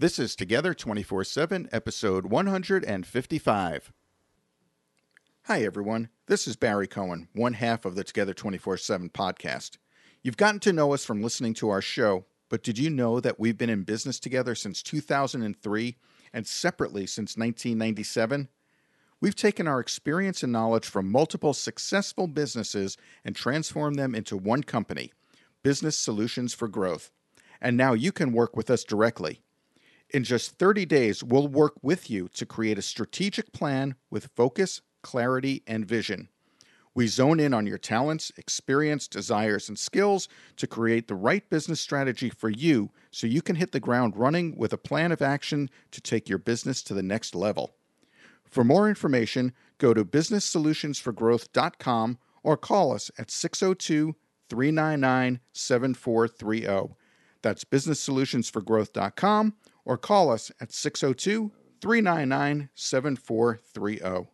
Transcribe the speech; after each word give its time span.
This 0.00 0.18
is 0.18 0.34
Together 0.34 0.72
24 0.72 1.24
7, 1.24 1.68
episode 1.72 2.24
155. 2.24 3.92
Hi, 5.42 5.62
everyone. 5.62 6.08
This 6.24 6.48
is 6.48 6.56
Barry 6.56 6.86
Cohen, 6.86 7.28
one 7.34 7.52
half 7.52 7.84
of 7.84 7.96
the 7.96 8.02
Together 8.02 8.32
24 8.32 8.78
7 8.78 9.10
podcast. 9.10 9.76
You've 10.22 10.38
gotten 10.38 10.58
to 10.60 10.72
know 10.72 10.94
us 10.94 11.04
from 11.04 11.20
listening 11.20 11.52
to 11.52 11.68
our 11.68 11.82
show, 11.82 12.24
but 12.48 12.62
did 12.62 12.78
you 12.78 12.88
know 12.88 13.20
that 13.20 13.38
we've 13.38 13.58
been 13.58 13.68
in 13.68 13.82
business 13.82 14.18
together 14.18 14.54
since 14.54 14.82
2003 14.82 15.98
and 16.32 16.46
separately 16.46 17.04
since 17.04 17.36
1997? 17.36 18.48
We've 19.20 19.36
taken 19.36 19.68
our 19.68 19.80
experience 19.80 20.42
and 20.42 20.50
knowledge 20.50 20.86
from 20.86 21.12
multiple 21.12 21.52
successful 21.52 22.26
businesses 22.26 22.96
and 23.22 23.36
transformed 23.36 23.98
them 23.98 24.14
into 24.14 24.38
one 24.38 24.62
company, 24.62 25.12
Business 25.62 25.98
Solutions 25.98 26.54
for 26.54 26.68
Growth. 26.68 27.10
And 27.60 27.76
now 27.76 27.92
you 27.92 28.12
can 28.12 28.32
work 28.32 28.56
with 28.56 28.70
us 28.70 28.82
directly. 28.82 29.42
In 30.12 30.24
just 30.24 30.58
30 30.58 30.86
days, 30.86 31.22
we'll 31.22 31.46
work 31.46 31.74
with 31.82 32.10
you 32.10 32.26
to 32.34 32.44
create 32.44 32.78
a 32.78 32.82
strategic 32.82 33.52
plan 33.52 33.94
with 34.10 34.30
focus, 34.34 34.80
clarity, 35.02 35.62
and 35.68 35.86
vision. 35.86 36.28
We 36.96 37.06
zone 37.06 37.38
in 37.38 37.54
on 37.54 37.68
your 37.68 37.78
talents, 37.78 38.32
experience, 38.36 39.06
desires, 39.06 39.68
and 39.68 39.78
skills 39.78 40.28
to 40.56 40.66
create 40.66 41.06
the 41.06 41.14
right 41.14 41.48
business 41.48 41.80
strategy 41.80 42.28
for 42.28 42.50
you 42.50 42.90
so 43.12 43.28
you 43.28 43.40
can 43.40 43.54
hit 43.54 43.70
the 43.70 43.78
ground 43.78 44.16
running 44.16 44.56
with 44.56 44.72
a 44.72 44.78
plan 44.78 45.12
of 45.12 45.22
action 45.22 45.70
to 45.92 46.00
take 46.00 46.28
your 46.28 46.38
business 46.38 46.82
to 46.82 46.94
the 46.94 47.04
next 47.04 47.36
level. 47.36 47.76
For 48.44 48.64
more 48.64 48.88
information, 48.88 49.52
go 49.78 49.94
to 49.94 50.04
businesssolutionsforgrowth.com 50.04 52.18
or 52.42 52.56
call 52.56 52.92
us 52.92 53.12
at 53.16 53.30
602 53.30 54.16
399 54.48 55.38
7430. 55.52 56.96
That's 57.42 57.64
businesssolutionsforgrowth.com 57.64 59.54
or 59.90 59.98
call 59.98 60.30
us 60.30 60.52
at 60.60 60.72
602 60.72 61.50
399 61.82 62.70
7430. 62.74 64.28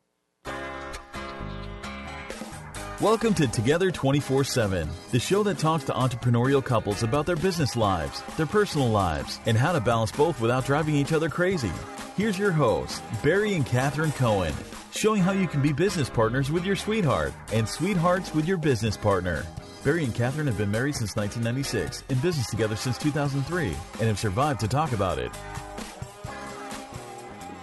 Welcome 3.01 3.33
to 3.35 3.47
Together 3.47 3.91
24 3.91 4.45
7, 4.45 4.89
the 5.13 5.19
show 5.19 5.43
that 5.45 5.59
talks 5.59 5.85
to 5.85 5.93
entrepreneurial 5.93 6.63
couples 6.63 7.03
about 7.03 7.25
their 7.25 7.37
business 7.37 7.75
lives, 7.75 8.23
their 8.37 8.45
personal 8.45 8.91
lives, 8.91 9.41
and 9.47 9.57
how 9.57 9.73
to 9.73 9.81
balance 9.81 10.13
both 10.13 10.41
without 10.43 10.67
driving 10.67 10.95
each 10.95 11.15
other 11.15 11.31
crazy. 11.31 11.73
Here's 12.19 12.39
your 12.39 12.53
hosts, 12.53 13.01
Barry 13.23 13.55
and 13.55 13.65
Catherine 13.65 14.13
Cohen, 14.13 14.55
showing 14.95 15.23
how 15.23 15.33
you 15.33 15.47
can 15.47 15.63
be 15.63 15.73
business 15.73 16.11
partners 16.11 16.51
with 16.51 16.67
your 16.67 16.77
sweetheart 16.77 17.33
and 17.53 17.67
sweethearts 17.67 18.35
with 18.35 18.47
your 18.47 18.59
business 18.59 18.97
partner. 18.97 19.47
Barry 19.85 20.05
and 20.05 20.15
Catherine 20.15 20.47
have 20.49 20.59
been 20.59 20.71
married 20.71 20.97
since 20.97 21.15
1996, 21.15 22.05
in 22.09 22.19
business 22.19 22.51
together 22.51 22.75
since 22.75 22.99
2003, 22.99 23.67
and 23.67 24.09
have 24.09 24.19
survived 24.19 24.61
to 24.61 24.69
talk 24.69 24.93
about 24.93 25.19
it. 25.19 25.31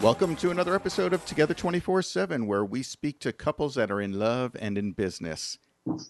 Welcome 0.01 0.35
to 0.37 0.51
another 0.51 0.75
episode 0.75 1.13
of 1.13 1.25
Together 1.25 1.53
24 1.53 2.01
7, 2.01 2.47
where 2.47 2.63
we 2.63 2.81
speak 2.83 3.19
to 3.19 3.33
couples 3.33 3.75
that 3.75 3.91
are 3.91 4.01
in 4.01 4.17
love 4.17 4.55
and 4.59 4.77
in 4.77 4.91
business 4.91 5.57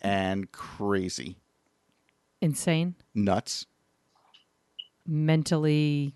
and 0.02 0.52
crazy, 0.52 1.38
insane, 2.42 2.96
nuts, 3.16 3.66
mentally 5.08 6.14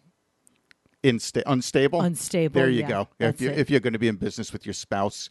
Insta- 1.03 1.43
unstable. 1.45 2.01
unstable. 2.01 2.59
There 2.59 2.69
you 2.69 2.81
yeah, 2.81 2.87
go. 2.87 3.01
If, 3.01 3.17
that's 3.17 3.41
you, 3.41 3.49
it. 3.49 3.57
if 3.57 3.69
you're 3.69 3.79
going 3.79 3.93
to 3.93 3.99
be 3.99 4.07
in 4.07 4.15
business 4.15 4.53
with 4.53 4.65
your 4.65 4.73
spouse, 4.73 5.29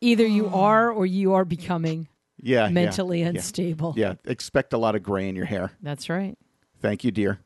Either 0.00 0.26
you 0.26 0.48
are 0.48 0.90
or 0.90 1.06
you 1.06 1.32
are 1.32 1.44
becoming 1.44 2.06
yeah, 2.40 2.66
yeah, 2.66 2.68
mentally 2.70 3.22
yeah. 3.22 3.28
unstable. 3.28 3.94
Yeah, 3.96 4.14
expect 4.24 4.72
a 4.72 4.78
lot 4.78 4.94
of 4.94 5.02
gray 5.02 5.28
in 5.28 5.36
your 5.36 5.46
hair. 5.46 5.72
That's 5.82 6.08
right. 6.08 6.36
Thank 6.80 7.04
you, 7.04 7.10
dear. 7.10 7.40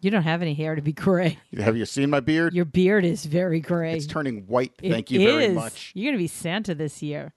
You 0.00 0.10
don't 0.10 0.24
have 0.24 0.42
any 0.42 0.54
hair 0.54 0.74
to 0.74 0.82
be 0.82 0.92
gray. 0.92 1.38
Have 1.56 1.76
you 1.76 1.86
seen 1.86 2.10
my 2.10 2.18
beard? 2.18 2.54
Your 2.54 2.64
beard 2.64 3.04
is 3.04 3.24
very 3.24 3.60
gray. 3.60 3.94
It's 3.94 4.06
turning 4.06 4.48
white. 4.48 4.72
It 4.82 4.90
Thank 4.90 5.12
you 5.12 5.20
very 5.20 5.50
much. 5.50 5.92
You're 5.94 6.10
going 6.10 6.18
to 6.18 6.22
be 6.22 6.26
Santa 6.26 6.74
this 6.74 7.02
year. 7.02 7.34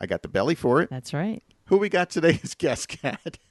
I 0.00 0.06
got 0.06 0.22
the 0.22 0.28
belly 0.28 0.54
for 0.54 0.80
it. 0.80 0.90
That's 0.90 1.12
right. 1.12 1.42
Who 1.66 1.76
we 1.78 1.88
got 1.88 2.08
today 2.08 2.38
is 2.42 2.54
guest 2.54 2.88
cat. 2.88 3.38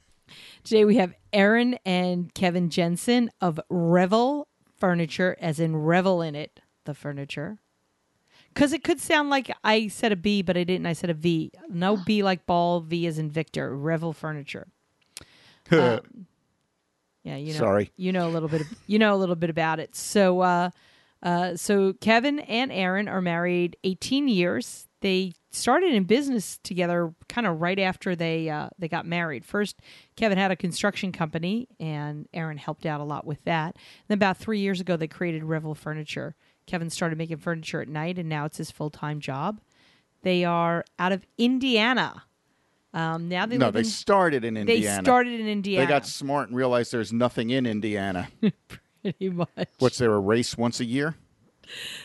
Today 0.62 0.84
we 0.84 0.96
have 0.96 1.14
Aaron 1.32 1.78
and 1.86 2.32
Kevin 2.34 2.68
Jensen 2.68 3.30
of 3.40 3.58
Revel 3.70 4.48
Furniture, 4.78 5.36
as 5.40 5.58
in 5.58 5.74
revel 5.74 6.20
in 6.20 6.34
it, 6.34 6.60
the 6.84 6.92
furniture. 6.92 7.60
Because 8.54 8.72
it 8.72 8.82
could 8.82 9.00
sound 9.00 9.30
like 9.30 9.54
I 9.62 9.88
said 9.88 10.10
a 10.10 10.16
B, 10.16 10.42
but 10.42 10.56
I 10.56 10.64
didn't. 10.64 10.86
I 10.86 10.92
said 10.92 11.10
a 11.10 11.14
V. 11.14 11.52
No 11.68 11.96
B 11.96 12.22
like 12.22 12.46
ball, 12.46 12.80
V 12.80 13.06
as 13.06 13.18
in 13.18 13.30
Victor. 13.30 13.76
Revel 13.76 14.12
Furniture. 14.12 14.66
Uh, 15.70 16.00
Yeah, 17.28 17.36
you 17.36 17.52
know. 17.52 17.58
Sorry. 17.58 17.92
You 17.96 18.12
know 18.12 18.26
a 18.26 18.30
little 18.30 18.48
bit. 18.48 18.62
Of, 18.62 18.68
you 18.86 18.98
know 18.98 19.14
a 19.14 19.18
little 19.18 19.36
bit 19.36 19.50
about 19.50 19.80
it. 19.80 19.94
So, 19.94 20.40
uh, 20.40 20.70
uh, 21.22 21.56
so 21.56 21.92
Kevin 21.94 22.38
and 22.40 22.72
Aaron 22.72 23.06
are 23.06 23.20
married 23.20 23.76
18 23.84 24.28
years. 24.28 24.88
They 25.00 25.34
started 25.50 25.92
in 25.92 26.04
business 26.04 26.58
together, 26.62 27.14
kind 27.28 27.46
of 27.46 27.60
right 27.60 27.78
after 27.78 28.16
they 28.16 28.48
uh, 28.48 28.70
they 28.78 28.88
got 28.88 29.04
married. 29.04 29.44
First, 29.44 29.80
Kevin 30.16 30.38
had 30.38 30.50
a 30.50 30.56
construction 30.56 31.12
company, 31.12 31.68
and 31.78 32.26
Aaron 32.32 32.56
helped 32.56 32.86
out 32.86 33.00
a 33.00 33.04
lot 33.04 33.26
with 33.26 33.44
that. 33.44 33.76
And 34.08 34.14
about 34.16 34.38
three 34.38 34.60
years 34.60 34.80
ago, 34.80 34.96
they 34.96 35.06
created 35.08 35.44
Revel 35.44 35.74
Furniture. 35.74 36.34
Kevin 36.68 36.90
started 36.90 37.18
making 37.18 37.38
furniture 37.38 37.80
at 37.80 37.88
night, 37.88 38.18
and 38.18 38.28
now 38.28 38.44
it's 38.44 38.58
his 38.58 38.70
full 38.70 38.90
time 38.90 39.18
job. 39.18 39.60
They 40.22 40.44
are 40.44 40.84
out 40.98 41.12
of 41.12 41.26
Indiana. 41.36 42.24
Um, 42.94 43.28
now 43.28 43.46
they 43.46 43.58
no, 43.58 43.70
they 43.70 43.80
in, 43.80 43.84
started 43.84 44.44
in 44.44 44.56
Indiana. 44.56 44.96
they 44.96 45.02
started 45.02 45.40
in 45.40 45.48
Indiana. 45.48 45.84
They 45.84 45.88
got 45.88 46.06
smart 46.06 46.48
and 46.48 46.56
realized 46.56 46.92
there's 46.92 47.12
nothing 47.12 47.50
in 47.50 47.66
Indiana. 47.66 48.28
pretty 49.02 49.28
much. 49.30 49.68
What's 49.78 49.98
there 49.98 50.12
a 50.12 50.20
race 50.20 50.56
once 50.56 50.80
a 50.80 50.84
year? 50.84 51.16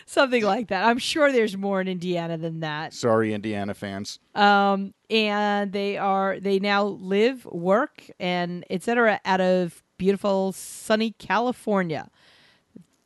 something 0.06 0.42
like 0.44 0.68
that. 0.68 0.84
I'm 0.84 0.98
sure 0.98 1.32
there's 1.32 1.56
more 1.56 1.80
in 1.80 1.88
Indiana 1.88 2.36
than 2.36 2.60
that. 2.60 2.92
Sorry, 2.92 3.32
Indiana 3.32 3.74
fans. 3.74 4.18
Um, 4.34 4.94
and 5.10 5.72
they 5.72 5.96
are 5.96 6.38
they 6.40 6.58
now 6.58 6.84
live, 6.84 7.44
work, 7.46 8.04
and 8.20 8.64
etc. 8.70 9.20
out 9.24 9.40
of 9.40 9.82
beautiful 9.98 10.52
sunny 10.52 11.12
California. 11.12 12.10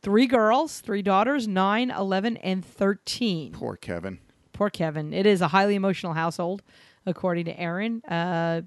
Three 0.09 0.27
girls, 0.27 0.81
three 0.81 1.03
daughters, 1.03 1.47
9, 1.47 1.91
11, 1.91 2.39
and 2.39 2.65
13. 2.65 3.53
Poor 3.53 3.77
Kevin. 3.77 4.19
Poor 4.55 4.71
Kevin. 4.71 5.13
It 5.13 5.27
is 5.27 5.43
a 5.43 5.49
highly 5.49 5.75
emotional 5.75 6.15
household, 6.15 6.63
according 7.05 7.45
to 7.45 7.61
Aaron. 7.61 8.01
Uh, 8.07 8.63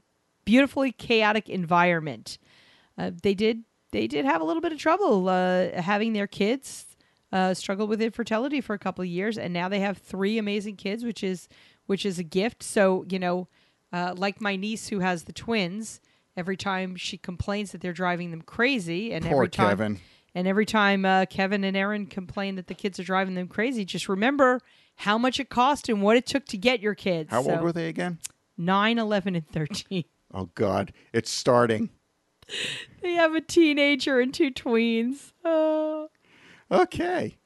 beautifully 0.46 0.92
chaotic 0.92 1.50
environment. 1.50 2.38
Uh, 2.96 3.10
they 3.24 3.34
did 3.34 3.64
they 3.90 4.06
did 4.06 4.24
have 4.24 4.40
a 4.40 4.44
little 4.44 4.62
bit 4.62 4.72
of 4.72 4.78
trouble 4.78 5.30
uh, 5.30 5.82
having 5.82 6.14
their 6.14 6.28
kids. 6.28 6.86
Uh, 7.34 7.56
struggled 7.56 7.90
with 7.90 8.04
infertility 8.04 8.62
for 8.62 8.76
a 8.76 8.80
couple 8.80 9.02
of 9.02 9.08
years, 9.08 9.36
and 9.36 9.52
now 9.52 9.68
they 9.68 9.80
have 9.80 9.98
three 9.98 10.38
amazing 10.38 10.76
kids, 10.76 11.04
which 11.04 11.24
is 11.24 11.50
which 11.88 12.06
is 12.06 12.20
a 12.20 12.24
gift. 12.24 12.62
So 12.62 13.04
you 13.10 13.18
know, 13.18 13.48
uh, 13.92 14.14
like 14.16 14.42
my 14.42 14.56
niece 14.56 14.90
who 14.90 15.00
has 15.00 15.24
the 15.24 15.34
twins, 15.34 16.02
every 16.38 16.56
time 16.56 16.96
she 16.96 17.18
complains 17.18 17.72
that 17.72 17.82
they're 17.82 17.94
driving 17.94 18.30
them 18.30 18.44
crazy, 18.44 19.12
and 19.12 19.26
Poor 19.26 19.34
every 19.34 19.50
time 19.50 19.70
Kevin. 19.70 20.00
And 20.36 20.48
every 20.48 20.66
time 20.66 21.06
uh, 21.06 21.26
Kevin 21.26 21.64
and 21.64 21.76
Aaron 21.76 22.06
complain 22.06 22.56
that 22.56 22.68
the 22.68 22.74
kids 22.74 23.00
are 23.00 23.04
driving 23.04 23.36
them 23.36 23.48
crazy, 23.48 23.86
just 23.86 24.08
remember 24.10 24.60
how 24.98 25.18
much 25.18 25.40
it 25.40 25.50
cost 25.50 25.90
and 25.90 26.02
what 26.02 26.18
it 26.18 26.26
took 26.26 26.46
to 26.48 26.58
get 26.58 26.80
your 26.80 26.96
kids. 26.96 27.32
How 27.32 27.42
So, 27.44 27.52
old 27.52 27.62
were 27.62 27.74
they 27.74 27.88
again? 27.88 28.20
9, 28.58 28.98
11, 28.98 29.36
and 29.36 29.48
13. 29.50 30.04
Oh 30.34 30.50
God, 30.56 30.94
it's 31.14 31.30
starting. 31.30 31.90
they 33.02 33.14
have 33.14 33.36
a 33.36 33.42
teenager 33.42 34.20
and 34.20 34.34
two 34.34 34.52
tweens. 34.52 35.34
Oh. 35.44 36.10
Okay. 36.72 37.38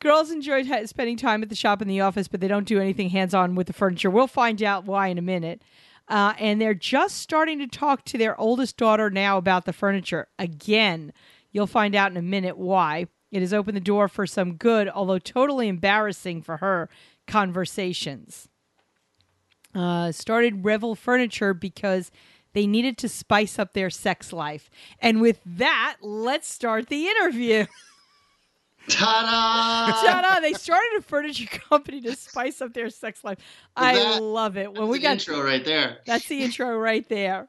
Girls 0.00 0.32
enjoy 0.32 0.64
spending 0.86 1.16
time 1.16 1.42
at 1.44 1.48
the 1.48 1.54
shop 1.54 1.80
and 1.80 1.88
the 1.88 2.00
office, 2.00 2.26
but 2.26 2.40
they 2.40 2.48
don't 2.48 2.66
do 2.66 2.80
anything 2.80 3.10
hands 3.10 3.32
on 3.32 3.54
with 3.54 3.68
the 3.68 3.72
furniture. 3.72 4.10
We'll 4.10 4.26
find 4.26 4.60
out 4.60 4.84
why 4.84 5.06
in 5.06 5.18
a 5.18 5.22
minute. 5.22 5.62
Uh, 6.08 6.34
and 6.38 6.60
they're 6.60 6.74
just 6.74 7.18
starting 7.18 7.60
to 7.60 7.68
talk 7.68 8.04
to 8.06 8.18
their 8.18 8.38
oldest 8.40 8.76
daughter 8.76 9.08
now 9.08 9.38
about 9.38 9.66
the 9.66 9.72
furniture. 9.72 10.26
Again, 10.36 11.12
you'll 11.52 11.66
find 11.66 11.94
out 11.94 12.10
in 12.10 12.16
a 12.16 12.22
minute 12.22 12.56
why. 12.58 13.06
It 13.30 13.40
has 13.40 13.54
opened 13.54 13.76
the 13.76 13.80
door 13.80 14.08
for 14.08 14.26
some 14.26 14.56
good, 14.56 14.88
although 14.90 15.18
totally 15.18 15.68
embarrassing 15.68 16.42
for 16.42 16.58
her, 16.58 16.90
conversations. 17.26 18.48
Uh, 19.74 20.12
started 20.12 20.64
Revel 20.66 20.94
Furniture 20.94 21.54
because 21.54 22.10
they 22.52 22.66
needed 22.66 22.98
to 22.98 23.08
spice 23.08 23.58
up 23.58 23.72
their 23.72 23.88
sex 23.88 24.34
life. 24.34 24.68
And 24.98 25.22
with 25.22 25.40
that, 25.46 25.96
let's 26.02 26.46
start 26.46 26.88
the 26.88 27.06
interview. 27.08 27.64
Ta-da! 28.88 29.92
Ta-da! 30.02 30.40
They 30.40 30.52
started 30.54 30.90
a 30.98 31.02
furniture 31.02 31.46
company 31.70 32.00
to 32.02 32.16
spice 32.16 32.60
up 32.60 32.74
their 32.74 32.90
sex 32.90 33.22
life. 33.24 33.38
I 33.76 33.94
That- 33.94 34.22
love 34.22 34.56
it. 34.56 34.72
When 34.72 34.82
That's 34.82 34.90
we 34.90 34.98
the 34.98 35.02
got 35.04 35.12
intro 35.12 35.42
right 35.42 35.64
there. 35.64 35.98
that's 36.04 36.26
the 36.26 36.42
intro 36.42 36.76
right 36.76 37.08
there. 37.08 37.48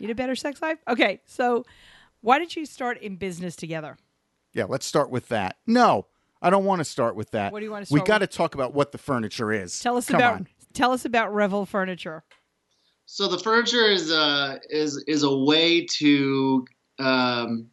Need 0.00 0.10
a 0.10 0.14
better 0.14 0.34
sex 0.34 0.60
life? 0.60 0.78
Okay, 0.88 1.20
so 1.26 1.64
why 2.24 2.38
did 2.38 2.56
you 2.56 2.64
start 2.64 2.98
in 3.02 3.16
business 3.16 3.54
together? 3.54 3.98
Yeah, 4.54 4.64
let's 4.64 4.86
start 4.86 5.10
with 5.10 5.28
that. 5.28 5.56
No, 5.66 6.06
I 6.40 6.48
don't 6.48 6.64
want 6.64 6.80
to 6.80 6.84
start 6.84 7.16
with 7.16 7.30
that. 7.32 7.52
What 7.52 7.60
do 7.60 7.66
you 7.66 7.70
want 7.70 7.86
to 7.86 7.92
We 7.92 8.00
got 8.00 8.18
to 8.18 8.26
talk 8.26 8.54
about 8.54 8.72
what 8.72 8.92
the 8.92 8.98
furniture 8.98 9.52
is. 9.52 9.78
Tell 9.78 9.96
us 9.98 10.08
Come 10.08 10.16
about 10.16 10.34
on. 10.34 10.48
tell 10.72 10.92
us 10.92 11.04
about 11.04 11.34
Revel 11.34 11.66
Furniture. 11.66 12.24
So 13.04 13.28
the 13.28 13.38
furniture 13.38 13.86
is 13.86 14.10
uh, 14.10 14.58
is 14.70 15.04
is 15.06 15.22
a 15.22 15.36
way 15.36 15.84
to 15.84 16.64
um, 16.98 17.66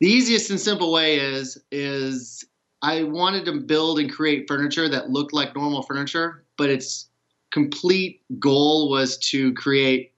the 0.00 0.08
easiest 0.08 0.50
and 0.50 0.58
simple 0.58 0.90
way 0.90 1.18
is 1.18 1.62
is 1.70 2.46
I 2.80 3.02
wanted 3.02 3.44
to 3.44 3.60
build 3.60 3.98
and 3.98 4.10
create 4.10 4.48
furniture 4.48 4.88
that 4.88 5.10
looked 5.10 5.34
like 5.34 5.54
normal 5.54 5.82
furniture, 5.82 6.44
but 6.56 6.70
its 6.70 7.10
complete 7.50 8.22
goal 8.38 8.88
was 8.88 9.18
to 9.18 9.52
create 9.52 10.11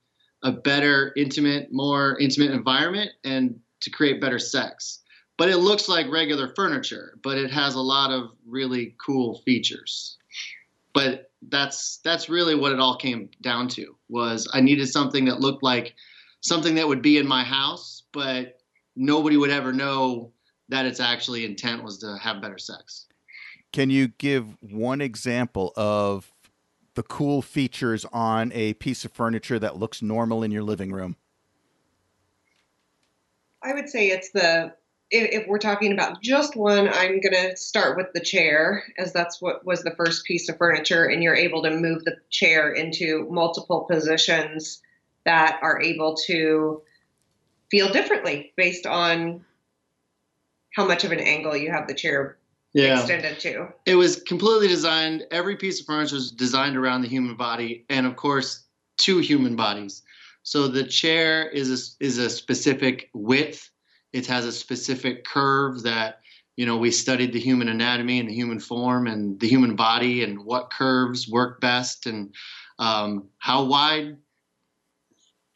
a 0.45 0.53
better, 0.53 1.13
intimate, 1.17 1.73
more 1.73 2.19
intimate 2.21 2.53
environment 2.53 3.11
and 3.25 3.59
to 3.81 3.91
create 3.91 4.21
better 4.21 4.39
sex. 4.39 5.01
But 5.37 5.49
it 5.49 5.57
looks 5.57 5.89
like 5.89 6.11
regular 6.13 6.53
furniture, 6.55 7.19
but 7.23 7.39
it 7.39 7.51
has 7.51 7.75
a 7.75 7.81
lot 7.81 8.13
of 8.13 8.31
really 8.47 8.95
cool 9.05 9.43
features. 9.45 10.19
But 10.93 11.33
that's 11.49 11.99
that's 12.05 12.29
really 12.29 12.55
what 12.55 12.73
it 12.73 12.79
all 12.79 12.97
came 12.97 13.29
down 13.41 13.69
to 13.69 13.97
was 14.09 14.49
I 14.55 14.61
needed 14.61 14.87
something 14.87 15.25
that 15.25 15.41
looked 15.41 15.63
like 15.63 15.95
something 16.41 16.77
that 16.77 16.87
would 16.87 17.03
be 17.03 17.19
in 17.19 17.27
my 17.27 17.43
house, 17.43 18.05
but 18.13 18.61
nobody 18.95 19.37
would 19.37 19.51
ever 19.51 19.73
know 19.73 20.31
that 20.69 20.87
its 20.87 21.01
actually 21.01 21.45
intent 21.45 21.83
was 21.83 21.99
to 21.99 22.17
have 22.19 22.41
better 22.41 22.59
sex. 22.59 23.07
Can 23.73 23.91
you 23.91 24.09
give 24.09 24.57
one 24.61 25.01
example 25.01 25.73
of 25.77 26.33
the 26.95 27.03
cool 27.03 27.43
features 27.43 28.05
on 28.13 28.53
a 28.53 28.75
piece 28.75 29.05
of 29.05 29.13
furniture 29.13 29.59
that 29.59 29.77
looks 29.77 30.03
normal 30.03 30.43
in 30.43 30.51
your 30.51 30.63
living 30.63 30.93
room? 30.93 31.17
I 33.63 33.73
would 33.73 33.89
say 33.89 34.09
it's 34.09 34.31
the 34.31 34.75
if, 35.11 35.43
if 35.43 35.49
we're 35.49 35.59
talking 35.59 35.93
about 35.93 36.23
just 36.23 36.57
one, 36.57 36.89
I'm 36.89 37.21
going 37.21 37.35
to 37.35 37.57
start 37.57 37.97
with 37.97 38.13
the 38.15 38.21
chair, 38.21 38.85
as 38.99 39.13
that's 39.13 39.41
what 39.41 39.65
was 39.65 39.83
the 39.83 39.95
first 39.97 40.25
piece 40.25 40.49
of 40.49 40.59
furniture, 40.59 41.05
and 41.05 41.23
you're 41.23 41.37
able 41.37 41.63
to 41.63 41.71
move 41.71 42.05
the 42.05 42.17
chair 42.31 42.73
into 42.73 43.29
multiple 43.31 43.87
positions 43.89 44.83
that 45.25 45.59
are 45.63 45.81
able 45.81 46.17
to 46.27 46.83
feel 47.71 47.93
differently 47.93 48.53
based 48.57 48.87
on 48.87 49.45
how 50.75 50.87
much 50.87 51.05
of 51.05 51.13
an 51.13 51.21
angle 51.21 51.57
you 51.57 51.71
have 51.71 51.87
the 51.87 51.95
chair 51.95 52.37
Yeah. 52.75 52.99
extended 52.99 53.39
to. 53.41 53.69
It 53.87 53.95
was 53.95 54.23
completely 54.23 54.69
designed. 54.69 55.25
Every 55.31 55.57
piece 55.57 55.81
of 55.81 55.87
furniture 55.87 56.17
was 56.17 56.33
designed 56.33 56.77
around 56.77 57.03
the 57.03 57.09
human 57.09 57.37
body, 57.37 57.87
and 57.89 58.05
of 58.05 58.17
course, 58.17 58.65
two 58.99 59.19
human 59.19 59.55
bodies. 59.55 60.03
So 60.43 60.69
the 60.69 60.85
chair 60.85 61.49
is 61.49 61.71
a, 61.71 62.05
is 62.05 62.19
a 62.19 62.29
specific 62.29 63.11
width. 63.15 63.71
It 64.13 64.27
has 64.27 64.45
a 64.45 64.53
specific 64.53 65.25
curve 65.25 65.83
that 65.85 66.21
you 66.57 66.67
know 66.67 66.77
we 66.77 66.91
studied 66.91 67.33
the 67.33 67.41
human 67.41 67.69
anatomy 67.69 68.19
and 68.19 68.29
the 68.29 68.35
human 68.35 68.59
form 68.59 69.07
and 69.07 69.39
the 69.39 69.49
human 69.49 69.77
body 69.77 70.25
and 70.25 70.45
what 70.45 70.71
curves 70.71 71.29
work 71.29 71.61
best 71.61 72.07
and 72.07 72.35
um, 72.79 73.29
how 73.39 73.65
wide 73.65 74.17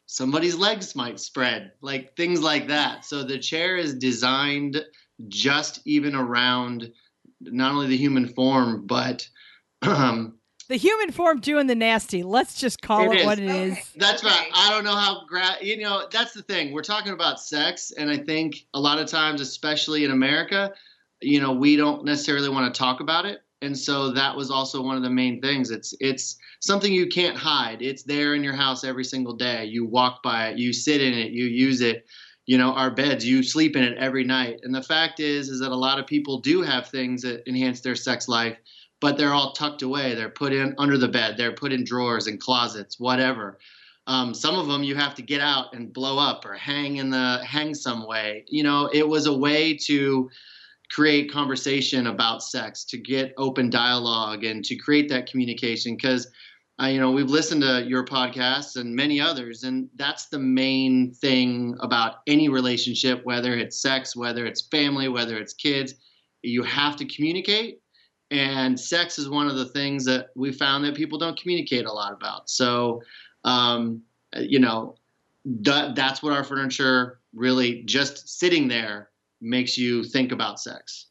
somebody's 0.05 0.55
legs 0.55 0.95
might 0.95 1.19
spread, 1.19 1.73
like 1.81 2.15
things 2.15 2.41
like 2.41 2.67
that. 2.67 3.05
So 3.05 3.23
the 3.23 3.37
chair 3.37 3.77
is 3.77 3.93
designed 3.93 4.83
just 5.27 5.81
even 5.85 6.15
around 6.15 6.91
not 7.41 7.71
only 7.73 7.87
the 7.87 7.97
human 7.97 8.27
form, 8.27 8.85
but 8.87 9.27
um, 9.81 10.37
The 10.67 10.75
human 10.75 11.11
form 11.11 11.39
doing 11.39 11.67
the 11.67 11.75
nasty. 11.75 12.21
Let's 12.23 12.59
just 12.59 12.81
call 12.81 13.11
It 13.11 13.15
it, 13.15 13.19
is. 13.21 13.25
what 13.25 13.39
it 13.39 13.49
is. 13.49 13.71
Okay. 13.73 13.83
that's 13.97 14.23
Okay. 14.23 14.33
right. 14.33 14.49
I 14.53 14.69
don't 14.69 14.83
know 14.83 14.95
how 14.95 15.25
gra- 15.27 15.57
you 15.61 15.77
know. 15.79 16.07
That's 16.11 16.33
the 16.33 16.41
thing. 16.43 16.73
We're 16.73 16.83
talking 16.83 17.13
about 17.13 17.39
sex, 17.39 17.91
and 17.97 18.09
I 18.09 18.17
think 18.17 18.55
a 18.73 18.79
lot 18.79 18.99
of 18.99 19.07
times, 19.07 19.41
especially 19.41 20.03
in 20.05 20.11
America, 20.11 20.71
you 21.21 21.41
know, 21.41 21.51
we 21.53 21.75
don't 21.75 22.05
necessarily 22.05 22.49
want 22.49 22.71
to 22.73 22.77
talk 22.77 22.99
about 22.99 23.25
it, 23.25 23.39
and 23.61 23.77
so 23.77 24.11
that 24.11 24.35
was 24.35 24.51
also 24.51 24.81
one 24.81 24.95
of 24.97 25.03
the 25.03 25.09
main 25.09 25.41
things. 25.41 25.71
It's 25.71 25.93
it's 25.99 26.37
something 26.61 26.91
you 26.93 27.07
can't 27.07 27.37
hide. 27.37 27.81
It's 27.81 28.03
there 28.03 28.35
in 28.35 28.43
your 28.43 28.53
house 28.55 28.83
every 28.83 29.03
single 29.05 29.35
day. 29.35 29.65
You 29.65 29.85
walk 29.85 30.21
by 30.23 30.49
it, 30.49 30.57
you 30.59 30.71
sit 30.73 31.01
in 31.01 31.13
it, 31.13 31.31
you 31.31 31.45
use 31.45 31.81
it. 31.81 32.05
You 32.49 32.57
know, 32.57 32.73
our 32.73 32.89
beds, 32.89 33.23
you 33.23 33.43
sleep 33.43 33.75
in 33.75 33.83
it 33.83 33.95
every 33.99 34.23
night. 34.23 34.61
And 34.63 34.73
the 34.73 34.81
fact 34.81 35.19
is, 35.19 35.49
is 35.49 35.59
that 35.59 35.69
a 35.69 35.75
lot 35.75 35.99
of 35.99 36.07
people 36.07 36.39
do 36.39 36.63
have 36.63 36.87
things 36.87 37.21
that 37.21 37.47
enhance 37.47 37.81
their 37.81 37.95
sex 37.95 38.27
life, 38.27 38.57
but 38.99 39.19
they're 39.19 39.35
all 39.35 39.53
tucked 39.53 39.83
away. 39.83 40.15
They're 40.15 40.31
put 40.31 40.51
in 40.51 40.73
under 40.79 40.97
the 40.97 41.07
bed. 41.07 41.37
They're 41.37 41.51
put 41.53 41.71
in 41.71 41.83
drawers 41.83 42.25
and 42.25 42.39
closets, 42.39 42.99
whatever. 42.99 43.59
Um, 44.07 44.33
some 44.33 44.57
of 44.57 44.65
them 44.65 44.81
you 44.81 44.95
have 44.95 45.13
to 45.13 45.21
get 45.21 45.41
out 45.41 45.75
and 45.75 45.93
blow 45.93 46.17
up 46.17 46.43
or 46.43 46.55
hang 46.55 46.95
in 46.95 47.11
the 47.11 47.39
hang 47.45 47.75
some 47.75 48.07
way. 48.07 48.45
You 48.47 48.63
know, 48.63 48.89
it 48.91 49.07
was 49.07 49.27
a 49.27 49.37
way 49.37 49.77
to 49.85 50.27
create 50.89 51.31
conversation 51.31 52.07
about 52.07 52.41
sex, 52.41 52.83
to 52.85 52.97
get 52.97 53.31
open 53.37 53.69
dialogue, 53.69 54.43
and 54.43 54.65
to 54.65 54.75
create 54.75 55.07
that 55.09 55.29
communication. 55.29 55.95
Because 55.95 56.27
uh, 56.81 56.87
you 56.87 56.99
know 56.99 57.11
we've 57.11 57.29
listened 57.29 57.61
to 57.61 57.83
your 57.83 58.05
podcasts 58.05 58.75
and 58.75 58.95
many 58.95 59.19
others, 59.19 59.63
and 59.63 59.89
that's 59.95 60.27
the 60.27 60.39
main 60.39 61.11
thing 61.13 61.75
about 61.81 62.17
any 62.27 62.49
relationship, 62.49 63.23
whether 63.25 63.55
it's 63.55 63.81
sex, 63.81 64.15
whether 64.15 64.45
it's 64.45 64.61
family, 64.61 65.07
whether 65.07 65.37
it's 65.37 65.53
kids. 65.53 65.95
You 66.41 66.63
have 66.63 66.95
to 66.97 67.05
communicate 67.05 67.81
and 68.31 68.79
sex 68.79 69.17
is 69.17 69.29
one 69.29 69.47
of 69.47 69.55
the 69.55 69.65
things 69.65 70.05
that 70.05 70.27
we 70.35 70.51
found 70.51 70.85
that 70.85 70.95
people 70.95 71.17
don't 71.17 71.39
communicate 71.39 71.85
a 71.85 71.91
lot 71.91 72.13
about. 72.13 72.49
So, 72.49 73.01
um, 73.43 74.03
you 74.35 74.59
know, 74.59 74.95
that, 75.45 75.95
that's 75.95 76.21
what 76.21 76.33
our 76.33 76.43
furniture 76.43 77.19
really 77.33 77.83
just 77.83 78.39
sitting 78.39 78.67
there 78.67 79.09
makes 79.41 79.77
you 79.77 80.03
think 80.03 80.31
about 80.31 80.59
sex. 80.59 81.07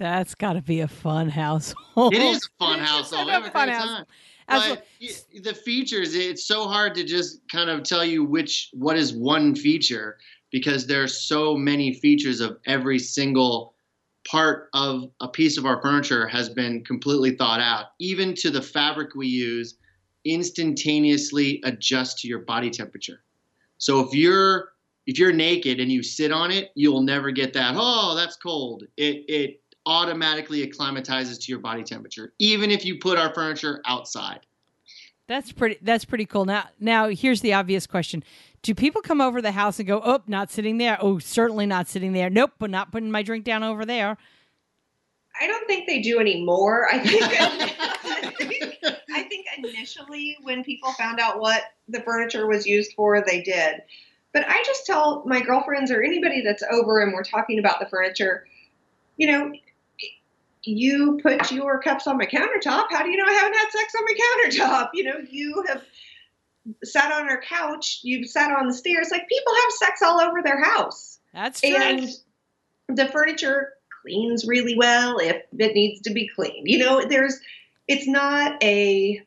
That's 0.00 0.34
got 0.34 0.54
to 0.54 0.62
be 0.62 0.80
a 0.80 0.88
fun 0.88 1.28
household. 1.28 2.14
It 2.14 2.22
is 2.22 2.38
a 2.38 2.64
fun 2.64 2.80
It's 2.80 2.88
house, 2.88 3.10
though. 3.10 3.18
a 3.18 3.38
a 3.46 3.50
fun 3.50 3.68
house. 3.68 3.84
time. 3.84 4.06
Absolutely. 4.48 4.84
But 5.34 5.44
the 5.44 5.54
features, 5.54 6.14
it's 6.14 6.42
so 6.42 6.66
hard 6.66 6.94
to 6.94 7.04
just 7.04 7.46
kind 7.52 7.68
of 7.68 7.82
tell 7.82 8.02
you 8.02 8.24
which 8.24 8.70
what 8.72 8.96
is 8.96 9.12
one 9.12 9.54
feature 9.54 10.16
because 10.50 10.86
there 10.86 11.02
are 11.02 11.06
so 11.06 11.54
many 11.54 11.92
features 11.92 12.40
of 12.40 12.56
every 12.66 12.98
single 12.98 13.74
part 14.26 14.70
of 14.72 15.10
a 15.20 15.28
piece 15.28 15.58
of 15.58 15.66
our 15.66 15.82
furniture 15.82 16.26
has 16.26 16.48
been 16.48 16.82
completely 16.82 17.36
thought 17.36 17.60
out. 17.60 17.88
Even 17.98 18.34
to 18.36 18.48
the 18.50 18.62
fabric 18.62 19.14
we 19.14 19.26
use, 19.26 19.74
instantaneously 20.24 21.60
adjust 21.64 22.18
to 22.20 22.28
your 22.28 22.38
body 22.40 22.70
temperature. 22.70 23.22
So 23.76 24.00
if 24.00 24.14
you're 24.14 24.70
if 25.06 25.18
you're 25.18 25.32
naked 25.32 25.78
and 25.78 25.92
you 25.92 26.02
sit 26.02 26.32
on 26.32 26.50
it, 26.50 26.70
you'll 26.74 27.02
never 27.02 27.30
get 27.30 27.52
that. 27.52 27.74
Oh, 27.76 28.14
that's 28.16 28.36
cold. 28.36 28.84
It 28.96 29.24
it 29.28 29.60
automatically 29.86 30.62
acclimatizes 30.62 31.38
to 31.38 31.52
your 31.52 31.60
body 31.60 31.82
temperature, 31.82 32.32
even 32.38 32.70
if 32.70 32.84
you 32.84 32.98
put 32.98 33.18
our 33.18 33.32
furniture 33.34 33.80
outside. 33.86 34.40
That's 35.26 35.52
pretty. 35.52 35.78
That's 35.80 36.04
pretty 36.04 36.26
cool. 36.26 36.44
Now, 36.44 36.68
now 36.80 37.08
here's 37.08 37.40
the 37.40 37.54
obvious 37.54 37.86
question: 37.86 38.24
Do 38.62 38.74
people 38.74 39.00
come 39.00 39.20
over 39.20 39.40
the 39.40 39.52
house 39.52 39.78
and 39.78 39.86
go, 39.86 40.02
"Oh, 40.04 40.20
not 40.26 40.50
sitting 40.50 40.78
there. 40.78 40.98
Oh, 41.00 41.20
certainly 41.20 41.66
not 41.66 41.86
sitting 41.86 42.12
there. 42.12 42.28
Nope, 42.28 42.52
but 42.58 42.68
not 42.68 42.90
putting 42.90 43.12
my 43.12 43.22
drink 43.22 43.44
down 43.44 43.62
over 43.62 43.84
there." 43.84 44.16
I 45.40 45.46
don't 45.46 45.66
think 45.66 45.86
they 45.86 46.00
do 46.00 46.18
anymore. 46.18 46.88
I 46.92 46.98
think, 46.98 47.22
I 47.22 48.32
think 48.38 48.74
I 49.12 49.22
think 49.22 49.46
initially 49.58 50.36
when 50.42 50.64
people 50.64 50.92
found 50.92 51.20
out 51.20 51.40
what 51.40 51.62
the 51.88 52.00
furniture 52.00 52.46
was 52.46 52.66
used 52.66 52.92
for, 52.94 53.22
they 53.24 53.40
did. 53.40 53.82
But 54.32 54.44
I 54.48 54.62
just 54.64 54.86
tell 54.86 55.22
my 55.26 55.40
girlfriends 55.40 55.90
or 55.90 56.02
anybody 56.02 56.42
that's 56.42 56.62
over 56.70 57.00
and 57.00 57.12
we're 57.12 57.24
talking 57.24 57.58
about 57.58 57.80
the 57.80 57.86
furniture, 57.86 58.46
you 59.16 59.30
know, 59.30 59.52
you 60.62 61.18
put 61.22 61.50
your 61.50 61.80
cups 61.80 62.06
on 62.06 62.18
my 62.18 62.26
countertop. 62.26 62.86
How 62.90 63.02
do 63.02 63.10
you 63.10 63.16
know 63.16 63.24
I 63.26 63.32
haven't 63.32 63.56
had 63.56 63.70
sex 63.70 63.94
on 63.96 64.04
my 64.04 64.14
countertop? 64.14 64.90
You 64.94 65.04
know, 65.04 65.18
you 65.28 65.64
have 65.68 65.82
sat 66.84 67.12
on 67.12 67.28
our 67.28 67.40
couch, 67.40 68.00
you've 68.02 68.28
sat 68.28 68.50
on 68.50 68.66
the 68.66 68.74
stairs. 68.74 69.08
Like 69.10 69.28
people 69.28 69.52
have 69.54 69.72
sex 69.72 70.02
all 70.02 70.20
over 70.20 70.42
their 70.42 70.62
house. 70.62 71.18
That's 71.32 71.60
true. 71.60 71.74
And 71.76 72.08
the 72.88 73.08
furniture 73.08 73.74
cleans 74.02 74.46
really 74.46 74.76
well 74.76 75.18
if 75.18 75.42
it 75.58 75.74
needs 75.74 76.02
to 76.02 76.12
be 76.12 76.28
cleaned. 76.28 76.68
You 76.68 76.78
know, 76.78 77.04
there's 77.06 77.38
it's 77.88 78.06
not 78.06 78.62
a 78.62 79.22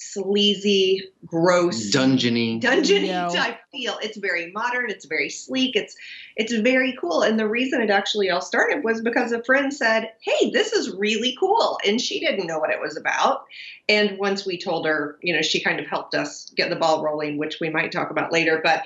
sleazy, 0.00 1.02
gross 1.26 1.90
Dungeony. 1.90 2.60
dungeony 2.60 3.08
No. 3.08 3.28
type 3.34 3.58
feel. 3.70 3.98
It's 4.02 4.16
very 4.16 4.50
modern, 4.52 4.90
it's 4.90 5.04
very 5.04 5.28
sleek, 5.28 5.76
it's 5.76 5.94
it's 6.36 6.52
very 6.54 6.96
cool. 6.98 7.22
And 7.22 7.38
the 7.38 7.48
reason 7.48 7.80
it 7.82 7.90
actually 7.90 8.30
all 8.30 8.40
started 8.40 8.82
was 8.82 9.02
because 9.02 9.30
a 9.32 9.44
friend 9.44 9.72
said, 9.72 10.10
Hey, 10.20 10.50
this 10.50 10.72
is 10.72 10.94
really 10.96 11.36
cool. 11.38 11.78
And 11.86 12.00
she 12.00 12.18
didn't 12.18 12.46
know 12.46 12.58
what 12.58 12.70
it 12.70 12.80
was 12.80 12.96
about. 12.96 13.44
And 13.88 14.16
once 14.18 14.46
we 14.46 14.56
told 14.56 14.86
her, 14.86 15.18
you 15.22 15.34
know, 15.34 15.42
she 15.42 15.62
kind 15.62 15.78
of 15.78 15.86
helped 15.86 16.14
us 16.14 16.50
get 16.56 16.70
the 16.70 16.76
ball 16.76 17.02
rolling, 17.02 17.36
which 17.36 17.58
we 17.60 17.68
might 17.68 17.92
talk 17.92 18.10
about 18.10 18.32
later. 18.32 18.60
But 18.62 18.84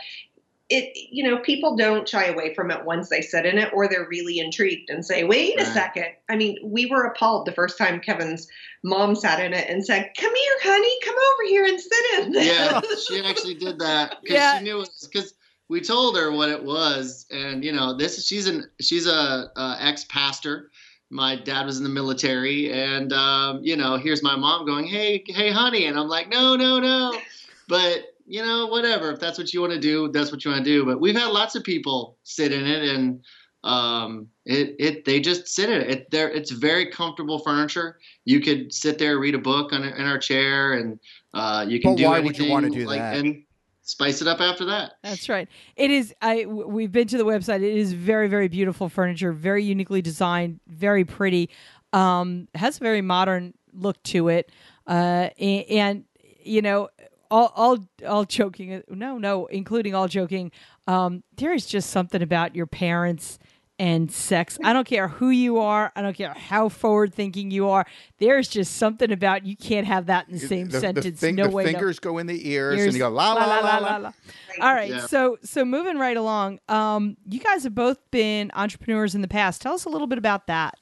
it 0.74 1.08
you 1.10 1.22
know 1.24 1.38
people 1.38 1.76
don't 1.76 2.08
shy 2.08 2.26
away 2.26 2.52
from 2.54 2.70
it 2.70 2.84
once 2.84 3.08
they 3.08 3.20
sit 3.20 3.46
in 3.46 3.56
it 3.58 3.72
or 3.72 3.88
they're 3.88 4.08
really 4.10 4.38
intrigued 4.38 4.90
and 4.90 5.04
say 5.04 5.24
wait 5.24 5.58
a 5.60 5.64
Right. 5.64 5.72
second 5.72 6.06
i 6.28 6.36
mean 6.36 6.58
we 6.62 6.86
were 6.86 7.04
appalled 7.04 7.46
the 7.46 7.52
first 7.52 7.78
time 7.78 8.00
kevin's 8.00 8.46
mom 8.82 9.14
sat 9.14 9.40
in 9.40 9.54
it 9.54 9.68
and 9.68 9.84
said 9.84 10.10
come 10.20 10.34
here 10.34 10.56
honey 10.62 10.98
come 11.04 11.14
over 11.14 11.48
here 11.48 11.64
and 11.64 11.80
sit 11.80 12.04
in 12.24 12.32
this 12.32 12.46
yeah, 12.46 12.80
she 13.08 13.24
actually 13.24 13.54
did 13.54 13.78
that 13.78 14.20
because 14.22 14.36
Yeah. 14.36 14.58
she 14.58 14.64
knew 14.64 14.80
it 14.82 14.90
because 15.10 15.34
we 15.68 15.80
told 15.80 16.14
her 16.18 16.30
what 16.30 16.50
it 16.50 16.62
was, 16.62 17.24
and 17.30 17.64
you 17.64 17.72
know, 17.72 17.96
this 17.96 18.26
she's 18.26 18.46
an 18.46 18.70
she's 18.80 19.06
a, 19.06 19.50
a 19.56 19.76
ex 19.80 20.04
pastor. 20.04 20.70
My 21.10 21.36
dad 21.36 21.64
was 21.64 21.78
in 21.78 21.84
the 21.84 21.90
military, 21.90 22.70
and 22.70 23.12
um, 23.14 23.60
you 23.62 23.74
know, 23.76 23.96
here's 23.96 24.22
my 24.22 24.36
mom 24.36 24.66
going, 24.66 24.84
"Hey, 24.86 25.24
hey, 25.26 25.50
honey," 25.50 25.86
and 25.86 25.98
I'm 25.98 26.06
like, 26.08 26.28
"No, 26.28 26.54
no, 26.54 26.80
no," 26.80 27.18
but 27.66 28.13
you 28.26 28.42
know, 28.42 28.66
whatever. 28.66 29.12
If 29.12 29.20
that's 29.20 29.38
what 29.38 29.52
you 29.52 29.60
want 29.60 29.72
to 29.72 29.80
do, 29.80 30.10
that's 30.10 30.32
what 30.32 30.44
you 30.44 30.50
want 30.50 30.64
to 30.64 30.70
do. 30.70 30.84
But 30.84 31.00
we've 31.00 31.16
had 31.16 31.30
lots 31.30 31.54
of 31.54 31.62
people 31.62 32.16
sit 32.22 32.52
in 32.52 32.66
it, 32.66 32.94
and 32.94 33.24
um, 33.62 34.28
it 34.44 34.76
it 34.78 35.04
they 35.04 35.20
just 35.20 35.48
sit 35.48 35.70
in 35.70 35.80
it. 35.80 35.90
it 35.90 36.10
there, 36.10 36.30
it's 36.30 36.50
very 36.50 36.90
comfortable 36.90 37.38
furniture. 37.38 37.98
You 38.24 38.40
could 38.40 38.72
sit 38.72 38.98
there, 38.98 39.18
read 39.18 39.34
a 39.34 39.38
book 39.38 39.72
on 39.72 39.84
in 39.84 40.06
our 40.06 40.18
chair, 40.18 40.74
and 40.74 40.98
uh, 41.34 41.66
you 41.68 41.80
can 41.80 41.92
But 41.92 41.98
do 41.98 42.04
why 42.04 42.18
anything. 42.18 42.26
would 42.26 42.38
you 42.38 42.50
wanna 42.50 42.70
do 42.70 42.86
like, 42.86 42.98
that? 42.98 43.16
And 43.16 43.44
spice 43.82 44.22
it 44.22 44.28
up 44.28 44.40
after 44.40 44.64
that. 44.66 44.92
That's 45.02 45.28
right. 45.28 45.48
It 45.76 45.90
is. 45.90 46.14
I 46.22 46.46
we've 46.46 46.92
been 46.92 47.08
to 47.08 47.18
the 47.18 47.24
website. 47.24 47.56
It 47.62 47.76
is 47.76 47.92
very 47.92 48.28
very 48.28 48.48
beautiful 48.48 48.88
furniture, 48.88 49.32
very 49.32 49.64
uniquely 49.64 50.02
designed, 50.02 50.60
very 50.66 51.04
pretty. 51.04 51.50
Um, 51.92 52.48
has 52.54 52.78
a 52.78 52.80
very 52.80 53.02
modern 53.02 53.54
look 53.72 54.02
to 54.04 54.28
it, 54.28 54.50
uh, 54.88 55.28
and, 55.38 55.64
and 55.70 56.04
you 56.44 56.62
know, 56.62 56.88
all 57.34 57.52
all 57.56 57.88
all 58.06 58.24
joking. 58.24 58.82
No, 58.88 59.18
no, 59.18 59.46
including 59.46 59.94
all 59.94 60.06
joking. 60.06 60.52
Um, 60.86 61.24
there 61.36 61.52
is 61.52 61.66
just 61.66 61.90
something 61.90 62.22
about 62.22 62.54
your 62.54 62.66
parents 62.66 63.40
and 63.76 64.10
sex. 64.12 64.56
I 64.62 64.72
don't 64.72 64.86
care 64.86 65.08
who 65.08 65.30
you 65.30 65.58
are. 65.58 65.90
I 65.96 66.02
don't 66.02 66.16
care 66.16 66.32
how 66.32 66.68
forward 66.68 67.12
thinking 67.12 67.50
you 67.50 67.68
are. 67.70 67.86
There's 68.18 68.46
just 68.46 68.76
something 68.76 69.10
about 69.10 69.44
you 69.44 69.56
can't 69.56 69.84
have 69.84 70.06
that 70.06 70.28
in 70.28 70.34
the 70.34 70.46
same 70.46 70.68
the, 70.68 70.78
sentence. 70.78 71.04
The, 71.06 71.10
thing- 71.12 71.34
no 71.34 71.48
the 71.48 71.50
way. 71.50 71.64
no. 71.64 71.72
fingers 71.72 71.98
go 71.98 72.18
in 72.18 72.28
the 72.28 72.48
ears, 72.48 72.78
Ears, 72.78 72.86
and 72.86 72.94
you 72.94 73.00
go 73.00 73.08
la 73.08 73.32
la 73.32 73.46
la 73.46 73.58
la 73.58 73.78
la. 73.78 73.96
la. 73.96 74.12
All 74.60 74.72
right, 74.72 74.90
Yeah. 74.90 75.06
so 75.06 75.38
so 75.42 75.64
moving 75.64 75.98
right 75.98 76.16
along. 76.16 76.60
Um, 76.68 77.16
you 77.28 77.40
guys 77.40 77.64
have 77.64 77.74
both 77.74 77.98
been 78.12 78.52
entrepreneurs 78.54 79.16
in 79.16 79.22
the 79.22 79.28
past. 79.28 79.60
Tell 79.60 79.74
us 79.74 79.86
a 79.86 79.88
little 79.88 80.06
bit 80.06 80.18
about 80.18 80.46
that. 80.46 80.74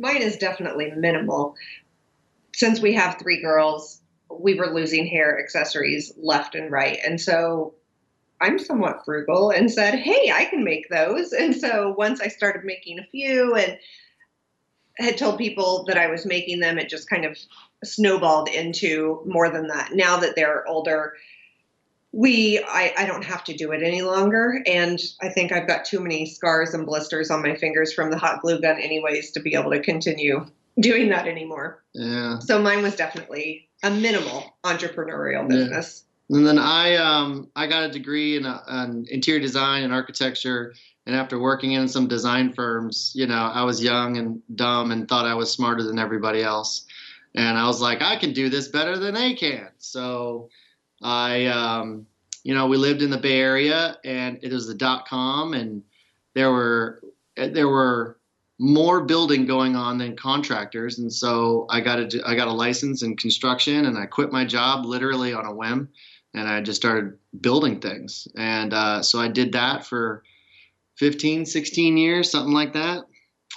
Mine 0.00 0.20
is 0.22 0.36
definitely 0.36 0.90
minimal. 0.96 1.54
Since 2.56 2.80
we 2.80 2.94
have 2.94 3.18
three 3.20 3.40
girls, 3.40 4.00
we 4.40 4.54
were 4.54 4.72
losing 4.72 5.06
hair 5.06 5.38
accessories 5.40 6.12
left 6.16 6.54
and 6.54 6.70
right. 6.70 6.98
And 7.04 7.20
so 7.20 7.74
I'm 8.40 8.58
somewhat 8.58 9.04
frugal 9.04 9.50
and 9.50 9.70
said, 9.70 9.94
hey, 9.94 10.32
I 10.32 10.44
can 10.46 10.64
make 10.64 10.88
those. 10.88 11.32
And 11.32 11.54
so 11.54 11.94
once 11.96 12.20
I 12.20 12.28
started 12.28 12.64
making 12.64 12.98
a 12.98 13.06
few 13.06 13.54
and 13.54 13.78
had 14.98 15.18
told 15.18 15.38
people 15.38 15.84
that 15.88 15.98
I 15.98 16.08
was 16.08 16.24
making 16.26 16.60
them, 16.60 16.78
it 16.78 16.88
just 16.88 17.08
kind 17.08 17.24
of 17.24 17.36
snowballed 17.82 18.48
into 18.48 19.22
more 19.26 19.48
than 19.50 19.68
that. 19.68 19.90
Now 19.92 20.18
that 20.18 20.36
they're 20.36 20.66
older, 20.68 21.14
we 22.14 22.64
I, 22.68 22.94
I 22.96 23.06
don't 23.06 23.24
have 23.24 23.42
to 23.44 23.54
do 23.54 23.72
it 23.72 23.82
any 23.82 24.02
longer 24.02 24.62
and 24.66 25.00
i 25.20 25.28
think 25.28 25.50
i've 25.50 25.66
got 25.66 25.84
too 25.84 25.98
many 25.98 26.26
scars 26.26 26.72
and 26.72 26.86
blisters 26.86 27.28
on 27.28 27.42
my 27.42 27.56
fingers 27.56 27.92
from 27.92 28.10
the 28.12 28.16
hot 28.16 28.40
glue 28.40 28.60
gun 28.60 28.78
anyways 28.78 29.32
to 29.32 29.40
be 29.40 29.54
able 29.54 29.72
to 29.72 29.80
continue 29.80 30.46
doing 30.78 31.08
that 31.08 31.26
anymore 31.26 31.82
Yeah. 31.92 32.38
so 32.38 32.62
mine 32.62 32.82
was 32.82 32.94
definitely 32.94 33.68
a 33.84 33.90
minimal 33.90 34.56
entrepreneurial 34.64 35.42
Yeah. 35.42 35.56
business 35.56 36.04
And 36.30 36.46
then 36.46 36.58
I 36.58 36.96
um 36.96 37.48
I 37.54 37.66
got 37.66 37.84
a 37.84 37.90
degree 37.92 38.36
in, 38.38 38.46
uh 38.46 38.60
in 38.88 39.06
interior 39.10 39.40
design 39.40 39.84
and 39.84 39.92
architecture. 39.92 40.74
And 41.06 41.14
after 41.14 41.38
working 41.38 41.72
in 41.72 41.86
some 41.86 42.08
design 42.08 42.54
firms, 42.54 43.12
you 43.14 43.26
know, 43.26 43.52
I 43.54 43.62
was 43.62 43.84
young 43.84 44.16
and 44.16 44.40
dumb 44.54 44.90
and 44.90 45.06
thought 45.06 45.26
I 45.26 45.34
was 45.34 45.52
smarter 45.52 45.82
than 45.82 45.98
everybody 45.98 46.42
else. 46.42 46.86
And 47.34 47.58
I 47.58 47.66
was 47.66 47.80
like, 47.82 48.00
I 48.00 48.16
can 48.16 48.32
do 48.32 48.48
this 48.48 48.68
better 48.68 48.96
than 48.96 49.12
they 49.12 49.34
can. 49.34 49.68
So 49.76 50.48
I, 51.02 51.44
um, 51.46 52.06
you 52.42 52.54
know, 52.54 52.66
we 52.68 52.78
lived 52.78 53.02
in 53.02 53.10
the 53.10 53.18
Bay 53.18 53.38
Area, 53.38 53.98
and 54.04 54.38
it 54.42 54.50
was 54.50 54.66
the 54.66 54.74
dot 54.74 55.06
com, 55.06 55.52
and 55.52 55.82
there 56.34 56.50
were 56.50 57.02
there 57.36 57.68
were 57.68 58.18
more 58.58 59.04
building 59.04 59.46
going 59.46 59.74
on 59.74 59.98
than 59.98 60.16
contractors, 60.16 60.98
and 60.98 61.12
so 61.12 61.66
I 61.70 61.80
got 61.80 61.98
a 61.98 62.22
I 62.24 62.34
got 62.34 62.48
a 62.48 62.52
license 62.52 63.02
in 63.02 63.16
construction, 63.16 63.86
and 63.86 63.98
I 63.98 64.06
quit 64.06 64.32
my 64.32 64.44
job 64.44 64.84
literally 64.84 65.32
on 65.32 65.44
a 65.44 65.54
whim, 65.54 65.88
and 66.34 66.48
I 66.48 66.60
just 66.60 66.80
started 66.80 67.18
building 67.40 67.80
things, 67.80 68.28
and 68.36 68.72
uh, 68.72 69.02
so 69.02 69.20
I 69.20 69.28
did 69.28 69.52
that 69.52 69.86
for 69.86 70.22
15, 70.96 71.44
16 71.44 71.96
years, 71.96 72.30
something 72.30 72.52
like 72.54 72.72
that, 72.74 73.04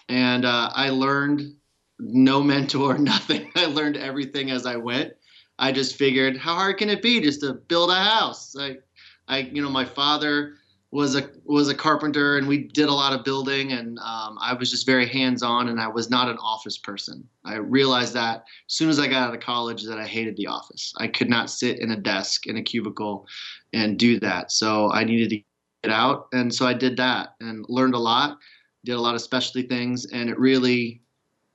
and 0.09 0.45
uh, 0.45 0.71
I 0.73 0.89
learned 0.89 1.53
no 1.99 2.41
mentor, 2.53 2.97
nothing. 2.97 3.51
I 3.55 3.65
learned 3.65 3.97
everything 3.97 4.51
as 4.51 4.65
I 4.65 4.77
went. 4.77 5.13
I 5.59 5.71
just 5.71 5.95
figured, 5.95 6.37
how 6.37 6.53
hard 6.53 6.77
can 6.77 6.89
it 6.89 7.01
be 7.01 7.19
just 7.19 7.41
to 7.41 7.53
build 7.53 7.89
a 7.89 7.95
house? 7.95 8.53
like 8.53 8.83
I, 9.27 9.39
you 9.39 9.61
know, 9.61 9.69
my 9.69 9.85
father 9.85 10.55
was 10.97 11.15
a 11.15 11.29
was 11.45 11.69
a 11.69 11.75
carpenter, 11.75 12.39
and 12.39 12.47
we 12.47 12.57
did 12.57 12.89
a 12.89 12.93
lot 12.93 13.13
of 13.13 13.23
building, 13.23 13.71
and 13.71 13.99
um, 13.99 14.35
I 14.41 14.55
was 14.59 14.71
just 14.71 14.87
very 14.87 15.05
hands 15.07 15.43
on, 15.43 15.69
and 15.69 15.79
I 15.79 15.87
was 15.87 16.09
not 16.09 16.27
an 16.27 16.39
office 16.39 16.79
person. 16.79 17.23
I 17.45 17.57
realized 17.57 18.15
that 18.15 18.45
as 18.67 18.73
soon 18.73 18.89
as 18.89 18.99
I 18.99 19.05
got 19.05 19.27
out 19.27 19.35
of 19.35 19.39
college 19.39 19.83
that 19.83 19.99
I 19.99 20.07
hated 20.07 20.35
the 20.37 20.47
office. 20.47 20.95
I 20.97 21.07
could 21.07 21.29
not 21.29 21.51
sit 21.51 21.77
in 21.81 21.91
a 21.91 21.95
desk 21.95 22.47
in 22.47 22.57
a 22.57 22.63
cubicle 22.63 23.27
and 23.73 23.99
do 23.99 24.19
that. 24.21 24.51
So 24.51 24.91
I 24.91 25.03
needed 25.03 25.29
to 25.29 25.43
get 25.83 25.93
out, 25.93 26.29
and 26.33 26.51
so 26.51 26.65
I 26.65 26.73
did 26.73 26.97
that 26.97 27.35
and 27.41 27.63
learned 27.69 27.93
a 27.93 27.99
lot. 27.99 28.39
Did 28.83 28.95
a 28.95 28.99
lot 29.01 29.13
of 29.13 29.21
specialty 29.21 29.67
things, 29.67 30.07
and 30.11 30.31
it 30.31 30.39
really 30.39 31.03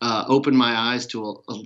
uh, 0.03 0.25
opened 0.29 0.57
my 0.57 0.73
eyes 0.73 1.05
to 1.07 1.43
a, 1.49 1.53
a 1.53 1.65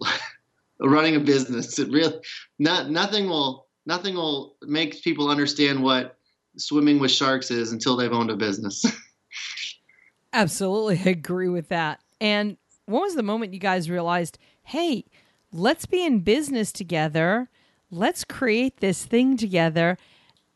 running 0.88 1.16
a 1.16 1.20
business. 1.20 1.78
It 1.78 1.90
really 1.90 2.20
not 2.58 2.88
nothing 2.88 3.28
will 3.28 3.66
nothing 3.84 4.14
will 4.14 4.56
make 4.62 5.02
people 5.02 5.28
understand 5.28 5.82
what 5.82 6.15
swimming 6.56 6.98
with 6.98 7.10
sharks 7.10 7.50
is 7.50 7.72
until 7.72 7.96
they've 7.96 8.12
owned 8.12 8.30
a 8.30 8.36
business. 8.36 8.84
Absolutely, 10.32 11.00
agree 11.10 11.48
with 11.48 11.68
that. 11.68 12.00
And 12.20 12.56
what 12.86 13.02
was 13.02 13.14
the 13.14 13.22
moment 13.22 13.54
you 13.54 13.60
guys 13.60 13.90
realized, 13.90 14.38
hey, 14.64 15.04
let's 15.52 15.86
be 15.86 16.04
in 16.04 16.20
business 16.20 16.72
together, 16.72 17.48
let's 17.90 18.24
create 18.24 18.78
this 18.80 19.04
thing 19.04 19.36
together, 19.36 19.96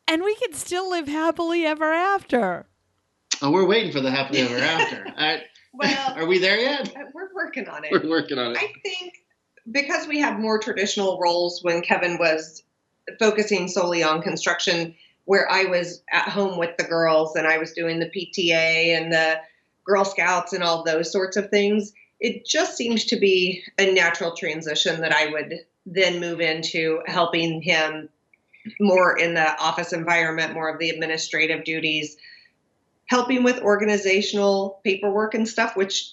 and 0.06 0.22
we 0.22 0.34
can 0.36 0.52
still 0.52 0.90
live 0.90 1.08
happily 1.08 1.64
ever 1.64 1.92
after? 1.92 2.66
oh, 3.42 3.50
we're 3.50 3.66
waiting 3.66 3.92
for 3.92 4.00
the 4.00 4.10
happily 4.10 4.40
ever 4.40 4.58
after. 4.58 5.04
I, 5.16 5.42
well 5.72 6.14
are 6.16 6.26
we 6.26 6.38
there 6.38 6.58
yet? 6.58 6.88
Uh, 6.96 7.04
we're 7.14 7.32
working 7.34 7.68
on 7.68 7.84
it 7.84 7.92
We're 7.92 8.08
working 8.08 8.38
on 8.38 8.52
it. 8.52 8.58
I 8.58 8.72
think 8.82 9.14
because 9.70 10.08
we 10.08 10.18
had 10.18 10.40
more 10.40 10.58
traditional 10.58 11.18
roles 11.20 11.62
when 11.62 11.80
Kevin 11.80 12.18
was 12.18 12.64
focusing 13.18 13.68
solely 13.68 14.02
on 14.02 14.20
construction, 14.22 14.94
where 15.30 15.48
I 15.48 15.66
was 15.66 16.02
at 16.10 16.28
home 16.28 16.58
with 16.58 16.76
the 16.76 16.82
girls 16.82 17.36
and 17.36 17.46
I 17.46 17.58
was 17.58 17.72
doing 17.72 18.00
the 18.00 18.10
PTA 18.10 18.96
and 18.96 19.12
the 19.12 19.36
Girl 19.84 20.04
Scouts 20.04 20.52
and 20.52 20.64
all 20.64 20.82
those 20.82 21.12
sorts 21.12 21.36
of 21.36 21.50
things, 21.50 21.92
it 22.18 22.44
just 22.44 22.76
seemed 22.76 22.98
to 23.06 23.16
be 23.16 23.62
a 23.78 23.92
natural 23.92 24.34
transition 24.34 25.02
that 25.02 25.12
I 25.12 25.30
would 25.30 25.60
then 25.86 26.18
move 26.18 26.40
into 26.40 27.02
helping 27.06 27.62
him 27.62 28.08
more 28.80 29.16
in 29.16 29.34
the 29.34 29.56
office 29.60 29.92
environment, 29.92 30.54
more 30.54 30.68
of 30.68 30.80
the 30.80 30.90
administrative 30.90 31.62
duties, 31.62 32.16
helping 33.06 33.44
with 33.44 33.60
organizational 33.60 34.80
paperwork 34.82 35.34
and 35.34 35.46
stuff, 35.46 35.76
which 35.76 36.10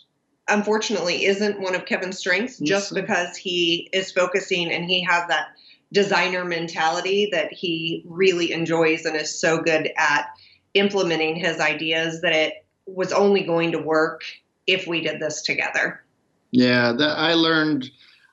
unfortunately 0.47 1.25
isn't 1.25 1.59
one 1.59 1.73
of 1.73 1.87
Kevin's 1.87 2.19
strengths 2.19 2.59
just 2.59 2.93
because 2.93 3.35
he 3.35 3.89
is 3.91 4.11
focusing 4.11 4.71
and 4.71 4.85
he 4.85 5.01
has 5.05 5.27
that 5.29 5.56
designer 5.93 6.43
mentality 6.43 7.29
that 7.31 7.51
he 7.51 8.03
really 8.05 8.51
enjoys 8.51 9.05
and 9.05 9.15
is 9.15 9.39
so 9.39 9.61
good 9.61 9.91
at 9.97 10.27
implementing 10.73 11.35
his 11.35 11.59
ideas 11.59 12.21
that 12.21 12.33
it 12.33 12.65
was 12.85 13.11
only 13.11 13.43
going 13.43 13.71
to 13.71 13.79
work 13.79 14.23
if 14.65 14.87
we 14.87 15.01
did 15.01 15.21
this 15.21 15.41
together. 15.41 16.03
Yeah, 16.51 16.91
that 16.93 17.17
I 17.17 17.33
learned. 17.33 17.89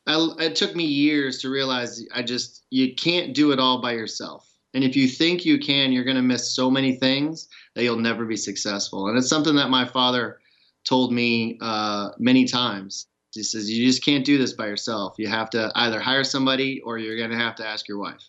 I, 0.06 0.28
it 0.38 0.56
took 0.56 0.76
me 0.76 0.84
years 0.84 1.38
to 1.40 1.48
realize 1.48 2.04
I 2.14 2.22
just 2.22 2.64
you 2.70 2.94
can't 2.94 3.34
do 3.34 3.52
it 3.52 3.58
all 3.58 3.80
by 3.80 3.92
yourself. 3.92 4.50
And 4.74 4.82
if 4.82 4.96
you 4.96 5.06
think 5.06 5.44
you 5.44 5.58
can, 5.58 5.92
you're 5.92 6.04
going 6.04 6.16
to 6.16 6.22
miss 6.22 6.50
so 6.50 6.68
many 6.68 6.96
things 6.96 7.48
that 7.74 7.84
you'll 7.84 7.96
never 7.96 8.24
be 8.24 8.36
successful. 8.36 9.08
And 9.08 9.16
it's 9.16 9.28
something 9.28 9.54
that 9.54 9.70
my 9.70 9.84
father 9.84 10.40
told 10.82 11.12
me 11.12 11.58
uh, 11.60 12.10
many 12.18 12.44
times. 12.44 13.06
He 13.34 13.42
says 13.42 13.70
you 13.70 13.86
just 13.86 14.04
can't 14.04 14.24
do 14.24 14.38
this 14.38 14.52
by 14.52 14.66
yourself. 14.66 15.14
You 15.18 15.28
have 15.28 15.50
to 15.50 15.70
either 15.74 16.00
hire 16.00 16.24
somebody 16.24 16.80
or 16.80 16.98
you're 16.98 17.16
going 17.16 17.30
to 17.30 17.36
have 17.36 17.54
to 17.56 17.66
ask 17.66 17.88
your 17.88 17.98
wife. 17.98 18.22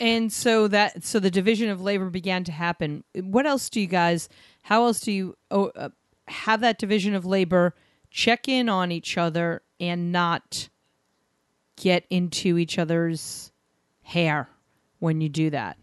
And 0.00 0.32
so 0.32 0.66
that 0.68 1.04
so 1.04 1.20
the 1.20 1.30
division 1.30 1.68
of 1.68 1.82
labor 1.82 2.08
began 2.08 2.42
to 2.44 2.52
happen. 2.52 3.04
What 3.14 3.46
else 3.46 3.68
do 3.68 3.80
you 3.80 3.86
guys? 3.86 4.28
How 4.62 4.84
else 4.84 5.00
do 5.00 5.12
you 5.12 5.36
oh, 5.50 5.66
uh, 5.76 5.90
have 6.26 6.62
that 6.62 6.78
division 6.78 7.14
of 7.14 7.26
labor 7.26 7.74
check 8.10 8.48
in 8.48 8.68
on 8.68 8.90
each 8.90 9.18
other 9.18 9.62
and 9.78 10.10
not 10.10 10.70
get 11.76 12.06
into 12.08 12.56
each 12.56 12.78
other's 12.78 13.52
hair 14.02 14.48
when 15.00 15.20
you 15.20 15.28
do 15.28 15.50
that? 15.50 15.76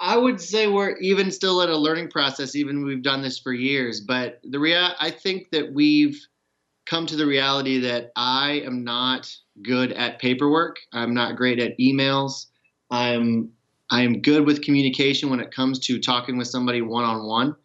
I 0.00 0.16
would 0.16 0.40
say 0.40 0.68
we're 0.68 0.96
even 0.98 1.30
still 1.30 1.60
in 1.62 1.70
a 1.70 1.76
learning 1.76 2.10
process, 2.10 2.54
even 2.54 2.84
we've 2.84 3.02
done 3.02 3.22
this 3.22 3.38
for 3.38 3.52
years. 3.52 4.00
But 4.00 4.40
the 4.44 4.58
rea- 4.58 4.94
I 4.98 5.10
think 5.10 5.50
that 5.50 5.72
we've 5.72 6.18
come 6.86 7.06
to 7.06 7.16
the 7.16 7.26
reality 7.26 7.78
that 7.80 8.12
I 8.16 8.62
am 8.64 8.84
not 8.84 9.30
good 9.62 9.92
at 9.92 10.20
paperwork. 10.20 10.76
I'm 10.92 11.14
not 11.14 11.36
great 11.36 11.58
at 11.58 11.78
emails. 11.78 12.46
I'm 12.90 13.50
I'm 13.90 14.20
good 14.20 14.46
with 14.46 14.62
communication 14.62 15.30
when 15.30 15.40
it 15.40 15.50
comes 15.50 15.78
to 15.86 15.98
talking 15.98 16.36
with 16.36 16.48
somebody 16.48 16.82
one 16.82 17.04
on 17.04 17.26
one, 17.26 17.56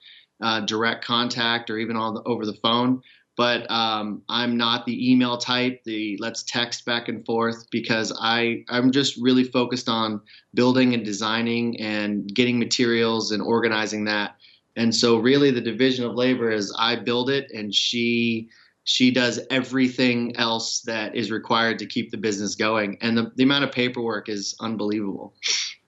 direct 0.65 1.03
contact, 1.03 1.69
or 1.69 1.77
even 1.77 1.97
the, 1.97 2.23
over 2.25 2.45
the 2.45 2.53
phone. 2.53 3.01
But 3.35 3.69
um, 3.71 4.21
I'm 4.29 4.57
not 4.57 4.85
the 4.85 5.11
email 5.11 5.37
type, 5.37 5.83
the 5.85 6.17
let's 6.19 6.43
text 6.43 6.85
back 6.85 7.07
and 7.07 7.25
forth 7.25 7.67
because 7.71 8.15
I 8.19 8.63
I'm 8.69 8.91
just 8.91 9.17
really 9.17 9.43
focused 9.43 9.89
on 9.89 10.21
building 10.53 10.93
and 10.93 11.03
designing 11.03 11.79
and 11.79 12.27
getting 12.33 12.59
materials 12.59 13.31
and 13.31 13.41
organizing 13.41 14.05
that. 14.05 14.35
And 14.75 14.93
so 14.93 15.17
really 15.17 15.51
the 15.51 15.61
division 15.61 16.05
of 16.05 16.15
labor 16.15 16.51
is 16.51 16.75
I 16.77 16.95
build 16.95 17.29
it 17.29 17.49
and 17.51 17.73
she 17.73 18.49
she 18.85 19.11
does 19.11 19.39
everything 19.49 20.35
else 20.35 20.81
that 20.81 21.15
is 21.15 21.31
required 21.31 21.79
to 21.79 21.85
keep 21.85 22.11
the 22.11 22.17
business 22.17 22.55
going 22.55 22.97
and 23.01 23.17
the, 23.17 23.31
the 23.35 23.43
amount 23.43 23.63
of 23.63 23.71
paperwork 23.71 24.27
is 24.27 24.55
unbelievable 24.59 25.33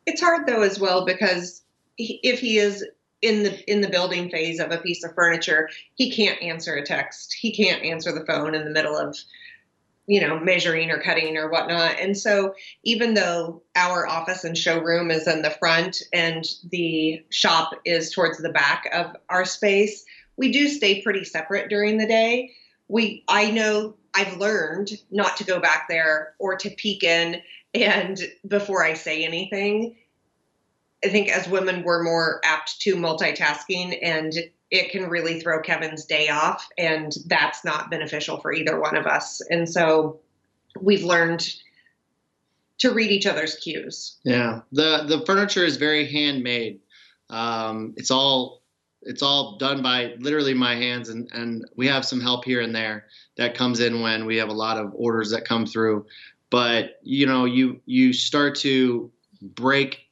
It's 0.06 0.22
hard 0.22 0.48
though 0.48 0.62
as 0.62 0.80
well 0.80 1.06
because 1.06 1.62
if 1.98 2.40
he 2.40 2.58
is 2.58 2.86
in 3.22 3.44
the 3.44 3.72
in 3.72 3.82
the 3.82 3.90
building 3.90 4.30
phase 4.30 4.60
of 4.60 4.72
a 4.72 4.78
piece 4.78 5.04
of 5.04 5.14
furniture, 5.16 5.70
he 5.96 6.12
can't 6.12 6.42
answer 6.42 6.76
a 6.76 6.86
text. 6.86 7.34
He 7.34 7.56
can't 7.56 7.84
answer 7.84 8.12
the 8.12 8.26
phone 8.26 8.56
in 8.56 8.66
the 8.66 8.72
middle 8.72 8.98
of 8.98 9.18
you 10.08 10.22
know 10.22 10.40
measuring 10.40 10.92
or 10.92 11.02
cutting 11.02 11.38
or 11.38 11.50
whatnot. 11.50 12.00
And 12.00 12.18
so 12.18 12.54
even 12.84 13.14
though 13.14 13.64
our 13.76 14.08
office 14.08 14.44
and 14.44 14.58
showroom 14.58 15.12
is 15.12 15.28
in 15.28 15.42
the 15.42 15.50
front 15.52 16.02
and 16.14 16.46
the 16.72 17.24
shop 17.30 17.72
is 17.86 18.12
towards 18.12 18.38
the 18.38 18.50
back 18.50 18.86
of 18.94 19.16
our 19.30 19.46
space, 19.46 20.06
we 20.38 20.52
do 20.52 20.68
stay 20.68 21.02
pretty 21.02 21.24
separate 21.24 21.70
during 21.70 21.98
the 21.98 22.08
day. 22.08 22.52
We 22.88 23.24
I 23.28 23.52
know 23.52 23.96
I've 24.14 24.38
learned 24.38 24.92
not 25.12 25.38
to 25.38 25.44
go 25.44 25.60
back 25.60 25.88
there 25.90 26.36
or 26.40 26.56
to 26.58 26.70
peek 26.70 27.04
in 27.04 27.42
and 27.74 28.20
before 28.48 28.84
I 28.84 28.94
say 28.94 29.26
anything 29.26 29.96
I 31.06 31.10
think 31.10 31.30
as 31.30 31.48
women, 31.48 31.84
we're 31.84 32.04
more 32.04 32.42
apt 32.44 32.82
to 32.82 32.96
multitasking, 32.96 34.00
and 34.02 34.34
it 34.72 34.90
can 34.92 35.08
really 35.08 35.40
throw 35.40 35.62
Kevin's 35.62 36.04
day 36.04 36.30
off, 36.30 36.68
and 36.80 37.16
that's 37.28 37.64
not 37.64 37.92
beneficial 37.92 38.40
for 38.42 38.52
either 38.52 38.80
one 38.80 38.98
of 38.98 39.06
us. 39.06 39.40
And 39.52 39.70
so 39.70 40.20
we've 40.82 41.04
learned 41.04 41.48
to 42.80 42.92
read 42.92 43.12
each 43.12 43.28
other's 43.28 43.56
cues. 43.56 44.18
Yeah, 44.24 44.62
the 44.72 45.06
the 45.08 45.24
furniture 45.28 45.64
is 45.64 45.78
very 45.78 46.12
handmade. 46.12 46.80
Um, 47.30 47.94
it's 47.98 48.10
all 48.10 48.64
it's 49.04 49.22
all 49.22 49.58
done 49.60 49.84
by 49.84 50.16
literally 50.18 50.56
my 50.56 50.76
hands, 50.76 51.10
and 51.10 51.30
and 51.34 51.70
we 51.76 51.86
have 51.88 52.04
some 52.04 52.20
help 52.20 52.46
here 52.46 52.62
and 52.62 52.76
there 52.76 53.06
that 53.38 53.56
comes 53.56 53.80
in 53.80 54.02
when 54.02 54.26
we 54.26 54.38
have 54.38 54.50
a 54.50 54.54
lot 54.54 54.78
of 54.78 54.92
orders 54.96 55.30
that 55.30 55.46
come 55.46 55.68
through. 55.68 56.08
But 56.50 57.00
you 57.04 57.28
know, 57.28 57.46
you 57.46 57.80
you 57.86 58.12
start 58.12 58.56
to 58.56 59.12
break 59.42 60.05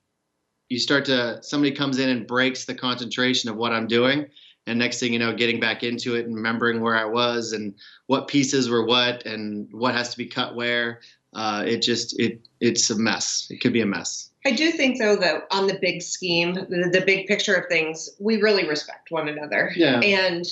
you 0.70 0.80
start 0.80 1.06
to 1.06 1.42
somebody 1.42 1.72
comes 1.72 2.00
in 2.00 2.10
and 2.10 2.28
breaks 2.28 2.66
the 2.66 2.76
concentration 2.76 3.50
of 3.50 3.56
what 3.56 3.72
I'm 3.72 3.88
doing. 3.88 4.28
And 4.66 4.80
next 4.80 5.00
thing 5.00 5.12
you 5.12 5.20
know 5.20 5.34
getting 5.34 5.60
back 5.60 5.84
into 5.84 6.16
it 6.16 6.26
and 6.26 6.36
remembering 6.36 6.82
where 6.82 6.96
I 6.96 7.06
was 7.06 7.52
and 7.54 7.74
what 8.08 8.28
pieces 8.28 8.70
were 8.70 8.86
what 8.86 9.26
and 9.26 9.68
what 9.72 9.94
has 9.94 10.10
to 10.12 10.18
be 10.18 10.26
cut 10.26 10.56
where 10.56 11.02
uh, 11.34 11.64
it 11.66 11.82
just 11.82 12.20
it 12.20 12.48
it's 12.60 12.90
a 12.90 12.98
mess. 12.98 13.48
It 13.50 13.62
could 13.62 13.74
be 13.74 13.82
a 13.82 13.86
mess. 13.86 14.30
I 14.46 14.52
do 14.52 14.72
think 14.72 15.00
though 15.00 15.16
that 15.18 15.44
on 15.52 15.68
the 15.68 15.78
big 15.80 16.02
scheme 16.02 16.54
the, 16.54 16.90
the 16.92 17.04
big 17.06 17.28
picture 17.28 17.56
of 17.56 17.68
things 17.70 18.10
we 18.20 18.42
really 18.42 18.68
respect 18.68 19.12
one 19.12 19.28
another. 19.28 19.72
Yeah. 19.76 20.00
And 20.00 20.46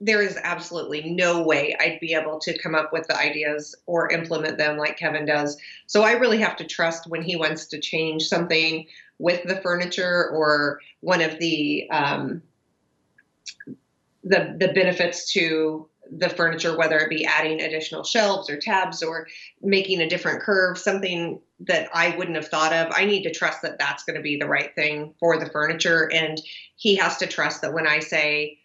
there 0.00 0.22
is 0.22 0.38
absolutely 0.42 1.10
no 1.10 1.42
way 1.42 1.76
I'd 1.78 2.00
be 2.00 2.14
able 2.14 2.38
to 2.40 2.58
come 2.58 2.74
up 2.74 2.90
with 2.92 3.06
the 3.06 3.18
ideas 3.18 3.76
or 3.84 4.10
implement 4.10 4.56
them 4.56 4.78
like 4.78 4.96
Kevin 4.96 5.26
does. 5.26 5.58
So 5.86 6.02
I 6.02 6.12
really 6.12 6.38
have 6.38 6.56
to 6.56 6.64
trust 6.64 7.06
when 7.06 7.20
he 7.22 7.36
wants 7.36 7.66
to 7.66 7.78
change 7.78 8.22
something 8.22 8.86
with 9.20 9.42
the 9.44 9.56
furniture 9.56 10.30
or 10.30 10.80
one 11.00 11.20
of 11.20 11.38
the 11.38 11.88
um, 11.90 12.42
the 14.24 14.56
the 14.58 14.72
benefits 14.74 15.30
to 15.32 15.88
the 16.10 16.30
furniture, 16.30 16.76
whether 16.76 16.98
it 16.98 17.10
be 17.10 17.24
adding 17.24 17.60
additional 17.60 18.02
shelves 18.02 18.50
or 18.50 18.56
tabs 18.56 19.02
or 19.02 19.28
making 19.60 20.00
a 20.00 20.08
different 20.08 20.40
curve, 20.40 20.76
something 20.76 21.38
that 21.60 21.88
I 21.94 22.16
wouldn't 22.16 22.36
have 22.36 22.48
thought 22.48 22.72
of. 22.72 22.88
I 22.92 23.04
need 23.04 23.22
to 23.24 23.30
trust 23.30 23.62
that 23.62 23.78
that's 23.78 24.02
going 24.02 24.16
to 24.16 24.22
be 24.22 24.36
the 24.36 24.48
right 24.48 24.74
thing 24.74 25.14
for 25.20 25.38
the 25.38 25.50
furniture, 25.50 26.10
and 26.12 26.40
he 26.76 26.96
has 26.96 27.18
to 27.18 27.26
trust 27.26 27.60
that 27.60 27.74
when 27.74 27.86
I 27.86 28.00
say 28.00 28.56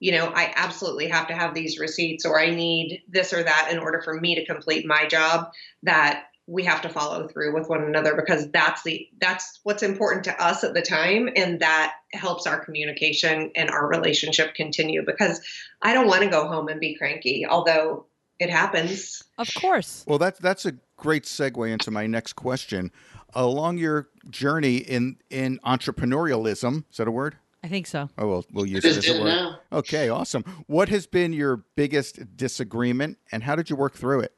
you 0.00 0.12
know, 0.12 0.26
I 0.34 0.52
absolutely 0.56 1.08
have 1.08 1.28
to 1.28 1.34
have 1.34 1.54
these 1.54 1.78
receipts 1.78 2.26
or 2.26 2.38
I 2.38 2.50
need 2.50 3.02
this 3.08 3.32
or 3.32 3.42
that 3.42 3.68
in 3.70 3.78
order 3.78 4.02
for 4.02 4.20
me 4.20 4.34
to 4.34 4.44
complete 4.44 4.84
my 4.84 5.06
job 5.06 5.50
that 5.84 6.26
we 6.46 6.64
have 6.64 6.82
to 6.82 6.88
follow 6.88 7.26
through 7.28 7.54
with 7.54 7.68
one 7.68 7.82
another 7.82 8.14
because 8.14 8.50
that's 8.50 8.82
the 8.82 9.08
that's 9.20 9.60
what's 9.62 9.82
important 9.82 10.24
to 10.24 10.42
us 10.42 10.62
at 10.62 10.74
the 10.74 10.82
time 10.82 11.28
and 11.36 11.60
that 11.60 11.94
helps 12.12 12.46
our 12.46 12.62
communication 12.62 13.50
and 13.56 13.70
our 13.70 13.86
relationship 13.88 14.54
continue 14.54 15.02
because 15.04 15.40
I 15.80 15.94
don't 15.94 16.06
want 16.06 16.22
to 16.22 16.28
go 16.28 16.46
home 16.46 16.68
and 16.68 16.80
be 16.80 16.94
cranky 16.96 17.46
although 17.48 18.06
it 18.38 18.50
happens. 18.50 19.22
Of 19.38 19.48
course. 19.54 20.04
Well, 20.06 20.18
that's 20.18 20.38
that's 20.40 20.66
a 20.66 20.72
great 20.96 21.24
segue 21.24 21.70
into 21.72 21.90
my 21.90 22.06
next 22.06 22.34
question. 22.34 22.90
Along 23.34 23.78
your 23.78 24.08
journey 24.30 24.78
in 24.78 25.16
in 25.30 25.58
entrepreneurialism, 25.64 26.84
is 26.90 26.96
that 26.98 27.08
a 27.08 27.10
word? 27.10 27.36
I 27.62 27.68
think 27.68 27.86
so. 27.86 28.10
Oh, 28.18 28.28
well, 28.28 28.44
we'll 28.52 28.66
use 28.66 28.82
Just 28.82 28.98
it 28.98 29.10
as 29.10 29.16
a 29.16 29.22
word. 29.22 29.28
now. 29.28 29.58
Okay, 29.72 30.08
awesome. 30.10 30.44
What 30.66 30.90
has 30.90 31.06
been 31.06 31.32
your 31.32 31.64
biggest 31.76 32.36
disagreement, 32.36 33.18
and 33.32 33.42
how 33.42 33.56
did 33.56 33.70
you 33.70 33.76
work 33.76 33.94
through 33.94 34.20
it? 34.20 34.34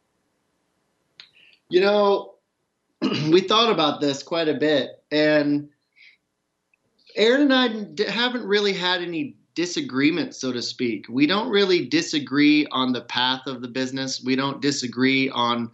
You 1.69 1.81
know, 1.81 2.35
we 3.03 3.41
thought 3.41 3.73
about 3.73 4.01
this 4.01 4.23
quite 4.23 4.49
a 4.49 4.55
bit, 4.55 5.03
and 5.11 5.69
Aaron 7.17 7.51
and 7.51 8.01
I 8.01 8.11
haven't 8.11 8.45
really 8.45 8.73
had 8.73 9.03
any 9.03 9.37
disagreement, 9.55 10.35
so 10.35 10.53
to 10.53 10.63
speak. 10.63 11.07
We 11.09 11.27
don't 11.27 11.49
really 11.49 11.87
disagree 11.87 12.67
on 12.71 12.93
the 12.93 13.01
path 13.01 13.47
of 13.47 13.63
the 13.63 13.69
business. 13.69 14.23
We 14.23 14.37
don't 14.37 14.61
disagree 14.61 15.31
on, 15.31 15.71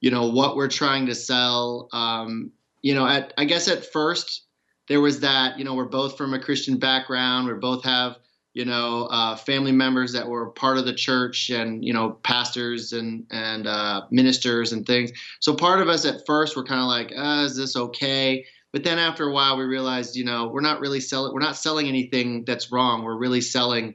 you 0.00 0.10
know, 0.10 0.26
what 0.26 0.56
we're 0.56 0.68
trying 0.68 1.06
to 1.06 1.14
sell. 1.14 1.88
Um, 1.92 2.50
you 2.82 2.94
know, 2.94 3.06
at 3.06 3.34
I 3.36 3.44
guess 3.44 3.68
at 3.68 3.92
first 3.92 4.46
there 4.88 5.00
was 5.00 5.20
that. 5.20 5.58
You 5.58 5.64
know, 5.64 5.74
we're 5.74 5.84
both 5.84 6.16
from 6.16 6.34
a 6.34 6.40
Christian 6.40 6.78
background. 6.78 7.46
We 7.46 7.54
both 7.54 7.84
have 7.84 8.16
you 8.56 8.64
know, 8.64 9.04
uh, 9.10 9.36
family 9.36 9.70
members 9.70 10.14
that 10.14 10.26
were 10.26 10.48
part 10.48 10.78
of 10.78 10.86
the 10.86 10.94
church 10.94 11.50
and, 11.50 11.84
you 11.84 11.92
know, 11.92 12.12
pastors 12.22 12.94
and, 12.94 13.26
and 13.30 13.66
uh, 13.66 14.00
ministers 14.10 14.72
and 14.72 14.86
things. 14.86 15.12
So 15.40 15.54
part 15.54 15.82
of 15.82 15.90
us 15.90 16.06
at 16.06 16.24
first 16.26 16.56
were 16.56 16.64
kind 16.64 16.80
of 16.80 16.86
like, 16.86 17.12
uh, 17.14 17.44
is 17.44 17.54
this 17.54 17.76
okay? 17.76 18.46
But 18.72 18.82
then 18.82 18.98
after 18.98 19.28
a 19.28 19.30
while, 19.30 19.58
we 19.58 19.64
realized, 19.64 20.16
you 20.16 20.24
know, 20.24 20.48
we're 20.48 20.62
not 20.62 20.80
really 20.80 21.00
selling, 21.00 21.34
we're 21.34 21.40
not 21.40 21.58
selling 21.58 21.86
anything 21.86 22.46
that's 22.46 22.72
wrong. 22.72 23.04
We're 23.04 23.18
really 23.18 23.42
selling 23.42 23.94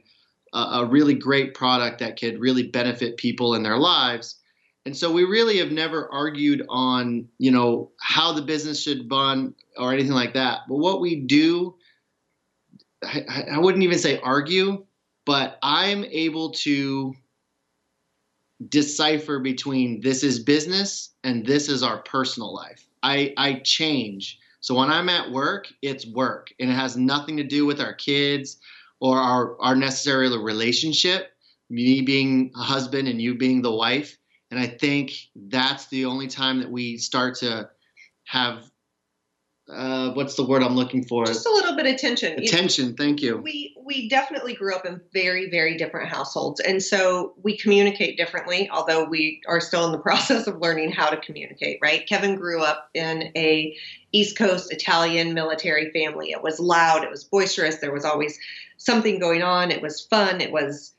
a, 0.54 0.58
a 0.58 0.86
really 0.86 1.14
great 1.14 1.54
product 1.54 1.98
that 1.98 2.20
could 2.20 2.38
really 2.38 2.68
benefit 2.68 3.16
people 3.16 3.56
in 3.56 3.64
their 3.64 3.78
lives. 3.78 4.38
And 4.86 4.96
so 4.96 5.10
we 5.10 5.24
really 5.24 5.58
have 5.58 5.72
never 5.72 6.08
argued 6.12 6.62
on, 6.68 7.26
you 7.36 7.50
know, 7.50 7.90
how 8.00 8.32
the 8.32 8.42
business 8.42 8.80
should 8.80 9.10
run 9.10 9.56
or 9.76 9.92
anything 9.92 10.12
like 10.12 10.34
that. 10.34 10.60
But 10.68 10.76
what 10.76 11.00
we 11.00 11.16
do 11.16 11.74
I, 13.04 13.44
I 13.52 13.58
wouldn't 13.58 13.84
even 13.84 13.98
say 13.98 14.18
argue, 14.20 14.84
but 15.24 15.58
I'm 15.62 16.04
able 16.04 16.50
to 16.50 17.14
decipher 18.68 19.38
between 19.38 20.00
this 20.00 20.22
is 20.22 20.38
business 20.38 21.10
and 21.24 21.44
this 21.44 21.68
is 21.68 21.82
our 21.82 21.98
personal 22.02 22.54
life. 22.54 22.86
I, 23.02 23.34
I 23.36 23.54
change. 23.64 24.38
So 24.60 24.74
when 24.76 24.90
I'm 24.90 25.08
at 25.08 25.30
work, 25.30 25.66
it's 25.82 26.06
work 26.06 26.52
and 26.60 26.70
it 26.70 26.74
has 26.74 26.96
nothing 26.96 27.36
to 27.36 27.44
do 27.44 27.66
with 27.66 27.80
our 27.80 27.94
kids 27.94 28.58
or 29.00 29.18
our, 29.18 29.60
our 29.60 29.74
necessary 29.74 30.28
relationship, 30.38 31.32
me 31.70 32.02
being 32.02 32.52
a 32.56 32.62
husband 32.62 33.08
and 33.08 33.20
you 33.20 33.34
being 33.34 33.62
the 33.62 33.74
wife. 33.74 34.16
And 34.50 34.60
I 34.60 34.66
think 34.66 35.12
that's 35.34 35.86
the 35.88 36.04
only 36.04 36.28
time 36.28 36.60
that 36.60 36.70
we 36.70 36.98
start 36.98 37.34
to 37.36 37.68
have 38.24 38.70
uh, 39.72 40.12
what's 40.12 40.34
the 40.34 40.44
word 40.44 40.62
I'm 40.62 40.76
looking 40.76 41.04
for? 41.04 41.24
Just 41.26 41.46
a 41.46 41.50
little 41.50 41.74
bit 41.74 41.86
of 41.86 41.96
tension. 42.00 42.32
You 42.32 42.36
know, 42.36 42.42
Attention. 42.44 42.96
Thank 42.96 43.22
you. 43.22 43.38
we 43.38 43.72
we 43.84 44.08
definitely 44.08 44.54
grew 44.54 44.74
up 44.74 44.86
in 44.86 45.00
very 45.12 45.50
very 45.50 45.76
different 45.76 46.08
households 46.08 46.60
and 46.60 46.82
so 46.82 47.34
we 47.42 47.56
communicate 47.56 48.16
differently 48.16 48.68
although 48.70 49.04
we 49.04 49.40
are 49.48 49.60
still 49.60 49.86
in 49.86 49.92
the 49.92 49.98
process 50.08 50.46
of 50.46 50.58
learning 50.60 50.92
how 50.92 51.08
to 51.10 51.16
communicate 51.18 51.78
right 51.82 52.06
kevin 52.06 52.36
grew 52.36 52.62
up 52.62 52.88
in 52.94 53.32
a 53.36 53.76
east 54.12 54.36
coast 54.36 54.72
italian 54.72 55.34
military 55.34 55.90
family 55.90 56.30
it 56.30 56.42
was 56.42 56.58
loud 56.60 57.02
it 57.02 57.10
was 57.10 57.24
boisterous 57.24 57.76
there 57.78 57.92
was 57.92 58.04
always 58.04 58.38
something 58.76 59.18
going 59.18 59.42
on 59.42 59.70
it 59.70 59.82
was 59.82 60.00
fun 60.00 60.40
it 60.40 60.52
was 60.52 60.94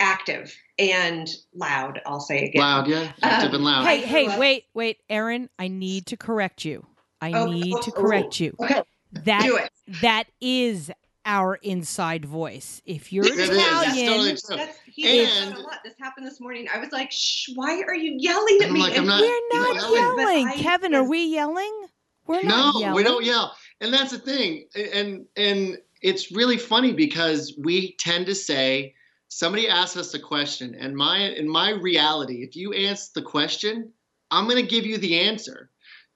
active 0.00 0.54
and 0.78 1.28
loud 1.54 2.00
i'll 2.06 2.20
say 2.20 2.44
again 2.44 2.62
Loud, 2.62 2.86
yeah. 2.86 3.12
Active 3.22 3.54
and 3.54 3.64
loud. 3.64 3.84
Hey, 3.84 4.02
I 4.02 4.06
hey, 4.06 4.38
wait, 4.38 4.64
wait, 4.74 4.98
Aaron, 5.10 5.50
I 5.58 5.68
need 5.68 6.06
to 6.06 6.16
correct 6.16 6.64
you. 6.64 6.86
I 7.20 7.32
Oh, 7.32 7.46
need 7.46 7.74
to 7.82 7.90
correct 7.90 8.40
you. 8.40 8.54
okay 8.60 8.82
That 9.12 9.42
do 9.42 9.56
it 9.56 9.70
that 10.02 10.24
is 10.40 10.90
our 11.24 11.56
inside 11.56 12.24
voice. 12.24 12.80
If 12.86 13.12
you're 13.12 13.26
It 13.26 13.32
is. 13.32 13.48
That's 13.50 13.86
Italian, 13.88 14.06
totally 14.06 14.30
true. 14.30 14.56
That's, 14.56 14.78
he 14.86 15.02
did 15.02 15.28
And- 15.28 15.52
that 15.52 15.58
a 15.58 15.60
lot. 15.62 15.78
This 15.84 15.94
happened 16.00 16.26
this 16.26 16.40
morning. 16.40 16.66
I 16.74 16.78
was 16.78 16.90
like, 16.90 17.10
"Shh! 17.12 17.50
Why 17.54 17.82
are 17.82 17.94
you 17.94 18.16
yelling 18.18 18.58
at 18.62 18.70
me?" 18.70 18.80
like, 18.80 19.02
not- 19.04 19.20
we're 19.20 19.40
not 19.52 19.74
yelling, 19.76 20.16
but 20.16 20.22
yelling. 20.22 20.46
I 20.48 20.54
Kevin, 20.54 20.94
are 20.94 21.04
we 21.06 21.24
yelling? 21.26 21.86
We're 22.26 22.42
no, 22.42 22.48
not 22.48 22.74
yelling. 22.80 22.90
No, 22.90 22.94
we 22.96 23.02
don't 23.02 23.24
yell. 23.24 23.54
And 23.80 23.92
that's 23.92 24.10
the 24.10 24.18
thing. 24.18 24.68
And 24.74 25.26
and 25.36 25.78
it's 26.00 26.30
really 26.32 26.56
funny 26.56 26.92
because 26.92 27.54
we 27.62 27.94
tend 27.96 28.24
to 28.26 28.34
say, 28.34 28.94
somebody 29.28 29.68
asks 29.68 29.96
us 29.98 30.14
a 30.14 30.18
question, 30.18 30.74
and 30.78 30.94
my 30.96 31.18
in 31.18 31.46
my 31.48 31.70
reality, 31.70 32.42
if 32.42 32.56
you 32.56 32.72
answer 32.72 33.10
the 33.14 33.22
question, 33.22 33.92
I'm 34.30 34.44
going 34.48 34.62
to 34.62 34.70
give 34.70 34.86
you 34.86 34.96
the 34.98 35.18
answer, 35.20 35.70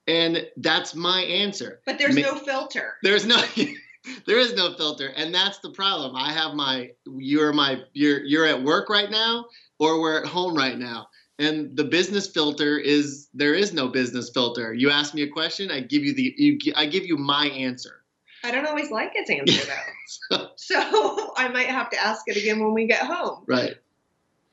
and 0.07 0.47
that's 0.57 0.95
my 0.95 1.23
answer. 1.23 1.81
But 1.87 1.99
there's 1.99 2.17
Ma- 2.17 2.23
no 2.23 2.35
filter. 2.37 2.95
There's 3.03 3.27
no. 3.27 3.43
there 4.27 4.39
is 4.39 4.55
no 4.55 4.75
filter, 4.75 5.13
and 5.17 5.35
that's 5.35 5.59
the 5.59 5.71
problem. 5.71 6.17
I 6.17 6.33
have 6.33 6.55
my. 6.55 6.91
You're 7.07 7.53
my. 7.53 7.83
You're 7.93 8.25
you're 8.25 8.47
at 8.47 8.63
work 8.63 8.89
right 8.89 9.11
now, 9.11 9.47
or 9.79 10.01
we're 10.01 10.23
at 10.23 10.27
home 10.27 10.57
right 10.57 10.79
now. 10.79 11.09
And 11.39 11.77
the 11.77 11.85
business 11.85 12.29
filter 12.29 12.79
is 12.79 13.29
there 13.35 13.55
is 13.55 13.73
no 13.73 13.89
business 13.89 14.31
filter. 14.31 14.75
You 14.75 14.91
ask 14.91 15.15
me 15.15 15.23
a 15.23 15.29
question, 15.29 15.71
I 15.71 15.81
give 15.81 16.05
you 16.05 16.15
the 16.15 16.35
you, 16.37 16.59
I 16.77 16.87
give 16.87 17.05
you 17.05 17.17
my 17.17 17.47
answer. 17.47 18.03
I 18.45 18.51
don't 18.51 18.67
always 18.67 18.91
like 18.91 19.13
its 19.15 19.31
answer 19.31 19.73
though. 20.31 20.49
so 20.57 21.33
I 21.37 21.49
might 21.49 21.67
have 21.67 21.91
to 21.91 21.99
ask 21.99 22.23
it 22.27 22.37
again 22.37 22.61
when 22.61 22.75
we 22.75 22.87
get 22.87 23.03
home. 23.03 23.45
Right. 23.47 23.75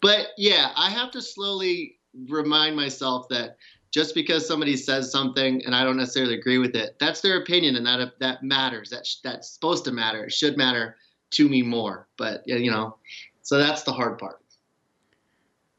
But 0.02 0.28
yeah, 0.38 0.72
I 0.76 0.90
have 0.90 1.12
to 1.12 1.22
slowly 1.22 1.98
remind 2.28 2.76
myself 2.76 3.28
that 3.30 3.58
just 3.92 4.14
because 4.14 4.48
somebody 4.48 4.78
says 4.78 5.12
something 5.12 5.64
and 5.66 5.76
I 5.76 5.84
don't 5.84 5.98
necessarily 5.98 6.36
agree 6.36 6.58
with 6.58 6.76
it, 6.76 6.96
that's 7.00 7.22
their 7.22 7.42
opinion 7.42 7.76
and 7.76 7.86
that 7.86 8.20
that 8.20 8.44
matters. 8.44 8.90
That 8.90 9.08
that's 9.24 9.52
supposed 9.52 9.86
to 9.86 9.92
matter. 9.92 10.26
It 10.26 10.34
should 10.34 10.58
matter 10.58 10.98
to 11.32 11.50
me 11.50 11.62
more. 11.62 12.08
But 12.18 12.44
you 12.46 12.72
know, 12.72 12.98
so 13.42 13.58
that's 13.58 13.84
the 13.84 13.94
hard 13.94 14.20
part. 14.20 14.40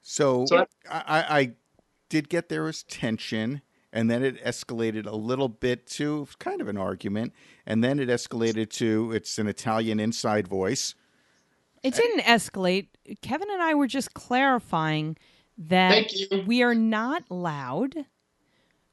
So, 0.03 0.45
So 0.47 0.67
I, 0.91 1.03
I, 1.07 1.39
I 1.39 1.53
did 2.09 2.29
get 2.29 2.49
there 2.49 2.65
was 2.65 2.83
tension, 2.83 3.63
and 3.93 4.11
then 4.11 4.25
it 4.25 4.45
escalated 4.45 5.07
a 5.07 5.15
little 5.15 5.49
bit 5.49 5.87
to 5.87 6.27
kind 6.41 6.61
of 6.61 6.67
an 6.67 6.77
argument, 6.77 7.33
and 7.65 7.85
then 7.85 8.01
it 8.01 8.09
escalated 8.09 8.71
to 8.71 9.13
it's 9.13 9.39
an 9.39 9.47
Italian 9.47 10.01
inside 10.01 10.49
voice. 10.49 10.97
It 11.83 11.95
didn't 11.95 12.25
escalate. 12.25 12.89
Kevin 13.23 13.49
and 13.51 13.63
I 13.63 13.75
were 13.75 13.87
just 13.87 14.13
clarifying 14.13 15.17
that 15.59 16.11
we 16.47 16.63
are 16.63 16.75
not 16.75 17.31
loud. 17.31 17.95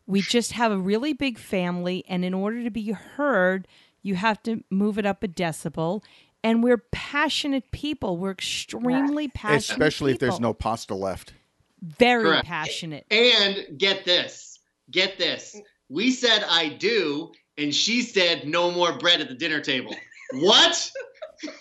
We 0.05 0.21
just 0.21 0.53
have 0.53 0.71
a 0.71 0.77
really 0.77 1.13
big 1.13 1.37
family, 1.37 2.03
and 2.07 2.23
in 2.23 2.33
order 2.33 2.63
to 2.63 2.69
be 2.71 2.91
heard, 2.91 3.67
you 4.01 4.15
have 4.15 4.41
to 4.43 4.63
move 4.69 4.97
it 4.97 5.05
up 5.05 5.23
a 5.23 5.27
decibel. 5.27 6.03
And 6.43 6.63
we're 6.63 6.83
passionate 6.91 7.71
people. 7.71 8.17
We're 8.17 8.31
extremely 8.31 9.27
passionate. 9.27 9.71
Especially 9.71 10.11
if 10.13 10.19
there's 10.19 10.39
no 10.39 10.53
pasta 10.53 10.95
left. 10.95 11.33
very 11.81 12.23
Correct. 12.23 12.45
passionate. 12.45 13.05
And 13.11 13.77
get 13.77 14.05
this. 14.05 14.59
Get 14.91 15.17
this. 15.17 15.59
We 15.89 16.11
said 16.11 16.43
I 16.47 16.69
do, 16.69 17.31
and 17.57 17.73
she 17.75 18.01
said 18.01 18.47
no 18.47 18.71
more 18.71 18.97
bread 18.97 19.19
at 19.19 19.27
the 19.27 19.35
dinner 19.35 19.59
table. 19.59 19.93
what? 20.33 20.91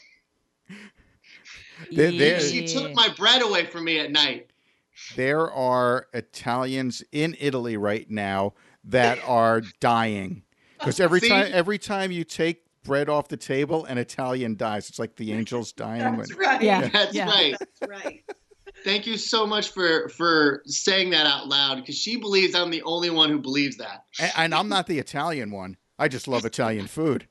There- 1.92 2.10
there- 2.12 2.40
She 2.40 2.66
took 2.66 2.94
my 2.94 3.08
bread 3.16 3.42
away 3.42 3.66
from 3.66 3.84
me 3.84 3.98
at 3.98 4.10
night. 4.10 4.48
There 5.14 5.50
are 5.50 6.06
Italians 6.12 7.02
in 7.12 7.36
Italy 7.38 7.76
right 7.76 8.10
now 8.10 8.54
that 8.84 9.18
are 9.26 9.62
dying 9.80 10.42
because 10.78 11.00
every 11.00 11.20
See? 11.20 11.28
time 11.28 11.50
every 11.52 11.78
time 11.78 12.10
you 12.12 12.24
take 12.24 12.62
bread 12.84 13.08
off 13.08 13.28
the 13.28 13.36
table, 13.36 13.84
an 13.86 13.98
Italian 13.98 14.56
dies. 14.56 14.88
It's 14.88 14.98
like 14.98 15.16
the 15.16 15.32
angels 15.32 15.72
dying. 15.72 16.00
That's 16.16 16.34
when- 16.34 16.38
right. 16.38 16.62
Yeah. 16.62 16.88
That's 16.88 17.14
Yeah. 17.14 17.26
right. 17.28 17.56
That's 17.58 17.90
right. 18.04 18.22
Thank 18.84 19.06
you 19.06 19.16
so 19.16 19.46
much 19.46 19.70
for 19.70 20.08
for 20.10 20.62
saying 20.66 21.10
that 21.10 21.26
out 21.26 21.48
loud 21.48 21.76
because 21.76 21.96
she 21.98 22.16
believes 22.16 22.54
I'm 22.54 22.70
the 22.70 22.82
only 22.82 23.10
one 23.10 23.30
who 23.30 23.38
believes 23.38 23.76
that. 23.78 24.04
and, 24.20 24.32
and 24.36 24.54
I'm 24.54 24.68
not 24.68 24.86
the 24.86 24.98
Italian 24.98 25.50
one. 25.50 25.76
I 25.98 26.08
just 26.08 26.28
love 26.28 26.44
Italian 26.44 26.86
food 26.86 27.26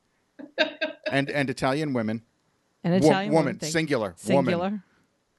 and 1.10 1.30
and 1.30 1.48
Italian 1.48 1.92
women. 1.92 2.22
An 2.84 2.92
Wo- 2.92 2.98
Italian 2.98 3.32
woman, 3.32 3.58
thing. 3.58 3.70
singular, 3.70 4.14
woman. 4.28 4.82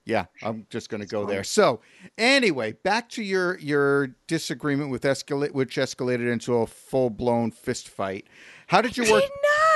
Yeah, 0.07 0.27
I'm 0.41 0.65
just 0.69 0.89
going 0.89 1.01
to 1.01 1.07
go 1.07 1.25
there. 1.25 1.43
So, 1.43 1.81
anyway, 2.17 2.71
back 2.71 3.09
to 3.09 3.21
your 3.21 3.59
your 3.59 4.15
disagreement 4.27 4.89
with 4.89 5.01
escalate, 5.03 5.51
which 5.51 5.75
escalated 5.75 6.31
into 6.31 6.55
a 6.55 6.65
full 6.65 7.09
blown 7.09 7.51
fist 7.51 7.89
fight. 7.89 8.25
How 8.67 8.81
did 8.81 8.95
you 8.95 9.03
work? 9.11 9.23
Did 9.23 9.31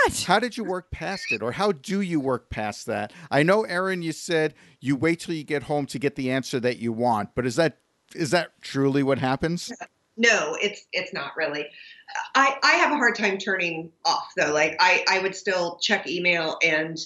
not. 0.07 0.23
How 0.23 0.39
did 0.39 0.55
you 0.55 0.63
work 0.63 0.89
past 0.89 1.25
it, 1.31 1.41
or 1.41 1.51
how 1.51 1.73
do 1.73 1.99
you 1.99 2.21
work 2.21 2.49
past 2.49 2.85
that? 2.85 3.11
I 3.29 3.43
know, 3.43 3.63
Aaron, 3.63 4.01
you 4.01 4.13
said 4.13 4.53
you 4.79 4.95
wait 4.95 5.19
till 5.19 5.35
you 5.35 5.43
get 5.43 5.63
home 5.63 5.85
to 5.87 5.99
get 5.99 6.15
the 6.15 6.31
answer 6.31 6.61
that 6.61 6.77
you 6.77 6.93
want, 6.93 7.35
but 7.35 7.45
is 7.45 7.57
that 7.57 7.79
is 8.15 8.31
that 8.31 8.53
truly 8.61 9.03
what 9.03 9.19
happens? 9.19 9.69
Uh, 9.81 9.85
no, 10.15 10.55
it's 10.61 10.85
it's 10.93 11.13
not 11.13 11.35
really. 11.35 11.67
I 12.35 12.57
I 12.63 12.71
have 12.73 12.93
a 12.93 12.95
hard 12.95 13.17
time 13.17 13.37
turning 13.37 13.91
off 14.05 14.31
though. 14.37 14.53
Like 14.53 14.77
I 14.79 15.03
I 15.09 15.19
would 15.19 15.35
still 15.35 15.77
check 15.81 16.07
email 16.07 16.57
and 16.63 16.97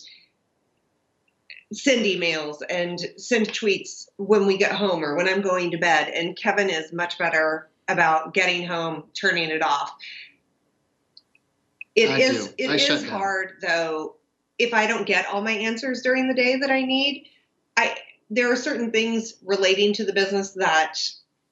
send 1.75 2.05
emails 2.05 2.57
and 2.69 2.99
send 3.17 3.49
tweets 3.49 4.07
when 4.17 4.45
we 4.45 4.57
get 4.57 4.71
home 4.71 5.03
or 5.03 5.15
when 5.15 5.27
I'm 5.27 5.41
going 5.41 5.71
to 5.71 5.77
bed. 5.77 6.09
And 6.09 6.35
Kevin 6.37 6.69
is 6.69 6.93
much 6.93 7.17
better 7.17 7.69
about 7.87 8.33
getting 8.33 8.65
home, 8.65 9.03
turning 9.13 9.49
it 9.49 9.61
off. 9.61 9.95
It 11.95 12.09
I 12.09 12.19
is 12.19 12.53
it 12.57 12.69
is 12.71 13.07
hard 13.07 13.53
though 13.61 14.15
if 14.57 14.73
I 14.73 14.87
don't 14.87 15.05
get 15.05 15.27
all 15.27 15.41
my 15.41 15.51
answers 15.51 16.01
during 16.01 16.27
the 16.27 16.33
day 16.33 16.57
that 16.57 16.69
I 16.69 16.83
need. 16.83 17.27
I 17.77 17.97
there 18.29 18.51
are 18.51 18.55
certain 18.55 18.91
things 18.91 19.35
relating 19.45 19.93
to 19.93 20.05
the 20.05 20.13
business 20.13 20.51
that 20.53 20.97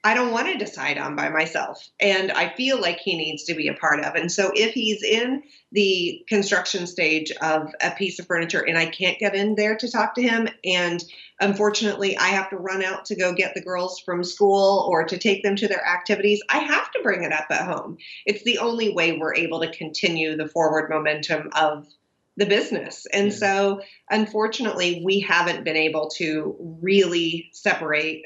I 0.05 0.13
don't 0.13 0.31
want 0.31 0.47
to 0.47 0.57
decide 0.57 0.97
on 0.97 1.15
by 1.15 1.29
myself. 1.29 1.89
And 1.99 2.31
I 2.31 2.53
feel 2.55 2.79
like 2.79 2.99
he 2.99 3.15
needs 3.15 3.45
to 3.45 3.53
be 3.53 3.69
a 3.69 3.73
part 3.73 4.03
of. 4.03 4.15
And 4.15 4.29
so 4.29 4.51
if 4.53 4.73
he's 4.73 5.01
in 5.01 5.43
the 5.71 6.23
construction 6.27 6.87
stage 6.87 7.31
of 7.41 7.73
a 7.81 7.91
piece 7.91 8.19
of 8.19 8.27
furniture 8.27 8.59
and 8.59 8.77
I 8.77 8.85
can't 8.85 9.17
get 9.17 9.33
in 9.33 9.55
there 9.55 9.77
to 9.77 9.89
talk 9.89 10.15
to 10.15 10.21
him, 10.21 10.49
and 10.65 11.01
unfortunately 11.39 12.17
I 12.17 12.27
have 12.27 12.49
to 12.49 12.57
run 12.57 12.83
out 12.83 13.05
to 13.05 13.15
go 13.15 13.33
get 13.33 13.53
the 13.53 13.63
girls 13.63 13.99
from 13.99 14.25
school 14.25 14.85
or 14.89 15.05
to 15.05 15.17
take 15.17 15.41
them 15.41 15.55
to 15.55 15.69
their 15.69 15.85
activities, 15.85 16.41
I 16.49 16.59
have 16.59 16.91
to 16.91 16.99
bring 17.01 17.23
it 17.23 17.31
up 17.31 17.47
at 17.49 17.65
home. 17.65 17.97
It's 18.25 18.43
the 18.43 18.57
only 18.57 18.93
way 18.93 19.17
we're 19.17 19.35
able 19.35 19.61
to 19.61 19.71
continue 19.71 20.35
the 20.35 20.49
forward 20.49 20.89
momentum 20.89 21.49
of 21.55 21.87
the 22.35 22.45
business. 22.45 23.05
And 23.13 23.27
Yeah. 23.27 23.37
so 23.37 23.81
unfortunately 24.09 25.01
we 25.05 25.21
haven't 25.21 25.63
been 25.63 25.77
able 25.77 26.09
to 26.17 26.57
really 26.81 27.49
separate 27.53 28.23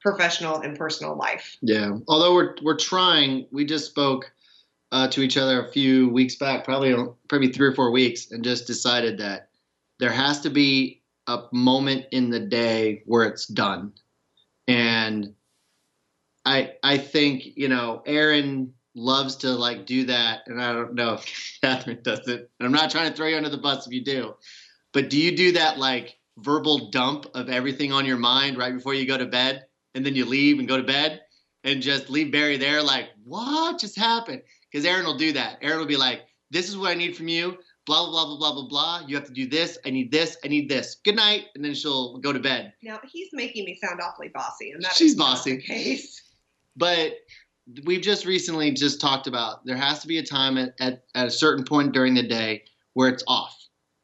professional 0.00 0.60
and 0.60 0.76
personal 0.76 1.16
life. 1.16 1.56
Yeah. 1.62 1.98
Although 2.08 2.34
we're 2.34 2.54
we're 2.62 2.76
trying, 2.76 3.46
we 3.50 3.64
just 3.64 3.86
spoke 3.86 4.32
uh, 4.92 5.08
to 5.08 5.22
each 5.22 5.36
other 5.36 5.64
a 5.64 5.70
few 5.70 6.08
weeks 6.08 6.36
back, 6.36 6.64
probably 6.64 6.94
probably 7.28 7.52
three 7.52 7.68
or 7.68 7.74
four 7.74 7.90
weeks, 7.90 8.30
and 8.30 8.42
just 8.42 8.66
decided 8.66 9.18
that 9.18 9.48
there 9.98 10.12
has 10.12 10.40
to 10.40 10.50
be 10.50 11.02
a 11.26 11.42
moment 11.52 12.06
in 12.10 12.30
the 12.30 12.40
day 12.40 13.02
where 13.06 13.24
it's 13.24 13.46
done. 13.46 13.92
And 14.66 15.34
I 16.44 16.72
I 16.82 16.98
think 16.98 17.44
you 17.56 17.68
know 17.68 18.02
Aaron 18.06 18.72
loves 18.94 19.36
to 19.36 19.50
like 19.50 19.86
do 19.86 20.04
that, 20.06 20.40
and 20.46 20.60
I 20.60 20.72
don't 20.72 20.94
know 20.94 21.14
if 21.14 21.58
Catherine 21.62 22.00
does 22.02 22.26
it. 22.26 22.50
And 22.58 22.66
I'm 22.66 22.72
not 22.72 22.90
trying 22.90 23.10
to 23.10 23.16
throw 23.16 23.26
you 23.26 23.36
under 23.36 23.50
the 23.50 23.58
bus 23.58 23.86
if 23.86 23.92
you 23.92 24.04
do, 24.04 24.34
but 24.92 25.10
do 25.10 25.20
you 25.20 25.36
do 25.36 25.52
that 25.52 25.78
like 25.78 26.18
verbal 26.38 26.90
dump 26.90 27.26
of 27.34 27.48
everything 27.48 27.92
on 27.92 28.06
your 28.06 28.16
mind 28.16 28.56
right 28.56 28.74
before 28.74 28.94
you 28.94 29.06
go 29.06 29.18
to 29.18 29.26
bed, 29.26 29.66
and 29.94 30.04
then 30.04 30.14
you 30.14 30.24
leave 30.24 30.58
and 30.58 30.68
go 30.68 30.76
to 30.76 30.82
bed? 30.82 31.20
and 31.64 31.82
just 31.82 32.08
leave 32.08 32.32
Barry 32.32 32.56
there, 32.56 32.82
like, 32.82 33.08
what 33.24 33.78
just 33.78 33.98
happened? 33.98 34.42
Because 34.70 34.86
Aaron 34.86 35.04
will 35.04 35.16
do 35.16 35.32
that. 35.32 35.58
Aaron 35.62 35.78
will 35.78 35.86
be 35.86 35.96
like, 35.96 36.22
this 36.50 36.68
is 36.68 36.76
what 36.76 36.90
I 36.90 36.94
need 36.94 37.16
from 37.16 37.28
you. 37.28 37.58
Blah, 37.86 38.08
blah, 38.08 38.24
blah, 38.24 38.36
blah, 38.36 38.36
blah, 38.38 38.52
blah, 38.52 38.68
blah. 38.68 39.06
You 39.06 39.16
have 39.16 39.26
to 39.26 39.32
do 39.32 39.46
this. 39.46 39.78
I 39.84 39.90
need 39.90 40.10
this. 40.10 40.36
I 40.44 40.48
need 40.48 40.68
this. 40.68 40.96
Good 41.04 41.16
night. 41.16 41.46
And 41.54 41.64
then 41.64 41.74
she'll 41.74 42.18
go 42.18 42.32
to 42.32 42.38
bed. 42.38 42.72
Now 42.82 43.00
he's 43.10 43.28
making 43.32 43.64
me 43.64 43.78
sound 43.82 44.00
awfully 44.00 44.28
bossy, 44.28 44.70
and 44.70 44.82
that's 44.82 44.96
She's 44.96 45.14
bossy. 45.14 45.58
case. 45.58 46.22
But 46.76 47.14
we've 47.84 48.00
just 48.00 48.26
recently 48.26 48.70
just 48.72 49.00
talked 49.00 49.26
about 49.26 49.64
there 49.66 49.76
has 49.76 50.00
to 50.00 50.08
be 50.08 50.18
a 50.18 50.22
time 50.22 50.56
at, 50.56 50.74
at, 50.80 51.04
at 51.14 51.26
a 51.26 51.30
certain 51.30 51.64
point 51.64 51.92
during 51.92 52.14
the 52.14 52.22
day 52.26 52.64
where 52.94 53.08
it's 53.08 53.24
off. 53.26 53.56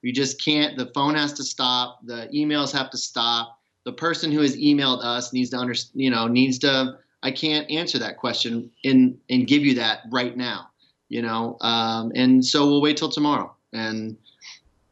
You 0.02 0.12
just 0.12 0.42
can't, 0.44 0.76
the 0.76 0.90
phone 0.94 1.14
has 1.14 1.32
to 1.34 1.44
stop. 1.44 2.00
The 2.04 2.28
emails 2.34 2.72
have 2.72 2.90
to 2.90 2.98
stop. 2.98 3.58
The 3.86 3.92
person 3.92 4.30
who 4.30 4.40
has 4.40 4.56
emailed 4.56 5.02
us 5.02 5.32
needs 5.32 5.50
to 5.50 5.56
understand, 5.56 6.02
you 6.02 6.10
know, 6.10 6.26
needs 6.26 6.58
to, 6.58 6.98
I 7.22 7.30
can't 7.30 7.70
answer 7.70 7.98
that 8.00 8.18
question 8.18 8.70
and, 8.84 9.18
and 9.30 9.46
give 9.46 9.64
you 9.64 9.74
that 9.76 10.00
right 10.10 10.36
now, 10.36 10.68
you 11.08 11.22
know? 11.22 11.56
Um, 11.62 12.12
and 12.14 12.44
so 12.44 12.66
we'll 12.66 12.82
wait 12.82 12.98
till 12.98 13.08
tomorrow. 13.08 13.54
And 13.72 14.18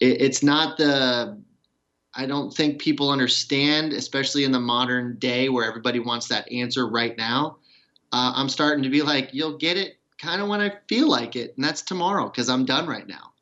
it, 0.01 0.23
it's 0.23 0.43
not 0.43 0.79
the, 0.79 1.37
I 2.15 2.27
don't 2.27 2.55
think 2.55 2.81
people 2.81 3.11
understand, 3.11 3.93
especially 3.93 4.45
in 4.45 4.53
the 4.53 4.61
modern 4.61 5.17
day 5.19 5.49
where 5.49 5.69
everybody 5.69 5.99
wants 5.99 6.29
that 6.29 6.51
answer 6.51 6.89
right 6.89 7.19
now. 7.19 7.59
Uh, 8.13 8.33
I'm 8.37 8.49
starting 8.49 8.85
to 8.85 8.91
be 8.91 9.03
like, 9.03 9.31
you'll 9.35 9.59
get 9.59 9.77
it 9.77 9.99
kind 10.19 10.41
of 10.41 10.49
when 10.49 10.61
I 10.61 10.73
feel 10.89 11.11
like 11.11 11.35
it, 11.35 11.55
and 11.57 11.65
that's 11.65 11.83
tomorrow 11.83 12.27
because 12.27 12.49
I'm 12.49 12.65
done 12.65 12.87
right 12.87 13.09
now. 13.09 13.34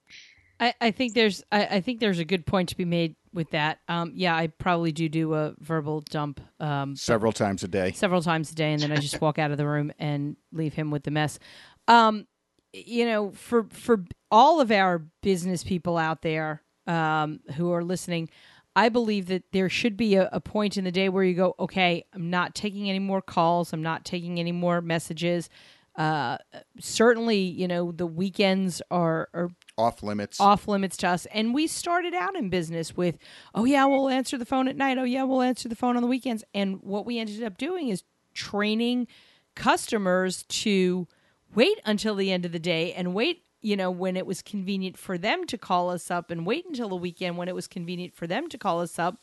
I, 0.63 0.75
I 0.81 0.91
think 0.93 1.15
there's 1.15 1.43
I, 1.51 1.67
I 1.67 1.81
think 1.81 1.99
there's 1.99 2.21
a 2.21 2.25
good 2.25 2.47
point 2.47 2.69
to 2.69 2.77
be 2.77 2.85
made 2.85 3.17
with 3.35 3.51
that. 3.51 3.81
Um, 3.89 4.13
yeah, 4.15 4.37
I 4.37 4.47
probably 4.47 4.93
do 4.93 5.09
do 5.09 5.35
a 5.35 5.55
verbal 5.59 6.03
dump 6.03 6.41
um, 6.61 6.95
Several 6.95 7.33
times 7.33 7.65
a 7.65 7.69
day. 7.69 7.91
several 7.91 8.23
times 8.23 8.53
a 8.53 8.55
day, 8.55 8.73
and 8.73 8.81
then 8.81 8.93
I 8.93 8.97
just 8.97 9.21
walk 9.21 9.41
out 9.41 9.51
of 9.51 9.59
the 9.59 9.67
room 9.67 9.93
and 9.99 10.37
leave 10.53 10.75
him 10.75 10.93
with 10.93 11.03
the 11.03 11.11
mess. 11.11 11.41
Um, 11.89 12.29
you 12.73 13.05
know, 13.07 13.33
for 13.33 13.65
for 13.71 14.05
all 14.31 14.61
of 14.61 14.71
our 14.71 15.03
business 15.21 15.65
people 15.65 15.99
out 15.99 16.23
there 16.23 16.63
um, 16.87 17.41
who 17.57 17.73
are 17.73 17.83
listening, 17.83 18.31
I 18.77 18.89
believe 18.89 19.27
that 19.27 19.43
there 19.51 19.69
should 19.69 19.97
be 19.97 20.15
a, 20.15 20.29
a 20.33 20.41
point 20.41 20.77
in 20.77 20.85
the 20.85 20.93
day 20.93 21.09
where 21.09 21.25
you 21.25 21.35
go, 21.35 21.57
okay, 21.59 22.05
I'm 22.15 22.31
not 22.31 22.55
taking 22.55 22.89
any 22.89 23.01
more 23.01 23.21
calls. 23.21 23.73
I'm 23.73 23.83
not 23.83 24.05
taking 24.05 24.39
any 24.39 24.53
more 24.53 24.81
messages. 24.81 25.51
Uh, 25.97 26.39
certainly, 26.81 27.37
you 27.37 27.69
know, 27.69 27.93
the 27.93 28.07
weekends 28.07 28.81
are, 28.91 29.29
are 29.35 29.51
Off 29.83 30.03
limits. 30.03 30.41
off 30.41 30.69
limits 30.69 30.97
to 30.99 31.09
us. 31.09 31.27
And 31.27 31.53
we 31.53 31.67
started 31.67 32.15
out 32.15 32.37
in 32.37 32.49
business 32.49 32.97
with, 32.97 33.19
oh, 33.55 33.65
yeah, 33.65 33.85
we'll 33.85 34.09
answer 34.09 34.39
the 34.39 34.47
phone 34.47 34.69
at 34.69 34.77
night. 34.77 34.99
Oh, 34.99 35.05
yeah, 35.05 35.25
we'll 35.25 35.43
answer 35.43 35.69
the 35.69 35.77
phone 35.77 35.97
on 35.97 36.03
the 36.03 36.09
weekends. 36.09 36.45
And 36.55 36.83
what 36.83 37.05
we 37.05 37.19
ended 37.19 37.43
up 37.43 37.59
doing 37.59 37.89
is 37.89 38.05
training 38.35 39.09
customers 39.55 40.45
to 40.49 41.07
wait 41.55 41.81
until 41.85 42.15
the 42.15 42.33
end 42.33 42.45
of 42.45 42.53
the 42.53 42.59
day 42.59 42.93
and 42.93 43.15
wait, 43.15 43.45
you 43.61 43.77
know, 43.77 43.91
when 43.91 44.17
it 44.17 44.27
was 44.27 44.43
convenient 44.43 44.97
for 44.97 45.19
them 45.19 45.47
to 45.47 45.59
call 45.59 45.91
us 45.91 46.11
up 46.11 46.31
and 46.31 46.47
wait 46.47 46.65
until 46.67 46.89
the 46.89 46.97
weekend 46.97 47.37
when 47.37 47.49
it 47.49 47.55
was 47.55 47.67
convenient 47.67 48.15
for 48.15 48.27
them 48.27 48.49
to 48.49 48.59
call 48.59 48.81
us 48.81 48.99
up. 48.99 49.19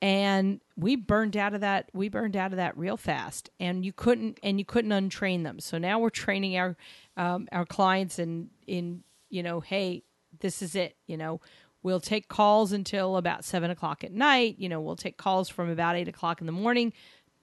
And 0.00 0.60
we 0.76 0.96
burned 0.96 1.36
out 1.36 1.54
of 1.54 1.60
that. 1.60 1.88
We 1.92 2.08
burned 2.08 2.36
out 2.36 2.50
of 2.50 2.56
that 2.56 2.76
real 2.76 2.96
fast, 2.96 3.50
and 3.60 3.84
you 3.84 3.92
couldn't 3.92 4.40
and 4.42 4.58
you 4.58 4.64
couldn't 4.64 4.90
untrain 4.90 5.44
them. 5.44 5.60
So 5.60 5.78
now 5.78 6.00
we're 6.00 6.10
training 6.10 6.56
our 6.56 6.76
um, 7.16 7.46
our 7.52 7.64
clients 7.64 8.18
in 8.18 8.50
in 8.66 9.04
you 9.32 9.42
know, 9.42 9.60
hey, 9.60 10.04
this 10.40 10.62
is 10.62 10.74
it. 10.74 10.96
You 11.06 11.16
know, 11.16 11.40
we'll 11.82 12.00
take 12.00 12.28
calls 12.28 12.72
until 12.72 13.16
about 13.16 13.44
seven 13.44 13.70
o'clock 13.70 14.04
at 14.04 14.12
night. 14.12 14.56
You 14.58 14.68
know, 14.68 14.80
we'll 14.80 14.96
take 14.96 15.16
calls 15.16 15.48
from 15.48 15.68
about 15.70 15.96
eight 15.96 16.08
o'clock 16.08 16.40
in 16.40 16.46
the 16.46 16.52
morning. 16.52 16.92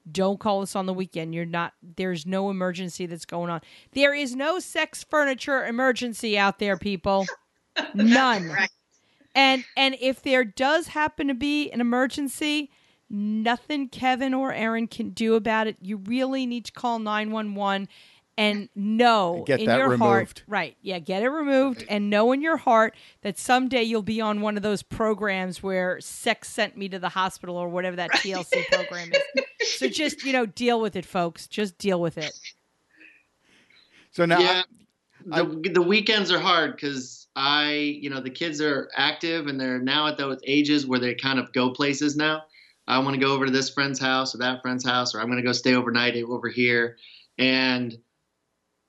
Don't 0.09 0.39
call 0.39 0.61
us 0.61 0.75
on 0.75 0.85
the 0.85 0.93
weekend. 0.93 1.35
You're 1.35 1.45
not, 1.45 1.73
there's 1.83 2.25
no 2.25 2.49
emergency 2.49 3.05
that's 3.05 3.25
going 3.25 3.49
on. 3.49 3.61
There 3.91 4.13
is 4.13 4.35
no 4.35 4.59
sex 4.59 5.03
furniture 5.03 5.65
emergency 5.65 6.37
out 6.37 6.59
there, 6.59 6.77
people. 6.77 7.25
None. 7.93 8.47
Right. 8.49 8.69
And 9.35 9.63
and 9.77 9.95
if 10.01 10.23
there 10.23 10.43
does 10.43 10.87
happen 10.87 11.27
to 11.27 11.33
be 11.35 11.69
an 11.71 11.81
emergency, 11.81 12.71
nothing 13.09 13.89
Kevin 13.89 14.33
or 14.33 14.51
Aaron 14.53 14.87
can 14.87 15.11
do 15.11 15.35
about 15.35 15.67
it. 15.67 15.77
You 15.81 15.97
really 15.97 16.45
need 16.45 16.65
to 16.65 16.71
call 16.71 16.99
911 16.99 17.87
and 18.39 18.69
know 18.73 19.43
Get 19.45 19.59
in 19.59 19.65
that 19.65 19.79
your 19.79 19.97
heart, 19.97 20.43
right? 20.47 20.77
Yeah, 20.81 20.99
get 20.99 21.23
it 21.23 21.27
removed 21.27 21.83
and 21.89 22.09
know 22.09 22.31
in 22.31 22.41
your 22.41 22.55
heart 22.55 22.95
that 23.21 23.37
someday 23.37 23.83
you'll 23.83 24.01
be 24.01 24.21
on 24.21 24.39
one 24.39 24.55
of 24.55 24.63
those 24.63 24.81
programs 24.81 25.61
where 25.61 25.99
sex 25.99 26.47
sent 26.47 26.77
me 26.77 26.87
to 26.87 26.99
the 26.99 27.09
hospital 27.09 27.57
or 27.57 27.67
whatever 27.67 27.97
that 27.97 28.11
TLC 28.11 28.65
program 28.71 29.11
is. 29.11 29.77
So 29.77 29.87
just, 29.89 30.23
you 30.23 30.31
know, 30.31 30.45
deal 30.45 30.79
with 30.79 30.95
it, 30.95 31.05
folks. 31.05 31.47
Just 31.47 31.77
deal 31.77 31.99
with 31.99 32.17
it. 32.17 32.31
so 34.11 34.23
now, 34.23 34.39
yeah, 34.39 34.61
the, 35.25 35.71
the 35.73 35.81
weekends 35.81 36.31
are 36.31 36.39
hard 36.39 36.77
because 36.77 37.27
I, 37.35 37.71
you 37.73 38.09
know, 38.09 38.21
the 38.21 38.29
kids 38.29 38.61
are 38.61 38.89
active 38.95 39.47
and 39.47 39.59
they're 39.59 39.79
now 39.79 40.07
at 40.07 40.17
those 40.17 40.39
ages 40.45 40.87
where 40.87 40.99
they 40.99 41.13
kind 41.13 41.39
of 41.39 41.51
go 41.51 41.71
places 41.71 42.15
now. 42.15 42.43
I 42.87 42.99
want 42.99 43.15
to 43.15 43.19
go 43.19 43.33
over 43.33 43.47
to 43.47 43.51
this 43.51 43.69
friend's 43.69 43.99
house 43.99 44.33
or 44.33 44.37
that 44.37 44.61
friend's 44.61 44.85
house, 44.85 45.13
or 45.13 45.19
I'm 45.19 45.27
going 45.27 45.37
to 45.37 45.43
go 45.43 45.51
stay 45.51 45.75
overnight 45.75 46.15
over 46.23 46.47
here. 46.47 46.95
And 47.37 47.97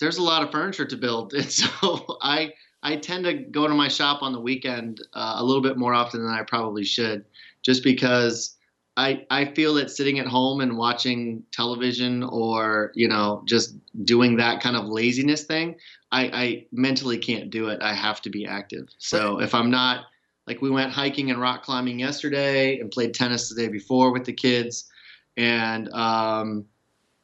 there's 0.00 0.18
a 0.18 0.22
lot 0.22 0.42
of 0.42 0.50
furniture 0.50 0.86
to 0.86 0.96
build, 0.96 1.34
and 1.34 1.50
so 1.50 2.18
I 2.22 2.54
I 2.82 2.96
tend 2.96 3.24
to 3.24 3.34
go 3.34 3.68
to 3.68 3.74
my 3.74 3.88
shop 3.88 4.22
on 4.22 4.32
the 4.32 4.40
weekend 4.40 5.00
uh, 5.12 5.34
a 5.36 5.44
little 5.44 5.62
bit 5.62 5.76
more 5.76 5.94
often 5.94 6.24
than 6.24 6.32
I 6.32 6.42
probably 6.42 6.84
should, 6.84 7.24
just 7.62 7.84
because 7.84 8.56
I 8.96 9.26
I 9.30 9.44
feel 9.44 9.74
that 9.74 9.90
sitting 9.90 10.18
at 10.18 10.26
home 10.26 10.60
and 10.60 10.76
watching 10.76 11.44
television 11.52 12.22
or 12.24 12.92
you 12.94 13.08
know 13.08 13.42
just 13.44 13.76
doing 14.04 14.36
that 14.36 14.60
kind 14.60 14.76
of 14.76 14.86
laziness 14.86 15.44
thing, 15.44 15.76
I, 16.12 16.22
I 16.32 16.66
mentally 16.72 17.18
can't 17.18 17.50
do 17.50 17.68
it. 17.68 17.80
I 17.82 17.94
have 17.94 18.20
to 18.22 18.30
be 18.30 18.46
active. 18.46 18.88
So 18.98 19.40
if 19.40 19.54
I'm 19.54 19.70
not 19.70 20.06
like 20.46 20.60
we 20.60 20.70
went 20.70 20.92
hiking 20.92 21.30
and 21.30 21.40
rock 21.40 21.62
climbing 21.62 21.98
yesterday 21.98 22.80
and 22.80 22.90
played 22.90 23.14
tennis 23.14 23.48
the 23.48 23.54
day 23.54 23.68
before 23.68 24.12
with 24.12 24.24
the 24.24 24.32
kids, 24.32 24.90
and 25.36 25.88
um, 25.92 26.64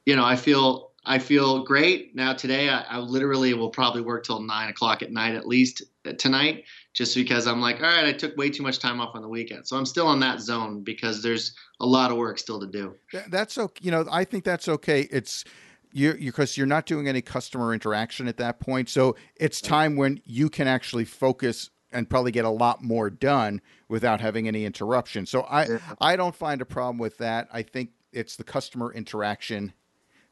you 0.05 0.15
know 0.15 0.25
I 0.25 0.37
feel 0.37 0.86
I 1.07 1.21
feel 1.21 1.63
great 1.63 2.17
now 2.17 2.33
today. 2.33 2.69
I, 2.69 2.83
I 2.83 2.99
literally 2.99 3.55
will 3.55 3.71
probably 3.71 4.03
work 4.03 4.25
till 4.25 4.41
nine 4.41 4.69
o'clock 4.69 5.03
at 5.03 5.13
night 5.13 5.37
at 5.37 5.47
least 5.47 5.83
uh, 6.05 6.13
tonight, 6.15 6.65
just 6.95 7.15
because 7.15 7.47
I'm 7.47 7.61
like, 7.61 7.77
all 7.77 7.83
right, 7.83 8.05
I 8.05 8.13
took 8.13 8.37
way 8.37 8.51
too 8.51 8.65
much 8.65 8.81
time 8.81 9.01
off 9.01 9.15
on 9.15 9.23
the 9.23 9.29
weekend, 9.29 9.69
so 9.69 9.77
I'm 9.77 9.87
still 9.87 10.13
in 10.13 10.21
that 10.21 10.41
zone 10.41 10.83
because 10.83 11.23
there's 11.23 11.55
a 11.81 11.87
lot 11.87 12.11
of 12.11 12.17
work 12.17 12.39
still 12.39 12.59
to 12.59 12.67
do. 12.67 12.95
That's 13.29 13.57
okay. 13.57 13.81
You 13.85 13.93
know, 13.93 14.05
I 14.11 14.25
think 14.25 14.45
that's 14.45 14.69
okay. 14.69 15.03
It's 15.13 15.45
you 15.93 16.15
because 16.15 16.57
you're 16.57 16.67
not 16.67 16.87
doing 16.87 17.09
any 17.09 17.23
customer 17.23 17.73
interaction 17.73 18.27
at 18.27 18.37
that 18.39 18.59
point. 18.59 18.89
So 18.89 19.17
it's 19.37 19.61
time 19.61 19.97
when 19.97 20.21
you 20.25 20.51
can 20.51 20.67
actually 20.67 21.05
focus 21.05 21.71
and 21.93 22.11
probably 22.11 22.33
get 22.33 22.45
a 22.45 22.51
lot 22.51 22.83
more 22.83 23.11
done 23.11 23.63
without 23.89 24.21
having 24.21 24.49
any 24.49 24.65
interruption. 24.65 25.25
So 25.25 25.43
I 25.43 25.79
I 26.01 26.17
don't 26.17 26.35
find 26.35 26.61
a 26.61 26.67
problem 26.67 26.99
with 26.99 27.19
that. 27.19 27.49
I 27.53 27.63
think 27.63 27.91
it's 28.13 28.37
the 28.37 28.45
customer 28.45 28.93
interaction 28.93 29.73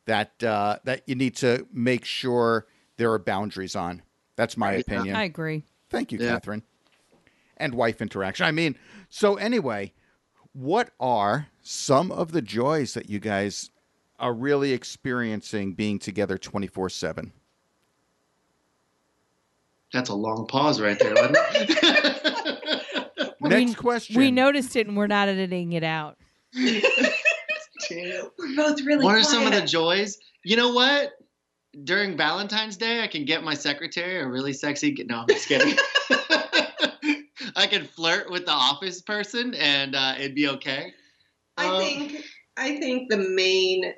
that 0.06 0.42
uh, 0.42 0.78
that 0.84 1.02
you 1.06 1.14
need 1.14 1.36
to 1.36 1.66
make 1.72 2.04
sure 2.04 2.66
there 2.96 3.12
are 3.12 3.18
boundaries 3.18 3.76
on. 3.76 4.02
That's 4.36 4.56
my 4.56 4.72
opinion. 4.72 5.16
I 5.16 5.24
agree. 5.24 5.64
Thank 5.90 6.12
you, 6.12 6.18
Yeah. 6.18 6.30
Catherine. 6.30 6.62
And 7.56 7.74
wife 7.74 8.02
interaction. 8.02 8.46
I 8.46 8.50
mean, 8.50 8.76
so 9.08 9.36
anyway, 9.36 9.92
what 10.52 10.90
are 10.98 11.48
some 11.62 12.10
of 12.10 12.32
the 12.32 12.42
joys 12.42 12.94
that 12.94 13.08
you 13.08 13.20
guys 13.20 13.70
are 14.18 14.32
really 14.32 14.72
experiencing 14.72 15.74
being 15.74 15.98
together 15.98 16.36
24 16.36 16.88
7? 16.90 17.32
That's 19.92 20.08
a 20.08 20.14
long 20.14 20.46
pause 20.48 20.80
right 20.80 20.98
there. 20.98 21.14
wasn't 21.14 21.36
it? 21.38 23.34
Next 23.40 23.68
we, 23.68 23.74
question. 23.74 24.16
We 24.16 24.30
noticed 24.32 24.74
it 24.74 24.88
and 24.88 24.96
we're 24.96 25.06
not 25.06 25.28
editing 25.28 25.72
it 25.74 25.84
out. 25.84 26.18
We're 27.90 28.56
both 28.56 28.80
really. 28.82 29.04
what 29.04 29.14
are 29.16 29.22
some 29.22 29.46
of 29.46 29.52
the 29.52 29.62
joys? 29.62 30.18
You 30.44 30.56
know 30.56 30.72
what? 30.72 31.12
During 31.82 32.16
Valentine's 32.16 32.76
Day, 32.76 33.02
I 33.02 33.08
can 33.08 33.24
get 33.24 33.42
my 33.42 33.54
secretary 33.54 34.20
a 34.20 34.26
really 34.26 34.52
sexy. 34.52 34.94
No, 35.08 35.20
I'm 35.20 35.28
just 35.28 35.48
kidding. 35.48 35.76
I 37.56 37.66
can 37.66 37.84
flirt 37.84 38.30
with 38.30 38.46
the 38.46 38.52
office 38.52 39.00
person, 39.00 39.54
and 39.54 39.94
uh, 39.94 40.14
it'd 40.18 40.34
be 40.34 40.48
okay. 40.48 40.92
I 41.56 41.66
Um, 41.66 41.78
think 41.82 42.24
I 42.56 42.76
think 42.78 43.10
the 43.10 43.16
main 43.16 43.94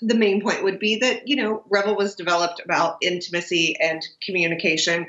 the 0.00 0.14
main 0.14 0.42
point 0.42 0.64
would 0.64 0.78
be 0.78 0.96
that 0.96 1.28
you 1.28 1.36
know 1.36 1.64
Revel 1.70 1.96
was 1.96 2.14
developed 2.14 2.60
about 2.64 2.96
intimacy 3.02 3.76
and 3.80 4.02
communication. 4.22 5.06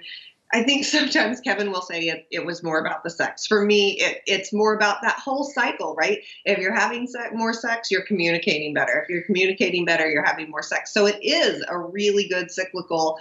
I 0.53 0.63
think 0.63 0.85
sometimes 0.85 1.41
Kevin 1.41 1.71
will 1.71 1.81
say 1.81 2.01
it, 2.03 2.27
it 2.31 2.45
was 2.45 2.63
more 2.63 2.79
about 2.79 3.03
the 3.03 3.09
sex. 3.09 3.45
For 3.47 3.65
me, 3.65 3.99
it, 3.99 4.21
it's 4.27 4.53
more 4.53 4.73
about 4.75 5.01
that 5.01 5.19
whole 5.19 5.43
cycle, 5.43 5.95
right? 5.95 6.19
If 6.45 6.59
you're 6.59 6.75
having 6.75 7.07
se- 7.07 7.31
more 7.33 7.53
sex, 7.53 7.89
you're 7.91 8.05
communicating 8.05 8.73
better. 8.73 9.01
If 9.01 9.09
you're 9.09 9.23
communicating 9.23 9.83
better, 9.83 10.09
you're 10.09 10.23
having 10.23 10.49
more 10.49 10.61
sex. 10.63 10.93
So 10.93 11.07
it 11.07 11.17
is 11.21 11.63
a 11.67 11.77
really 11.77 12.27
good 12.29 12.51
cyclical 12.51 13.19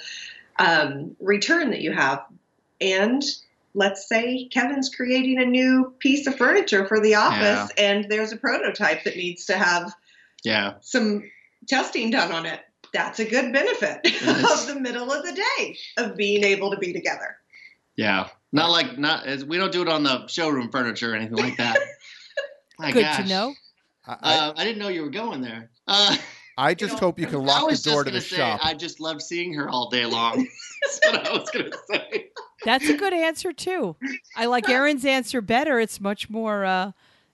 um, 0.58 1.16
return 1.20 1.70
that 1.70 1.80
you 1.80 1.92
have. 1.92 2.22
And 2.80 3.22
let's 3.74 4.06
say 4.08 4.48
Kevin's 4.52 4.94
creating 4.94 5.40
a 5.40 5.46
new 5.46 5.94
piece 5.98 6.26
of 6.26 6.36
furniture 6.36 6.86
for 6.86 7.00
the 7.00 7.14
office, 7.14 7.70
and 7.78 8.06
there's 8.10 8.32
a 8.32 8.36
prototype 8.36 9.04
that 9.04 9.16
needs 9.16 9.46
to 9.46 9.56
have 9.56 9.94
Yeah. 10.44 10.74
some 10.82 11.30
testing 11.66 12.10
done 12.10 12.32
on 12.32 12.44
it. 12.44 12.60
That's 12.92 13.18
a 13.20 13.24
good 13.24 13.52
benefit 13.52 14.00
Yes. 14.04 14.68
of 14.68 14.74
the 14.74 14.80
middle 14.80 15.10
of 15.10 15.24
the 15.24 15.32
day 15.32 15.76
of 15.96 16.16
being 16.16 16.44
able 16.44 16.70
to 16.70 16.76
be 16.76 16.92
together. 16.92 17.36
Yeah. 17.96 18.28
Not 18.52 18.70
like 18.70 18.98
not 18.98 19.26
as 19.26 19.44
we 19.44 19.56
don't 19.56 19.72
do 19.72 19.82
it 19.82 19.88
on 19.88 20.02
the 20.02 20.26
showroom 20.26 20.70
furniture 20.70 21.12
or 21.12 21.16
anything 21.16 21.38
like 21.38 21.56
that. 21.56 21.78
My 22.78 22.92
Good 22.92 23.02
gosh. 23.02 23.22
to 23.22 23.28
know. 23.28 23.54
I, 24.06 24.16
I, 24.20 24.34
Uh, 24.38 24.54
I 24.56 24.64
didn't 24.64 24.78
know 24.78 24.88
you 24.88 25.02
were 25.02 25.10
going 25.10 25.40
there. 25.40 25.70
Uh, 25.88 26.16
I 26.58 26.74
just 26.74 26.94
know, 26.94 27.00
hope 27.00 27.18
you 27.18 27.26
can 27.26 27.40
lock 27.46 27.68
the 27.70 27.76
door 27.78 28.04
to 28.04 28.10
the 28.10 28.20
say 28.20 28.36
shop. 28.36 28.60
I 28.62 28.74
just 28.74 29.00
love 29.00 29.22
seeing 29.22 29.54
her 29.54 29.68
all 29.70 29.88
day 29.88 30.04
long. 30.04 30.46
That's 30.82 31.00
what 31.06 31.26
I 31.28 31.32
was 31.32 31.50
gonna 31.50 31.70
say. 31.90 32.26
That's 32.64 32.88
a 32.88 32.96
good 32.96 33.14
answer 33.14 33.52
too. 33.52 33.96
I 34.36 34.46
like 34.46 34.68
Aaron's 34.68 35.04
answer 35.04 35.40
better. 35.40 35.80
It's 35.80 36.00
much 36.00 36.28
more 36.28 36.64
uh 36.64 36.92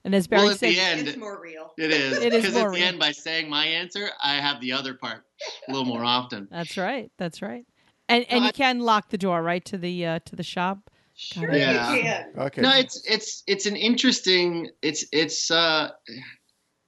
and 0.08 0.14
as 0.14 0.26
Barry 0.26 0.44
Well, 0.44 0.52
at 0.52 0.58
said 0.58 0.70
the 0.70 0.80
end, 0.80 1.06
It's 1.06 1.18
more 1.18 1.38
real. 1.38 1.72
it 1.76 1.90
is. 1.90 2.16
It 2.16 2.32
is 2.32 2.42
because 2.42 2.54
more 2.54 2.68
at 2.68 2.72
the 2.72 2.78
real. 2.78 2.88
end, 2.88 2.98
by 2.98 3.12
saying 3.12 3.50
my 3.50 3.66
answer, 3.66 4.08
I 4.22 4.36
have 4.36 4.58
the 4.62 4.72
other 4.72 4.94
part 4.94 5.24
a 5.68 5.70
little 5.72 5.84
more 5.84 6.02
often. 6.02 6.48
That's 6.50 6.78
right. 6.78 7.10
That's 7.18 7.42
right. 7.42 7.66
And 8.08 8.24
and 8.30 8.40
No, 8.40 8.46
you 8.46 8.52
can 8.52 8.78
lock 8.80 9.10
the 9.10 9.18
door 9.18 9.42
right 9.42 9.62
to 9.66 9.76
the 9.76 10.06
uh 10.06 10.18
to 10.20 10.34
the 10.34 10.42
shop. 10.42 10.90
Sure 11.14 11.54
Yeah. 11.54 11.94
you 11.94 12.00
can. 12.02 12.26
okay. 12.38 12.60
No, 12.62 12.70
it's 12.74 13.02
it's 13.06 13.42
it's 13.46 13.66
an 13.66 13.76
interesting. 13.76 14.70
It's 14.80 15.04
it's 15.12 15.50
uh, 15.50 15.90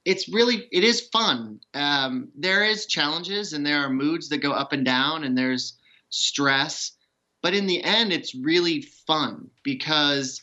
it's 0.03 0.27
really 0.33 0.67
it 0.71 0.83
is 0.83 1.01
fun. 1.13 1.59
Um, 1.75 2.29
there 2.35 2.63
is 2.63 2.87
challenges 2.87 3.53
and 3.53 3.63
there 3.63 3.81
are 3.85 3.89
moods 3.89 4.29
that 4.29 4.39
go 4.39 4.51
up 4.51 4.73
and 4.73 4.83
down 4.83 5.23
and 5.23 5.37
there's 5.37 5.77
stress, 6.09 6.93
but 7.43 7.53
in 7.53 7.67
the 7.67 7.83
end, 7.83 8.11
it's 8.11 8.33
really 8.33 8.81
fun 9.05 9.49
because 9.63 10.41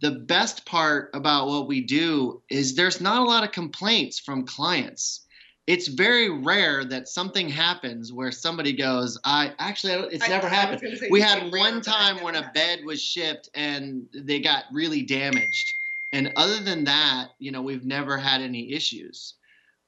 the 0.00 0.10
best 0.12 0.66
part 0.66 1.10
about 1.14 1.48
what 1.48 1.68
we 1.68 1.80
do 1.80 2.42
is 2.50 2.74
there's 2.74 3.00
not 3.00 3.22
a 3.22 3.24
lot 3.24 3.44
of 3.44 3.52
complaints 3.52 4.18
from 4.18 4.44
clients. 4.44 5.22
it's 5.66 5.88
very 5.88 6.28
rare 6.30 6.84
that 6.84 7.08
something 7.08 7.48
happens 7.48 8.12
where 8.12 8.30
somebody 8.30 8.72
goes, 8.72 9.18
I 9.24 9.52
actually, 9.58 9.94
it's 10.14 10.24
I- 10.24 10.28
never 10.28 10.46
I 10.46 10.50
happened. 10.50 10.82
We 11.10 11.20
had 11.20 11.50
one 11.50 11.80
time 11.80 12.22
when 12.22 12.36
a 12.36 12.50
bed 12.54 12.80
was 12.84 13.02
shipped 13.02 13.48
and 13.54 14.06
they 14.14 14.38
got 14.40 14.64
really 14.72 15.02
damaged. 15.02 15.74
And 16.12 16.32
other 16.36 16.60
than 16.60 16.84
that, 16.84 17.30
you 17.40 17.50
know, 17.50 17.62
we've 17.62 17.84
never 17.84 18.16
had 18.16 18.42
any 18.42 18.72
issues. 18.72 19.34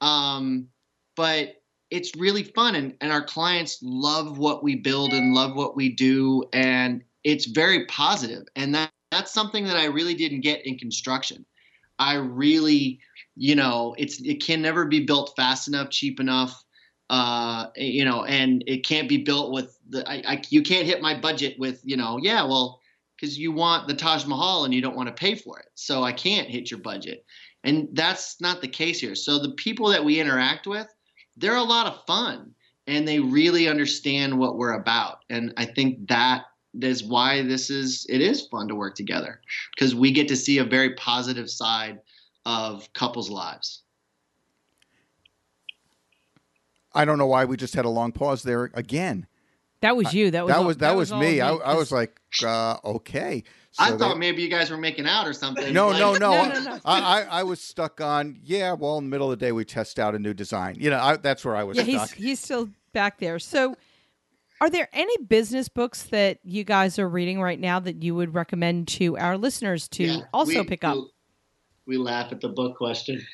Um, 0.01 0.67
but 1.15 1.63
it's 1.91 2.15
really 2.17 2.43
fun 2.43 2.75
and, 2.75 2.95
and 3.01 3.13
our 3.13 3.25
clients 3.25 3.79
love 3.83 4.37
what 4.39 4.63
we 4.65 4.75
build 4.77 5.13
and 5.13 5.33
love 5.33 5.55
what 5.55 5.77
we 5.77 5.89
do 5.89 6.45
and 6.53 7.03
it's 7.25 7.47
very 7.47 7.87
positive 7.87 8.45
and 8.57 8.75
that 8.75 8.91
that's 9.11 9.33
something 9.33 9.65
that 9.65 9.77
i 9.77 9.87
really 9.87 10.15
didn't 10.15 10.41
get 10.41 10.67
in 10.67 10.79
construction. 10.79 11.45
I 11.99 12.15
really 12.15 13.01
you 13.35 13.55
know 13.55 13.95
it's 13.99 14.21
it 14.21 14.43
can 14.43 14.63
never 14.63 14.85
be 14.85 15.05
built 15.05 15.35
fast 15.37 15.69
enough 15.69 15.91
cheap 15.91 16.21
enough 16.21 16.65
uh 17.11 17.67
you 17.77 18.05
know 18.05 18.25
and 18.25 18.63
it 18.67 18.85
can't 18.85 19.09
be 19.09 19.19
built 19.19 19.53
with 19.53 19.79
the 19.89 20.09
i, 20.09 20.35
I 20.35 20.43
you 20.51 20.63
can't 20.63 20.87
hit 20.87 21.01
my 21.01 21.19
budget 21.19 21.59
with 21.59 21.81
you 21.85 21.97
know 21.97 22.19
yeah 22.21 22.43
well 22.45 22.81
because 23.17 23.39
you 23.39 23.51
want 23.53 23.89
the 23.89 23.95
taj 23.95 24.27
mahal 24.27 24.65
and 24.65 24.75
you 24.75 24.83
don't 24.83 24.97
want 24.97 25.09
to 25.09 25.15
pay 25.15 25.35
for 25.35 25.59
it. 25.59 25.67
So 25.75 26.03
i 26.03 26.13
can't 26.13 26.49
hit 26.49 26.71
your 26.71 26.81
budget. 26.81 27.25
And 27.65 27.89
that's 27.93 28.41
not 28.41 28.61
the 28.61 28.69
case 28.69 29.01
here. 29.01 29.17
So 29.17 29.39
the 29.39 29.53
people 29.53 29.89
that 29.89 30.05
we 30.05 30.21
interact 30.21 30.67
with 30.67 30.87
they're 31.37 31.57
a 31.57 31.63
lot 31.63 31.87
of 31.87 32.05
fun 32.07 32.55
and 32.89 33.07
they 33.07 33.21
really 33.21 33.69
understand 33.69 34.37
what 34.39 34.57
we're 34.57 34.75
about. 34.75 35.25
And 35.31 35.53
i 35.57 35.65
think 35.65 36.09
that 36.09 36.45
is 36.81 37.03
why 37.05 37.43
this 37.43 37.71
is 37.71 38.07
it 38.09 38.21
is 38.21 38.47
fun 38.49 38.69
to 38.69 38.75
work 38.75 38.95
together 38.95 39.41
because 39.75 39.95
we 39.95 40.13
get 40.13 40.29
to 40.29 40.37
see 40.37 40.59
a 40.59 40.65
very 40.65 40.95
positive 40.95 41.49
side 41.51 41.99
of 42.47 42.93
couples 42.93 43.31
lives 43.31 43.83
I 46.95 47.05
don't 47.05 47.19
know 47.19 47.27
why 47.27 47.45
we 47.45 47.57
just 47.57 47.75
had 47.75 47.85
a 47.85 47.89
long 47.91 48.13
pause 48.13 48.43
there 48.43 48.71
again. 48.75 49.27
That 49.83 49.97
was 49.97 50.13
you. 50.13 50.31
That 50.33 50.45
was 50.47 50.53
that 50.53 50.59
all- 50.59 50.65
was 50.65 50.77
that, 50.79 50.97
was, 50.97 51.13
all 51.13 51.21
me. 51.21 51.41
I, 51.41 51.53
I 51.55 51.59
'cause- 51.59 51.77
was 51.77 51.93
like, 51.93 52.19
uh, 52.43 52.77
okay. 52.85 53.45
i 53.79 53.91
thought 53.91 54.15
they- 54.15 54.19
maybe 54.19 54.43
you 54.43 54.49
guys 54.49 54.71
were 54.71 54.77
making 54.79 55.07
out 55.07 55.29
or 55.29 55.33
something 55.33 55.73
no, 55.73 55.89
Like- 55.89 56.01
no, 56.01 56.15
no, 56.15 56.19
No, 56.49 56.49
no, 56.55 56.61
no. 56.61 56.79
I, 56.85 57.01
I, 57.01 57.23
I 57.23 57.43
was 57.45 57.61
stuck 57.61 58.01
on. 58.01 58.41
Yeah, 58.43 58.73
well, 58.73 58.99
in 58.99 59.05
the 59.05 59.11
middle 59.11 59.31
of 59.31 59.39
the 59.39 59.45
day, 59.45 59.53
we 59.53 59.65
test 59.65 60.01
out 60.01 60.17
a 60.17 60.19
new 60.19 60.35
design. 60.35 60.77
You 60.81 60.91
know, 60.91 60.99
I, 60.99 61.17
that's 61.19 61.45
where 61.45 61.55
I 61.55 61.63
was 61.63 61.77
yeah, 61.77 61.85
he's 61.85 62.11
he's 62.13 62.41
still 62.41 62.71
back 62.93 63.19
there. 63.21 63.39
So, 63.39 63.77
are 64.61 64.71
there 64.71 64.89
any 64.93 65.17
business 65.25 65.69
books 65.69 66.05
that 66.05 66.39
you 66.43 66.65
guys 66.65 66.99
are 66.99 67.09
reading 67.09 67.41
right 67.41 67.61
now 67.61 67.79
that 67.81 68.03
you 68.03 68.15
would 68.15 68.35
recommend 68.35 68.89
to 68.89 69.17
our 69.19 69.37
listeners 69.37 69.89
to 69.89 70.05
Yeah, 70.05 70.21
also 70.33 70.61
we- 70.63 70.67
pick 70.69 70.85
up? 70.85 70.97
we, 70.97 71.09
we 71.87 71.97
laugh 71.97 72.33
at 72.33 72.41
the 72.41 72.49
book 72.49 72.77
question 72.77 73.25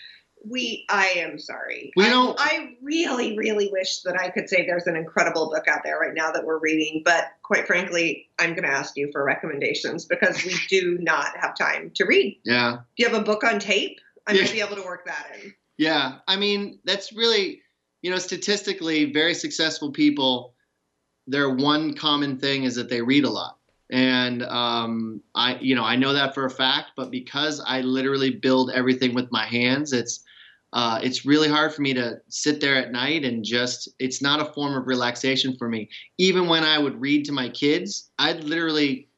we 0.46 0.84
i 0.90 1.06
am 1.16 1.38
sorry 1.38 1.90
We 1.96 2.04
don't- 2.04 2.36
I, 2.38 2.76
really 2.82 3.36
really 3.38 3.70
wish 3.72 4.02
that 4.02 4.20
i 4.20 4.28
could 4.28 4.48
say 4.50 4.66
there's 4.66 4.86
an 4.86 4.94
incredible 4.94 5.48
book 5.50 5.66
out 5.68 5.80
there 5.84 5.98
right 5.98 6.12
now 6.14 6.30
that 6.32 6.44
we're 6.44 6.58
reading 6.60 7.00
but 7.04 7.28
quite 7.42 7.66
frankly 7.66 8.28
i'm 8.38 8.50
going 8.50 8.64
to 8.64 8.68
ask 8.68 8.94
you 8.96 9.08
for 9.10 9.24
recommendations 9.24 10.04
because 10.04 10.44
we 10.44 10.54
do 10.68 10.98
not 11.00 11.34
have 11.38 11.56
time 11.56 11.90
to 11.94 12.04
read 12.04 12.38
yeah 12.44 12.72
do 12.96 13.02
you 13.02 13.08
have 13.08 13.18
a 13.18 13.24
book 13.24 13.42
on 13.42 13.58
tape 13.58 13.98
i 14.26 14.32
Yeah. 14.32 14.42
might 14.42 14.52
be 14.52 14.60
able 14.60 14.76
to 14.76 14.82
work 14.82 15.06
that 15.06 15.26
in 15.42 15.54
Yeah, 15.78 16.18
I 16.28 16.36
mean 16.36 16.78
that's 16.84 17.12
really, 17.12 17.60
you 18.02 18.10
know, 18.12 18.18
statistically, 18.18 19.12
very 19.12 19.34
successful 19.34 19.90
people. 19.90 20.53
Their 21.26 21.50
one 21.50 21.94
common 21.94 22.38
thing 22.38 22.64
is 22.64 22.74
that 22.74 22.88
they 22.88 23.00
read 23.00 23.24
a 23.24 23.30
lot, 23.30 23.58
and 23.90 24.42
um, 24.42 25.22
I, 25.34 25.56
you 25.58 25.74
know, 25.74 25.84
I 25.84 25.96
know 25.96 26.12
that 26.12 26.34
for 26.34 26.44
a 26.44 26.50
fact. 26.50 26.92
But 26.96 27.10
because 27.10 27.62
I 27.66 27.80
literally 27.80 28.30
build 28.30 28.70
everything 28.70 29.14
with 29.14 29.32
my 29.32 29.46
hands, 29.46 29.92
it's 29.92 30.24
uh, 30.74 31.00
it's 31.02 31.24
really 31.24 31.48
hard 31.48 31.72
for 31.72 31.82
me 31.82 31.94
to 31.94 32.20
sit 32.28 32.60
there 32.60 32.76
at 32.76 32.92
night 32.92 33.24
and 33.24 33.44
just. 33.44 33.88
It's 33.98 34.20
not 34.20 34.40
a 34.40 34.52
form 34.52 34.74
of 34.74 34.86
relaxation 34.86 35.56
for 35.56 35.68
me. 35.68 35.88
Even 36.18 36.46
when 36.46 36.64
I 36.64 36.78
would 36.78 37.00
read 37.00 37.24
to 37.26 37.32
my 37.32 37.48
kids, 37.48 38.10
I'd 38.18 38.44
literally 38.44 39.08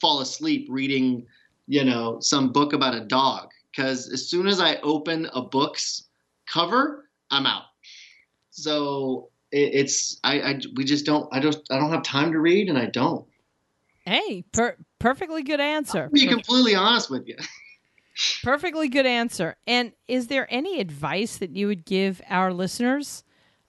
fall 0.00 0.20
asleep 0.20 0.66
reading, 0.70 1.26
you 1.66 1.84
know, 1.84 2.18
some 2.20 2.52
book 2.52 2.74
about 2.74 2.94
a 2.94 3.00
dog. 3.06 3.48
Because 3.70 4.10
as 4.12 4.28
soon 4.28 4.46
as 4.46 4.60
I 4.60 4.76
open 4.76 5.28
a 5.34 5.42
book's 5.42 6.04
cover, 6.46 7.08
I'm 7.30 7.46
out. 7.46 7.64
So 8.50 9.30
it, 9.52 9.74
it's 9.74 10.18
I, 10.24 10.40
I 10.40 10.60
we 10.74 10.84
just 10.84 11.06
don't 11.06 11.28
I 11.32 11.40
don't 11.40 11.56
I 11.70 11.78
don't 11.78 11.90
have 11.90 12.02
time 12.02 12.32
to 12.32 12.38
read 12.38 12.68
and 12.68 12.78
I 12.78 12.86
don't. 12.86 13.26
Hey, 14.04 14.44
per- 14.52 14.76
perfectly 14.98 15.42
good 15.42 15.60
answer. 15.60 16.04
To 16.04 16.10
be 16.10 16.26
completely 16.26 16.74
honest 16.74 17.10
with 17.10 17.26
you. 17.26 17.36
Perfectly 18.42 18.88
good 18.88 19.04
answer. 19.04 19.56
And 19.66 19.92
is 20.08 20.28
there 20.28 20.46
any 20.48 20.80
advice 20.80 21.36
that 21.36 21.50
you 21.50 21.66
would 21.66 21.84
give 21.84 22.22
our 22.30 22.50
listeners 22.50 23.24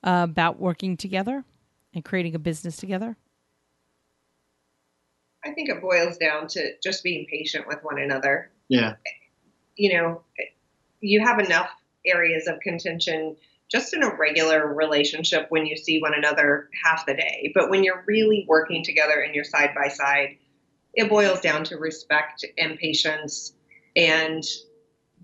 uh, 0.05 0.25
about 0.29 0.57
working 0.57 0.95
together 0.95 1.43
and 1.93 2.05
creating 2.05 2.33
a 2.33 2.39
business 2.39 2.77
together? 2.77 3.17
i 5.43 5.51
think 5.51 5.69
it 5.69 5.81
boils 5.81 6.17
down 6.17 6.47
to 6.47 6.71
just 6.83 7.03
being 7.03 7.25
patient 7.29 7.67
with 7.67 7.79
one 7.83 7.99
another 7.99 8.49
Yeah. 8.69 8.95
you 9.75 9.93
know, 9.93 10.21
you 11.01 11.19
have 11.21 11.39
enough 11.39 11.69
areas 12.05 12.47
of 12.47 12.59
contention 12.61 13.35
just 13.69 13.93
in 13.93 14.03
a 14.03 14.15
regular 14.15 14.73
relationship 14.73 15.47
when 15.49 15.65
you 15.65 15.75
see 15.75 15.99
one 15.99 16.13
another 16.13 16.69
half 16.83 17.05
the 17.05 17.13
day. 17.13 17.51
But 17.53 17.69
when 17.69 17.83
you're 17.83 18.03
really 18.07 18.45
working 18.47 18.83
together 18.83 19.19
and 19.19 19.35
you're 19.35 19.43
side 19.43 19.71
by 19.75 19.89
side, 19.89 20.37
it 20.93 21.09
boils 21.09 21.41
down 21.41 21.63
to 21.65 21.77
respect 21.77 22.45
and 22.57 22.77
patience 22.77 23.53
and 23.95 24.43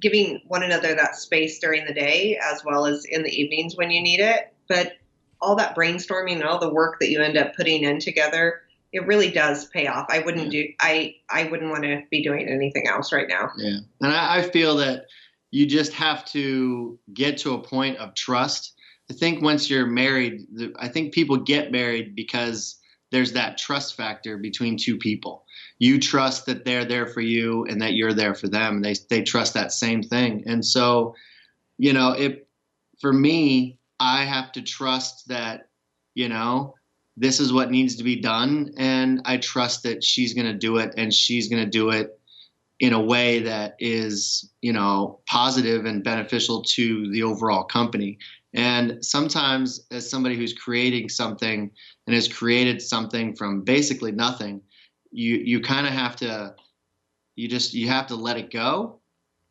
giving 0.01 0.41
one 0.47 0.63
another 0.63 0.93
that 0.95 1.15
space 1.15 1.59
during 1.59 1.85
the 1.85 1.93
day 1.93 2.37
as 2.51 2.63
well 2.65 2.85
as 2.85 3.05
in 3.05 3.23
the 3.23 3.29
evenings 3.29 3.77
when 3.77 3.89
you 3.89 4.01
need 4.01 4.19
it. 4.19 4.53
But 4.67 4.93
all 5.41 5.55
that 5.55 5.75
brainstorming 5.75 6.33
and 6.33 6.43
all 6.43 6.59
the 6.59 6.73
work 6.73 6.99
that 6.99 7.09
you 7.09 7.21
end 7.21 7.37
up 7.37 7.55
putting 7.55 7.83
in 7.83 7.99
together, 7.99 8.61
it 8.91 9.05
really 9.07 9.31
does 9.31 9.65
pay 9.65 9.87
off. 9.87 10.07
I 10.09 10.19
wouldn't 10.19 10.51
do 10.51 10.67
I 10.79 11.15
I 11.29 11.45
wouldn't 11.45 11.71
want 11.71 11.83
to 11.83 12.03
be 12.11 12.23
doing 12.23 12.47
anything 12.47 12.87
else 12.87 13.11
right 13.11 13.27
now. 13.27 13.51
Yeah. 13.57 13.79
And 14.01 14.13
I, 14.13 14.37
I 14.37 14.41
feel 14.43 14.75
that 14.77 15.05
you 15.53 15.67
just 15.67 15.93
have 15.93 16.25
to 16.25 16.97
get 17.13 17.37
to 17.37 17.53
a 17.53 17.61
point 17.61 17.95
of 17.97 18.15
trust. 18.15 18.73
I 19.11 19.13
think 19.13 19.43
once 19.43 19.69
you're 19.69 19.85
married, 19.85 20.47
I 20.77 20.87
think 20.87 21.13
people 21.13 21.37
get 21.37 21.71
married 21.71 22.15
because 22.15 22.79
there's 23.11 23.33
that 23.33 23.59
trust 23.59 23.95
factor 23.95 24.39
between 24.39 24.77
two 24.77 24.97
people. 24.97 25.45
You 25.77 25.99
trust 25.99 26.47
that 26.47 26.65
they're 26.65 26.85
there 26.85 27.05
for 27.05 27.21
you 27.21 27.65
and 27.65 27.79
that 27.83 27.93
you're 27.93 28.15
there 28.15 28.33
for 28.33 28.47
them. 28.47 28.81
They, 28.81 28.95
they 29.11 29.21
trust 29.21 29.53
that 29.53 29.71
same 29.71 30.01
thing. 30.01 30.43
And 30.47 30.65
so, 30.65 31.13
you 31.77 31.93
know, 31.93 32.13
it, 32.13 32.47
for 32.99 33.13
me, 33.13 33.77
I 33.99 34.25
have 34.25 34.51
to 34.53 34.61
trust 34.63 35.27
that, 35.27 35.69
you 36.15 36.29
know, 36.29 36.73
this 37.15 37.39
is 37.39 37.53
what 37.53 37.69
needs 37.69 37.97
to 37.97 38.03
be 38.03 38.19
done. 38.19 38.73
And 38.75 39.21
I 39.25 39.37
trust 39.37 39.83
that 39.83 40.03
she's 40.03 40.33
going 40.33 40.47
to 40.47 40.57
do 40.57 40.77
it 40.77 40.95
and 40.97 41.13
she's 41.13 41.47
going 41.47 41.63
to 41.63 41.69
do 41.69 41.91
it 41.91 42.19
in 42.79 42.93
a 42.93 42.99
way 42.99 43.39
that 43.39 43.75
is, 43.79 44.51
you 44.61 44.73
know, 44.73 45.19
positive 45.27 45.85
and 45.85 46.03
beneficial 46.03 46.61
to 46.63 47.09
the 47.11 47.23
overall 47.23 47.63
company. 47.63 48.17
And 48.53 49.03
sometimes, 49.03 49.85
as 49.91 50.09
somebody 50.09 50.35
who's 50.35 50.53
creating 50.53 51.09
something 51.09 51.71
and 52.05 52.13
has 52.13 52.27
created 52.27 52.81
something 52.81 53.35
from 53.35 53.61
basically 53.61 54.11
nothing, 54.11 54.61
you 55.11 55.37
you 55.37 55.61
kind 55.61 55.87
of 55.87 55.93
have 55.93 56.15
to, 56.17 56.55
you 57.35 57.47
just 57.47 57.73
you 57.73 57.87
have 57.87 58.07
to 58.07 58.15
let 58.15 58.37
it 58.37 58.51
go, 58.51 58.99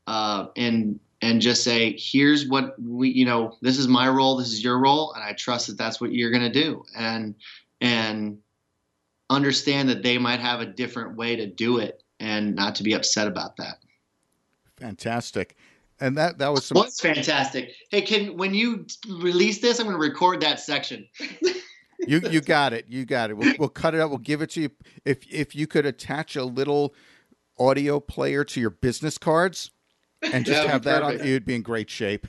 uh, 0.07 0.47
and 0.57 1.01
and 1.21 1.41
just 1.41 1.65
say, 1.65 1.97
here's 1.99 2.49
what 2.49 2.75
we, 2.81 3.09
you 3.11 3.25
know, 3.25 3.57
this 3.61 3.79
is 3.79 3.89
my 3.89 4.09
role, 4.09 4.37
this 4.37 4.53
is 4.53 4.63
your 4.63 4.79
role, 4.79 5.13
and 5.15 5.23
I 5.23 5.33
trust 5.33 5.69
that 5.69 5.79
that's 5.79 6.01
what 6.01 6.13
you're 6.13 6.31
gonna 6.31 6.53
do, 6.53 6.85
and 6.97 7.35
and 7.81 8.39
understand 9.31 9.89
that 9.89 10.03
they 10.03 10.19
might 10.19 10.41
have 10.41 10.61
a 10.61 10.67
different 10.67 11.17
way 11.17 11.35
to 11.37 11.47
do 11.47 11.79
it 11.79 12.02
and 12.23 12.55
not 12.55 12.77
to 12.77 12.83
be 12.83 12.93
upset 12.95 13.27
about 13.27 13.57
that. 13.57 13.79
Fantastic. 14.79 15.57
And 16.01 16.17
that 16.17 16.39
that 16.39 16.49
was 16.49 16.65
some. 16.65 16.77
What's 16.77 17.01
fantastic. 17.01 17.73
Hey, 17.91 18.01
can 18.01 18.37
when 18.37 18.55
you 18.55 18.87
release 19.09 19.61
this, 19.61 19.79
I'm 19.79 19.87
going 19.87 20.01
to 20.01 20.01
record 20.01 20.41
that 20.41 20.61
section. 20.61 21.07
You 22.05 22.21
you 22.31 22.41
got 22.41 22.73
it. 22.73 22.87
You 22.89 23.05
got 23.05 23.31
it. 23.31 23.37
We'll, 23.37 23.55
we'll 23.61 23.69
cut 23.69 23.95
it 23.95 24.01
up. 24.01 24.11
We'll 24.11 24.19
give 24.19 24.43
it 24.43 24.51
to 24.51 24.63
you. 24.63 24.71
If 25.05 25.19
if 25.31 25.55
you 25.55 25.69
could 25.69 25.87
attach 25.87 26.35
a 26.35 26.45
little 26.45 26.97
audio 27.61 28.01
player 28.01 28.43
to 28.43 28.61
your 28.61 28.71
business 28.71 29.19
cards 29.19 29.71
and 30.21 30.45
just 30.45 30.67
have 30.67 30.83
that 30.83 31.05
on, 31.05 31.13
perfect. 31.13 31.29
you'd 31.29 31.45
be 31.45 31.55
in 31.55 31.63
great 31.63 31.89
shape. 31.89 32.27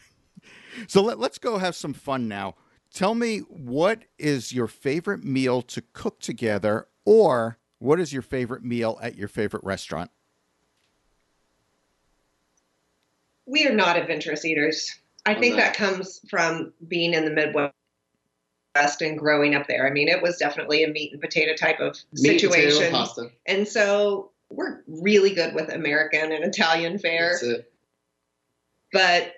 So 0.88 1.02
let, 1.02 1.18
let's 1.18 1.40
go 1.40 1.58
have 1.58 1.76
some 1.76 1.94
fun 1.94 2.28
now. 2.28 2.54
Tell 2.94 3.16
me 3.16 3.40
what 3.40 4.04
is 4.20 4.54
your 4.54 4.68
favorite 4.68 5.24
meal 5.24 5.64
to 5.64 5.82
cook 5.94 6.20
together, 6.20 6.88
or 7.04 7.58
what 7.84 8.00
is 8.00 8.14
your 8.14 8.22
favorite 8.22 8.64
meal 8.64 8.98
at 9.02 9.16
your 9.16 9.28
favorite 9.28 9.64
restaurant? 9.64 10.10
we 13.46 13.68
are 13.68 13.74
not 13.74 13.98
adventurous 13.98 14.46
eaters. 14.46 14.90
I 15.26 15.34
I'm 15.34 15.40
think 15.42 15.56
not. 15.58 15.64
that 15.64 15.76
comes 15.76 16.22
from 16.30 16.72
being 16.88 17.14
in 17.14 17.26
the 17.26 17.32
Midwest 17.32 19.02
and 19.02 19.18
growing 19.20 19.54
up 19.54 19.68
there. 19.68 19.86
I 19.86 19.92
mean, 19.92 20.08
it 20.08 20.22
was 20.22 20.38
definitely 20.38 20.84
a 20.84 20.88
meat 20.88 21.12
and 21.12 21.22
potato 21.22 21.54
type 21.54 21.80
of 21.82 21.98
Meat, 22.14 22.42
potato, 22.42 22.70
situation. 22.70 22.92
pasta. 22.92 23.30
And 23.46 23.68
so 23.68 24.32
we're 24.50 24.82
really 24.88 25.36
good 25.36 25.54
with 25.54 25.70
American 25.74 26.32
and 26.32 26.44
Italian 26.46 26.98
fare. 27.00 27.32
That's 27.32 27.44
it. 27.44 27.72
But 28.94 29.34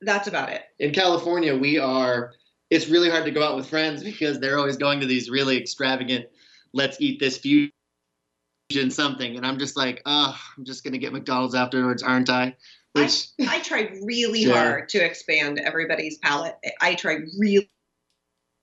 That's 0.00 0.26
about 0.28 0.48
it. 0.50 0.62
In 0.78 0.92
California, 0.92 1.56
we 1.56 1.78
are. 1.78 2.32
It's 2.70 2.88
really 2.88 3.08
hard 3.08 3.24
to 3.24 3.30
go 3.30 3.42
out 3.42 3.56
with 3.56 3.68
friends 3.68 4.02
because 4.02 4.40
they're 4.40 4.58
always 4.58 4.76
going 4.76 5.00
to 5.00 5.06
these 5.06 5.30
really 5.30 5.56
extravagant. 5.58 6.26
Let's 6.72 7.00
eat 7.00 7.18
this 7.20 7.38
fusion 7.38 7.70
something, 8.90 9.36
and 9.36 9.46
I'm 9.46 9.58
just 9.58 9.76
like, 9.76 10.02
oh, 10.06 10.38
I'm 10.56 10.64
just 10.64 10.84
gonna 10.84 10.98
get 10.98 11.12
McDonald's 11.12 11.54
afterwards, 11.54 12.02
aren't 12.02 12.30
I? 12.30 12.54
Which 12.92 13.28
I, 13.40 13.56
I 13.56 13.60
tried 13.60 13.92
really 14.02 14.44
Sure. 14.44 14.54
hard 14.54 14.88
to 14.90 14.98
expand 14.98 15.58
everybody's 15.58 16.18
palate. 16.18 16.56
I 16.80 16.94
tried 16.94 17.22
really, 17.38 17.68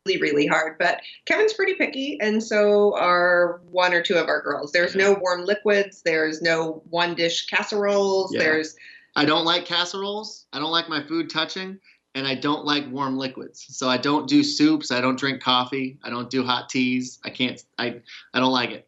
really 0.08 0.46
hard, 0.48 0.78
but 0.78 1.02
Kevin's 1.26 1.54
pretty 1.54 1.74
picky, 1.76 2.20
and 2.22 2.44
so 2.44 2.96
are 2.98 3.62
one 3.70 3.94
or 3.94 4.02
two 4.02 4.16
of 4.16 4.28
our 4.28 4.42
girls. 4.42 4.72
There's 4.72 4.96
no 4.96 5.14
warm 5.14 5.46
liquids. 5.46 6.02
There's 6.04 6.42
no 6.42 6.84
one 6.90 7.16
dish 7.16 7.48
casseroles. 7.48 8.34
Yeah. 8.34 8.40
There's 8.40 8.76
I 9.16 9.26
don't 9.26 9.46
like 9.46 9.66
casseroles. 9.66 10.46
I 10.52 10.60
don't 10.60 10.72
like 10.72 10.90
my 10.90 11.02
food 11.08 11.30
touching, 11.30 11.80
and 12.16 12.26
I 12.28 12.34
don't 12.34 12.66
like 12.66 12.90
warm 12.90 13.18
liquids. 13.18 13.66
So 13.70 13.88
I 13.90 13.98
don't 13.98 14.28
do 14.28 14.44
soups. 14.44 14.90
I 14.92 15.02
don't 15.02 15.20
drink 15.20 15.44
coffee. 15.44 16.00
I 16.04 16.10
don't 16.10 16.30
do 16.30 16.44
hot 16.44 16.70
teas. 16.70 17.20
I 17.24 17.30
can't. 17.30 17.62
I 17.78 18.02
I 18.34 18.40
don't 18.40 18.52
like 18.54 18.72
it. 18.72 18.88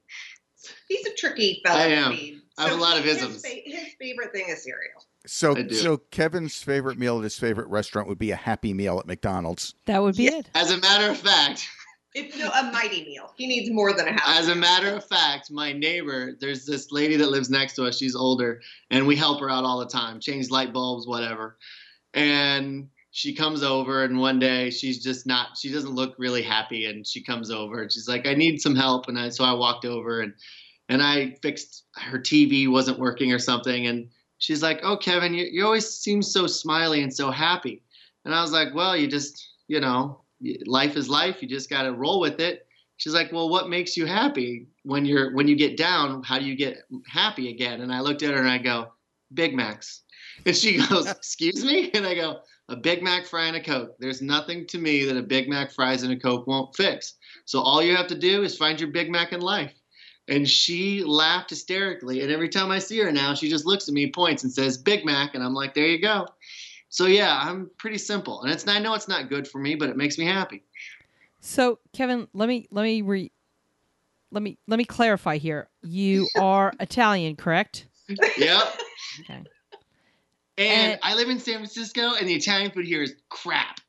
he's 0.88 1.06
a 1.06 1.14
tricky 1.14 1.62
fellow. 1.66 1.80
I 1.80 1.86
am. 1.88 2.14
to. 2.16 2.38
I 2.58 2.70
have 2.70 2.80
a 2.80 2.82
lot 2.82 2.98
of 2.98 3.04
his 3.04 3.18
isms. 3.18 3.46
fa- 3.46 3.54
His 3.66 3.94
favorite 4.00 4.32
thing 4.32 4.46
is 4.50 4.64
cereal. 4.64 5.04
So, 5.28 5.68
so 5.70 5.98
Kevin's 5.98 6.64
favorite 6.64 6.98
meal 6.98 7.18
at 7.18 7.24
his 7.24 7.38
favorite 7.38 7.68
restaurant 7.68 8.08
would 8.08 8.18
be 8.18 8.32
a 8.32 8.36
Happy 8.36 8.74
Meal 8.74 8.98
at 8.98 9.06
McDonald's. 9.06 9.76
That 9.86 10.02
would 10.02 10.16
be 10.16 10.24
Yeah. 10.24 10.38
it. 10.38 10.50
As 10.56 10.72
a 10.72 10.78
matter 10.80 11.12
of 11.12 11.18
fact, 11.18 11.68
It's 12.16 12.36
no, 12.38 12.50
a 12.50 12.72
mighty 12.72 13.04
meal. 13.04 13.32
He 13.36 13.46
needs 13.46 13.70
more 13.70 13.94
than 13.94 14.08
a 14.08 14.12
half. 14.14 14.40
As 14.40 14.48
a 14.48 14.56
matter 14.56 14.90
of 14.96 15.06
fact, 15.06 15.52
my 15.52 15.72
neighbor, 15.74 16.36
there's 16.40 16.66
this 16.66 16.92
lady 16.92 17.16
that 17.18 17.30
lives 17.30 17.50
next 17.52 17.76
to 17.76 17.84
us. 17.86 17.98
She's 18.00 18.16
older, 18.16 18.62
and 18.90 19.06
we 19.06 19.16
help 19.18 19.40
her 19.42 19.50
out 19.52 19.66
all 19.66 19.78
the 19.80 19.86
time, 19.86 20.20
change 20.20 20.50
light 20.50 20.74
bulbs, 20.74 21.06
whatever. 21.06 21.58
And 22.16 22.88
she 23.18 23.34
comes 23.34 23.64
over, 23.64 24.04
and 24.04 24.20
one 24.20 24.38
day 24.38 24.70
she's 24.70 25.02
just 25.02 25.26
not. 25.26 25.58
She 25.58 25.72
doesn't 25.72 25.96
look 25.96 26.14
really 26.20 26.44
happy, 26.44 26.86
and 26.86 27.06
she 27.06 27.24
comes 27.24 27.50
over, 27.50 27.82
and 27.82 27.92
she's 27.92 28.08
like, 28.08 28.28
"I 28.28 28.36
need 28.36 28.62
some 28.62 28.76
help." 28.76 29.08
And 29.08 29.18
I, 29.18 29.30
so 29.30 29.44
I 29.44 29.54
walked 29.54 29.86
over, 29.86 30.22
and 30.22 30.36
and 30.88 31.02
I 31.02 31.36
fixed 31.42 31.86
her 31.96 32.20
TV 32.20 32.68
wasn't 32.68 33.00
working 33.00 33.34
or 33.34 33.40
something, 33.40 33.88
and 33.88 34.08
she's 34.38 34.62
like, 34.62 34.82
"Oh, 34.84 34.98
Kevin, 34.98 35.34
you, 35.34 35.46
you 35.52 35.66
always 35.66 35.90
seem 35.90 36.22
so 36.22 36.46
smiley 36.46 37.02
and 37.02 37.12
so 37.12 37.32
happy." 37.32 37.82
And 38.24 38.36
I 38.36 38.42
was 38.44 38.52
like, 38.52 38.76
"Well, 38.76 38.96
you 38.96 39.08
just, 39.08 39.44
you 39.68 39.80
know, 39.80 40.22
life 40.68 40.96
is 40.96 41.10
life. 41.10 41.42
You 41.42 41.48
just 41.48 41.72
got 41.72 41.84
to 41.84 41.94
roll 41.94 42.20
with 42.20 42.40
it." 42.40 42.68
She's 42.98 43.16
like, 43.16 43.32
"Well, 43.32 43.50
what 43.50 43.68
makes 43.68 43.98
you 43.98 44.06
happy 44.06 44.68
when 44.84 45.06
you're 45.06 45.34
when 45.34 45.48
you 45.48 45.56
get 45.56 45.76
down? 45.76 46.22
How 46.22 46.38
do 46.38 46.46
you 46.46 46.56
get 46.56 46.84
happy 47.08 47.50
again?" 47.50 47.82
And 47.82 47.92
I 47.92 48.02
looked 48.02 48.22
at 48.22 48.30
her 48.30 48.40
and 48.40 48.48
I 48.48 48.60
go, 48.60 48.94
"Big 49.34 49.56
Macs." 49.56 50.04
And 50.46 50.56
she 50.56 50.78
goes, 50.88 51.10
"Excuse 51.10 51.66
me?" 51.66 51.90
And 51.96 52.06
I 52.06 52.14
go, 52.14 52.42
"A 52.70 52.76
Big 52.76 53.02
Mac 53.02 53.26
fry 53.26 53.48
and 53.48 53.58
a 53.58 53.64
Coke. 53.64 53.96
There's 54.00 54.22
nothing 54.22 54.68
to 54.68 54.78
me 54.78 55.06
that 55.06 55.18
a 55.18 55.24
Big 55.24 55.50
Mac 55.50 55.72
fries 55.72 56.04
and 56.04 56.12
a 56.12 56.20
Coke 56.20 56.48
won't 56.48 56.76
fix. 56.76 57.16
So 57.46 57.60
all 57.62 57.82
you 57.82 57.96
have 57.96 58.08
to 58.08 58.18
do 58.18 58.44
is 58.44 58.58
find 58.58 58.80
your 58.80 58.92
Big 58.92 59.10
Mac 59.10 59.34
in 59.34 59.42
life." 59.42 59.74
And 60.30 60.48
she 60.48 61.04
laughed 61.04 61.52
hysterically. 61.52 62.22
And 62.22 62.32
every 62.32 62.50
time 62.50 62.70
I 62.70 62.80
see 62.80 63.00
her 63.00 63.12
now, 63.14 63.34
she 63.34 63.50
just 63.50 63.66
looks 63.66 63.88
at 63.88 63.94
me, 63.94 64.12
points, 64.12 64.44
and 64.44 64.52
says, 64.52 64.78
Big 64.78 65.06
Mac. 65.06 65.36
And 65.36 65.44
I'm 65.44 65.54
like, 65.54 65.74
there 65.74 65.88
you 65.88 66.02
go. 66.02 66.28
So 66.90 67.06
yeah, 67.06 67.40
I'm 67.42 67.70
pretty 67.78 67.98
simple. 67.98 68.42
And 68.44 68.52
it's 68.52 68.68
I 68.68 68.80
know 68.80 68.94
it's 68.94 69.08
not 69.08 69.30
good 69.30 69.48
for 69.48 69.60
me, 69.60 69.76
but 69.76 69.90
it 69.90 69.98
makes 69.98 70.18
me 70.18 70.26
happy. 70.26 70.64
So, 71.40 71.80
Kevin, 71.94 72.28
let 72.34 72.50
me 72.50 72.68
let 72.72 72.84
me 72.84 73.02
re 73.02 73.32
let 74.32 74.42
me 74.44 74.58
let 74.68 74.78
me 74.78 74.86
clarify 74.86 75.38
here. 75.38 75.70
You 75.82 76.28
are 76.38 76.74
Italian, 76.80 77.36
correct? 77.36 77.88
Yep. 78.38 78.80
Okay. 79.22 79.44
And 80.58 80.92
And- 80.94 81.00
I 81.04 81.14
live 81.16 81.30
in 81.30 81.40
San 81.40 81.56
Francisco, 81.56 82.16
and 82.16 82.28
the 82.28 82.34
Italian 82.34 82.72
food 82.72 82.86
here 82.86 83.04
is 83.04 83.16
crap. 83.30 83.80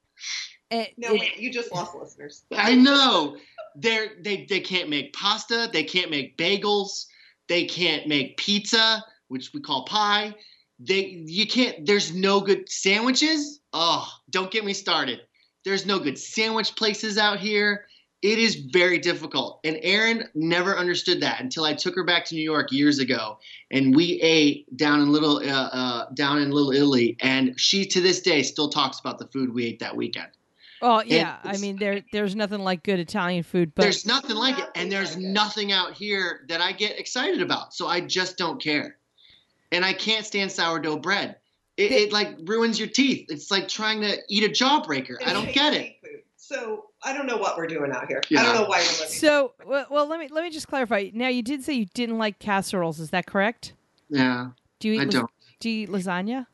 Eh, 0.71 0.87
No, 0.99 1.15
eh, 1.15 1.19
wait, 1.21 1.37
you 1.39 1.51
just 1.51 1.73
lost 1.73 1.95
listeners. 1.95 2.45
I 2.53 2.75
know. 2.75 3.39
They're, 3.77 4.11
they 4.21 4.45
they 4.45 4.61
can't 4.61 4.89
make 4.91 5.13
pasta. 5.13 5.69
They 5.73 5.85
can't 5.85 6.11
make 6.11 6.37
bagels. 6.37 7.07
They 7.49 7.65
can't 7.65 8.07
make 8.07 8.37
pizza, 8.37 9.05
which 9.29 9.53
we 9.55 9.61
call 9.61 9.85
pie. 9.85 10.35
They 10.79 11.23
you 11.27 11.47
can't. 11.47 11.87
There's 11.87 12.13
no 12.13 12.41
good 12.41 12.69
sandwiches. 12.69 13.61
Oh, 13.73 14.07
don't 14.31 14.51
get 14.51 14.65
me 14.65 14.75
started. 14.75 15.21
There's 15.65 15.87
no 15.87 15.99
good 15.99 16.19
sandwich 16.19 16.77
places 16.77 17.19
out 17.19 17.39
here. 17.41 17.87
It 18.21 18.39
is 18.39 18.57
very 18.57 18.99
difficult. 18.99 19.61
And 19.63 19.79
Erin 19.81 20.29
never 20.35 20.77
understood 20.77 21.21
that 21.21 21.41
until 21.41 21.65
I 21.65 21.75
took 21.75 21.95
her 21.95 22.05
back 22.05 22.25
to 22.27 22.35
New 22.35 22.43
York 22.43 22.73
years 22.73 22.99
ago, 22.99 23.39
and 23.71 23.95
we 23.95 24.21
ate 24.21 24.77
down 24.77 25.01
in 25.01 25.13
little 25.13 25.37
uh, 25.37 25.69
uh, 25.73 26.11
down 26.15 26.43
in 26.43 26.51
Little 26.51 26.73
Italy. 26.73 27.17
And 27.21 27.59
she 27.59 27.85
to 27.87 28.01
this 28.01 28.21
day 28.21 28.43
still 28.43 28.71
talks 28.71 28.99
about 28.99 29.19
the 29.19 29.27
food 29.29 29.55
we 29.55 29.67
ate 29.67 29.79
that 29.79 29.95
weekend. 29.95 30.29
Oh 30.83 31.03
yeah, 31.05 31.39
I 31.45 31.59
mean 31.59 31.77
there 31.77 32.03
there's 32.13 32.35
nothing 32.35 32.61
like 32.61 32.83
good 32.83 32.99
Italian 32.99 33.43
food, 33.45 33.73
but 33.75 33.83
there's 33.83 34.07
nothing 34.07 34.37
like 34.37 34.59
it, 34.59 34.69
and 34.75 34.91
there's 34.91 35.17
nothing 35.17 35.71
out 35.71 35.93
here 35.93 36.45
that 36.49 36.61
I 36.61 36.73
get 36.73 36.99
excited 36.99 37.41
about. 37.41 37.75
So 37.75 37.87
I 37.87 38.01
just 38.01 38.37
don't 38.37 38.61
care, 38.61 38.97
and 39.71 39.85
I 39.85 39.93
can't 39.93 40.27
stand 40.27 40.51
sourdough 40.51 40.99
bread. 40.99 41.37
It, 41.77 41.93
it 41.93 42.13
like 42.13 42.37
ruins 42.45 42.79
your 42.79 42.89
teeth. 42.89 43.27
It's 43.29 43.51
like 43.51 43.69
trying 43.69 44.01
to 44.03 44.19
eat 44.29 44.45
a 44.45 44.49
jawbreaker. 44.49 45.17
I 45.25 45.33
don't 45.33 45.53
get 45.53 45.75
it. 45.75 45.97
So 46.37 46.87
I 47.03 47.13
don't 47.13 47.27
know 47.27 47.37
what 47.37 47.57
we're 47.57 47.67
doing 47.69 47.93
out 47.93 48.09
here. 48.09 48.21
Yeah. 48.29 48.41
I 48.41 48.43
don't 48.45 48.55
know 48.55 48.63
why 48.69 48.79
we're 48.79 48.93
living. 48.93 49.09
so 49.09 49.53
well, 49.67 49.87
well 49.91 50.07
let 50.07 50.19
me 50.19 50.29
let 50.31 50.43
me 50.45 50.51
just 50.51 50.69
clarify. 50.69 51.11
Now 51.13 51.29
you 51.29 51.43
did 51.43 51.63
say 51.65 51.75
you 51.75 51.87
didn't 51.95 52.19
like 52.19 52.39
casseroles, 52.39 52.99
is 53.01 53.11
that 53.11 53.27
correct? 53.27 53.75
Yeah, 54.11 54.49
Do 54.81 54.89
you 54.89 54.95
eat 54.95 55.01
I 55.01 55.05
las- 55.05 55.15
don't. 55.15 55.31
do 55.61 55.71
you 55.71 55.83
eat 55.85 55.91
lasagna? 55.91 56.47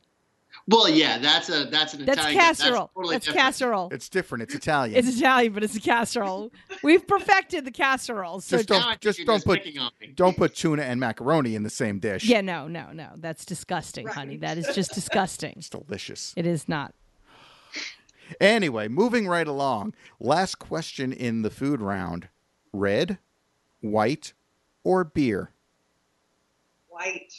Well, 0.69 0.89
yeah, 0.89 1.19
that's 1.19 1.49
a 1.51 1.65
that's 1.65 1.95
an 1.95 2.05
That's 2.07 2.19
Italian. 2.21 2.39
casserole. 2.41 2.91
totally 2.95 3.15
That's, 3.17 3.25
different. 3.27 3.45
casserole. 3.45 3.89
It's 3.93 4.09
different. 4.09 4.43
It's 4.45 4.55
Italian. 4.55 4.97
It's 4.97 5.17
Italian, 5.19 5.53
but 5.53 5.63
it's 5.65 5.77
a 5.77 5.81
casserole. 5.81 6.53
We've 6.83 7.07
perfected 7.07 7.65
the 7.65 7.71
casserole. 7.73 8.41
So 8.41 8.59
Just 8.59 8.69
don't- 8.69 9.01
just 9.01 9.21
don't 9.27 9.45
put- 9.45 9.63
picking 9.63 9.81
on 9.81 9.91
me. 10.01 10.13
Don't 10.15 10.37
put 10.37 10.55
tuna 10.55 10.83
and 10.83 11.01
macaroni 11.01 11.55
in 11.55 11.65
the 11.65 11.71
same 11.71 11.99
dish. 11.99 12.25
yeah, 12.25 12.41
no, 12.41 12.69
no, 12.69 12.93
no. 12.93 13.09
That's 13.17 13.45
disgusting, 13.45 14.07
Right. 14.07 14.15
honey. 14.15 14.37
That 14.39 14.57
is 14.57 14.69
just 14.75 14.93
disgusting. 14.95 15.55
It's 15.57 15.69
delicious. 15.69 16.33
It 16.37 16.47
is 16.47 16.69
not. 16.69 16.95
Anyway, 18.41 18.89
moving 18.89 19.27
right 19.27 19.47
along. 19.47 19.95
Last 20.21 20.59
question 20.59 21.13
in 21.13 21.43
the 21.43 21.51
food 21.51 21.81
round 21.81 22.29
red, 22.73 23.19
white, 23.81 24.33
or 24.83 25.05
beer? 25.05 25.51
White. 26.89 27.33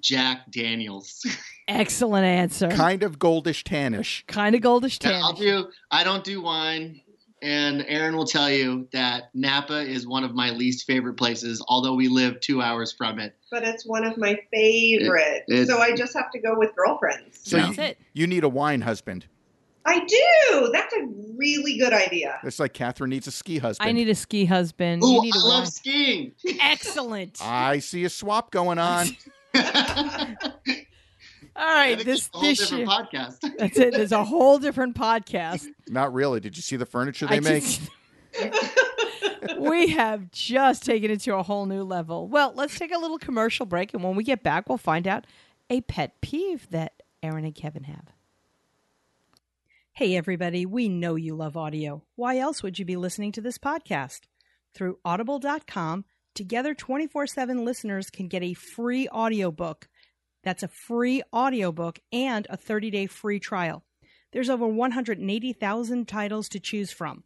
Jack 0.00 0.50
Daniels. 0.50 1.24
Excellent 1.68 2.24
answer. 2.26 2.68
Kind 2.68 3.02
of 3.02 3.18
goldish 3.18 3.62
tannish. 3.62 4.26
Kind 4.26 4.54
of 4.54 4.60
goldish 4.60 5.02
Yeah, 5.02 5.20
I'll 5.22 5.34
tannish. 5.34 5.38
do. 5.38 5.68
I 5.90 6.02
don't 6.04 6.24
do 6.24 6.42
wine, 6.42 7.00
and 7.42 7.84
Aaron 7.86 8.16
will 8.16 8.26
tell 8.26 8.50
you 8.50 8.88
that 8.92 9.30
Napa 9.34 9.80
is 9.80 10.06
one 10.06 10.24
of 10.24 10.34
my 10.34 10.50
least 10.50 10.84
favorite 10.86 11.14
places. 11.14 11.64
Although 11.68 11.94
we 11.94 12.08
live 12.08 12.40
two 12.40 12.60
hours 12.60 12.92
from 12.92 13.18
it. 13.20 13.36
But 13.52 13.62
it's 13.62 13.86
one 13.86 14.04
of 14.04 14.18
my 14.18 14.36
favorite. 14.52 15.44
It- 15.48 15.60
it- 15.60 15.66
so 15.68 15.78
I 15.78 15.94
just 15.94 16.12
have 16.14 16.30
to 16.32 16.40
go 16.40 16.58
with 16.58 16.74
girlfriends. 16.74 17.40
So 17.48 17.56
That's 17.58 17.76
you, 17.78 17.82
it. 17.84 17.98
you 18.14 18.26
need 18.26 18.42
a 18.44 18.48
wine 18.48 18.80
husband. 18.80 19.26
I 19.86 20.00
do. 20.04 20.70
That's 20.72 20.94
a 20.94 21.06
really 21.36 21.76
good 21.78 21.92
idea. 21.92 22.38
It's 22.42 22.58
like 22.58 22.72
Catherine 22.72 23.10
needs 23.10 23.26
a 23.26 23.30
ski 23.30 23.58
husband. 23.58 23.88
I 23.88 23.92
need 23.92 24.08
a 24.08 24.14
ski 24.14 24.44
husband. 24.46 25.02
Ooh, 25.04 25.08
you 25.12 25.22
need 25.22 25.34
I 25.36 25.38
a 25.38 25.42
love 25.42 25.58
wine. 25.64 25.66
skiing. 25.66 26.32
Excellent. 26.60 27.38
I 27.42 27.80
see 27.80 28.04
a 28.04 28.08
swap 28.10 28.50
going 28.50 28.78
on. 28.78 29.08
All 31.56 31.62
I 31.62 31.74
right, 31.74 31.94
think 31.96 32.06
this 32.06 32.28
a 32.34 32.36
whole 32.36 32.42
this 32.48 32.58
different 32.58 32.78
year. 32.78 32.86
podcast. 32.88 33.56
That's 33.58 33.78
it. 33.78 33.94
There's 33.94 34.10
a 34.12 34.24
whole 34.24 34.58
different 34.58 34.96
podcast. 34.96 35.66
Not 35.88 36.12
really. 36.12 36.40
Did 36.40 36.56
you 36.56 36.62
see 36.62 36.76
the 36.76 36.86
furniture 36.86 37.26
they 37.26 37.36
I 37.36 37.40
make? 37.40 37.62
just- 37.62 37.80
we 39.58 39.88
have 39.90 40.30
just 40.32 40.84
taken 40.84 41.10
it 41.12 41.20
to 41.20 41.36
a 41.36 41.42
whole 41.44 41.66
new 41.66 41.84
level. 41.84 42.26
Well, 42.26 42.52
let's 42.56 42.76
take 42.76 42.92
a 42.92 42.98
little 42.98 43.18
commercial 43.18 43.66
break, 43.66 43.94
and 43.94 44.02
when 44.02 44.16
we 44.16 44.24
get 44.24 44.42
back, 44.42 44.68
we'll 44.68 44.78
find 44.78 45.06
out 45.06 45.26
a 45.70 45.82
pet 45.82 46.20
peeve 46.20 46.68
that 46.70 46.94
Aaron 47.22 47.44
and 47.44 47.54
Kevin 47.54 47.84
have. 47.84 48.06
Hey, 49.94 50.16
everybody, 50.16 50.66
we 50.66 50.88
know 50.88 51.14
you 51.14 51.36
love 51.36 51.56
audio. 51.56 52.02
Why 52.16 52.38
else 52.38 52.64
would 52.64 52.80
you 52.80 52.84
be 52.84 52.96
listening 52.96 53.30
to 53.32 53.40
this 53.40 53.58
podcast? 53.58 54.22
Through 54.74 54.98
audible.com, 55.04 56.04
Together 56.34 56.74
24 56.74 57.28
7 57.28 57.64
listeners 57.64 58.10
can 58.10 58.26
get 58.26 58.42
a 58.42 58.54
free 58.54 59.08
audiobook. 59.08 59.86
That's 60.42 60.64
a 60.64 60.68
free 60.68 61.22
audiobook 61.32 62.00
and 62.12 62.44
a 62.50 62.56
30 62.56 62.90
day 62.90 63.06
free 63.06 63.38
trial. 63.38 63.84
There's 64.32 64.50
over 64.50 64.66
180,000 64.66 66.08
titles 66.08 66.48
to 66.48 66.58
choose 66.58 66.90
from. 66.90 67.22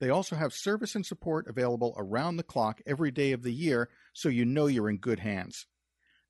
They 0.00 0.10
also 0.10 0.36
have 0.36 0.52
service 0.52 0.94
and 0.94 1.04
support 1.04 1.48
available 1.48 1.94
around 1.96 2.36
the 2.36 2.42
clock 2.42 2.80
every 2.86 3.10
day 3.10 3.32
of 3.32 3.42
the 3.42 3.52
year, 3.52 3.90
so 4.12 4.28
you 4.28 4.44
know 4.44 4.66
you're 4.66 4.90
in 4.90 4.98
good 4.98 5.18
hands. 5.18 5.66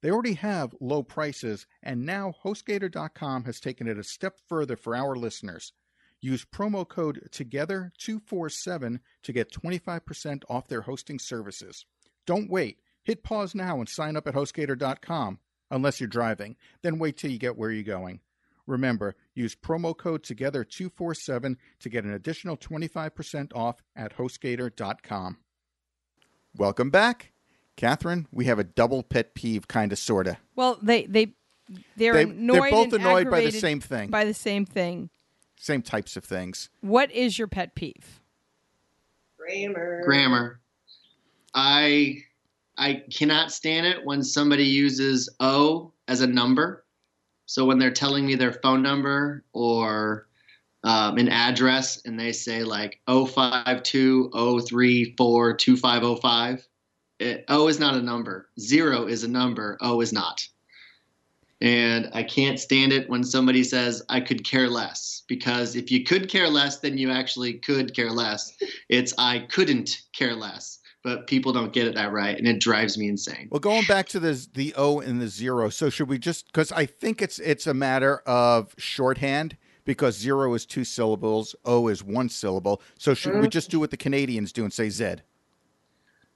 They 0.00 0.10
already 0.10 0.34
have 0.34 0.74
low 0.80 1.02
prices, 1.02 1.66
and 1.82 2.06
now 2.06 2.34
HostGator.com 2.44 3.44
has 3.44 3.60
taken 3.60 3.88
it 3.88 3.98
a 3.98 4.04
step 4.04 4.38
further 4.48 4.76
for 4.76 4.96
our 4.96 5.16
listeners. 5.16 5.72
Use 6.20 6.44
promo 6.44 6.86
code 6.88 7.28
TOGETHER247 7.30 9.00
to 9.22 9.32
get 9.32 9.52
25% 9.52 10.42
off 10.48 10.68
their 10.68 10.82
hosting 10.82 11.18
services. 11.18 11.84
Don't 12.26 12.50
wait. 12.50 12.78
Hit 13.04 13.22
pause 13.22 13.54
now 13.54 13.78
and 13.78 13.88
sign 13.88 14.16
up 14.16 14.26
at 14.26 14.34
HostGator.com, 14.34 15.38
unless 15.70 16.00
you're 16.00 16.08
driving. 16.08 16.56
Then 16.82 16.98
wait 16.98 17.16
till 17.16 17.30
you 17.30 17.38
get 17.38 17.56
where 17.56 17.70
you're 17.70 17.84
going. 17.84 18.20
Remember, 18.66 19.14
use 19.34 19.54
promo 19.54 19.96
code 19.96 20.22
TOGETHER247 20.24 21.56
to 21.80 21.88
get 21.88 22.04
an 22.04 22.12
additional 22.12 22.56
25% 22.56 23.52
off 23.54 23.80
at 23.96 24.16
HostGator.com. 24.16 25.38
Welcome 26.56 26.90
back. 26.90 27.32
Catherine, 27.76 28.26
we 28.32 28.46
have 28.46 28.58
a 28.58 28.64
double 28.64 29.02
pet 29.04 29.34
peeve, 29.34 29.68
kind 29.68 29.92
of, 29.92 29.98
sort 29.98 30.26
of. 30.26 30.36
Well, 30.56 30.78
they 30.82 31.06
they 31.06 31.34
they're 31.96 32.12
They- 32.14 32.22
annoyed 32.24 32.62
they're 32.62 32.70
both 32.70 32.92
annoyed 32.92 33.30
by 33.30 33.42
the 33.42 33.52
same 33.52 33.80
thing. 33.80 34.10
By 34.10 34.24
the 34.24 34.34
same 34.34 34.66
thing. 34.66 35.10
Same 35.58 35.82
types 35.82 36.16
of 36.16 36.24
things. 36.24 36.70
What 36.80 37.10
is 37.12 37.38
your 37.38 37.48
pet 37.48 37.74
peeve? 37.74 38.20
Grammar. 39.36 40.02
Grammar. 40.04 40.60
I 41.54 42.18
I 42.76 43.02
cannot 43.12 43.50
stand 43.50 43.86
it 43.86 44.04
when 44.04 44.22
somebody 44.22 44.64
uses 44.64 45.28
O 45.40 45.92
as 46.06 46.20
a 46.20 46.26
number. 46.26 46.84
So 47.46 47.64
when 47.64 47.78
they're 47.78 47.90
telling 47.90 48.24
me 48.26 48.34
their 48.34 48.52
phone 48.52 48.82
number 48.82 49.44
or 49.52 50.28
um, 50.84 51.18
an 51.18 51.28
address 51.28 52.02
and 52.04 52.18
they 52.20 52.30
say 52.32 52.62
like 52.62 53.00
052 53.08 54.30
034 54.32 55.56
2505, 55.56 56.68
it- 57.18 57.44
O 57.48 57.66
is 57.68 57.80
not 57.80 57.94
a 57.96 58.02
number. 58.02 58.48
Zero 58.60 59.06
is 59.06 59.24
a 59.24 59.28
number. 59.28 59.76
O 59.80 60.00
is 60.00 60.12
not. 60.12 60.46
And 61.60 62.08
I 62.12 62.22
can't 62.22 62.60
stand 62.60 62.92
it 62.92 63.08
when 63.10 63.24
somebody 63.24 63.64
says, 63.64 64.02
I 64.08 64.20
could 64.20 64.44
care 64.44 64.68
less. 64.68 65.22
Because 65.26 65.74
if 65.74 65.90
you 65.90 66.04
could 66.04 66.28
care 66.28 66.48
less, 66.48 66.78
then 66.78 66.96
you 66.96 67.10
actually 67.10 67.54
could 67.54 67.94
care 67.94 68.10
less. 68.10 68.56
It's, 68.88 69.12
I 69.18 69.40
couldn't 69.50 70.02
care 70.12 70.34
less. 70.34 70.78
But 71.02 71.26
people 71.26 71.52
don't 71.52 71.72
get 71.72 71.86
it 71.86 71.94
that 71.94 72.12
right. 72.12 72.36
And 72.36 72.46
it 72.46 72.60
drives 72.60 72.96
me 72.98 73.08
insane. 73.08 73.48
Well, 73.50 73.60
going 73.60 73.84
back 73.86 74.08
to 74.08 74.20
the 74.20 74.46
the 74.52 74.74
O 74.76 74.98
and 74.98 75.20
the 75.20 75.28
zero. 75.28 75.68
So 75.70 75.90
should 75.90 76.08
we 76.08 76.18
just 76.18 76.46
because 76.46 76.72
I 76.72 76.86
think 76.86 77.22
it's 77.22 77.38
it's 77.38 77.68
a 77.68 77.72
matter 77.72 78.18
of 78.26 78.74
shorthand 78.78 79.56
because 79.84 80.18
zero 80.18 80.52
is 80.54 80.66
two 80.66 80.84
syllables, 80.84 81.54
O 81.64 81.86
is 81.86 82.02
one 82.02 82.28
syllable. 82.28 82.82
So 82.98 83.14
should 83.14 83.36
we 83.36 83.46
mm. 83.46 83.50
just 83.50 83.70
do 83.70 83.78
what 83.78 83.90
the 83.90 83.96
Canadians 83.96 84.52
do 84.52 84.64
and 84.64 84.72
say 84.72 84.90
Z? 84.90 85.16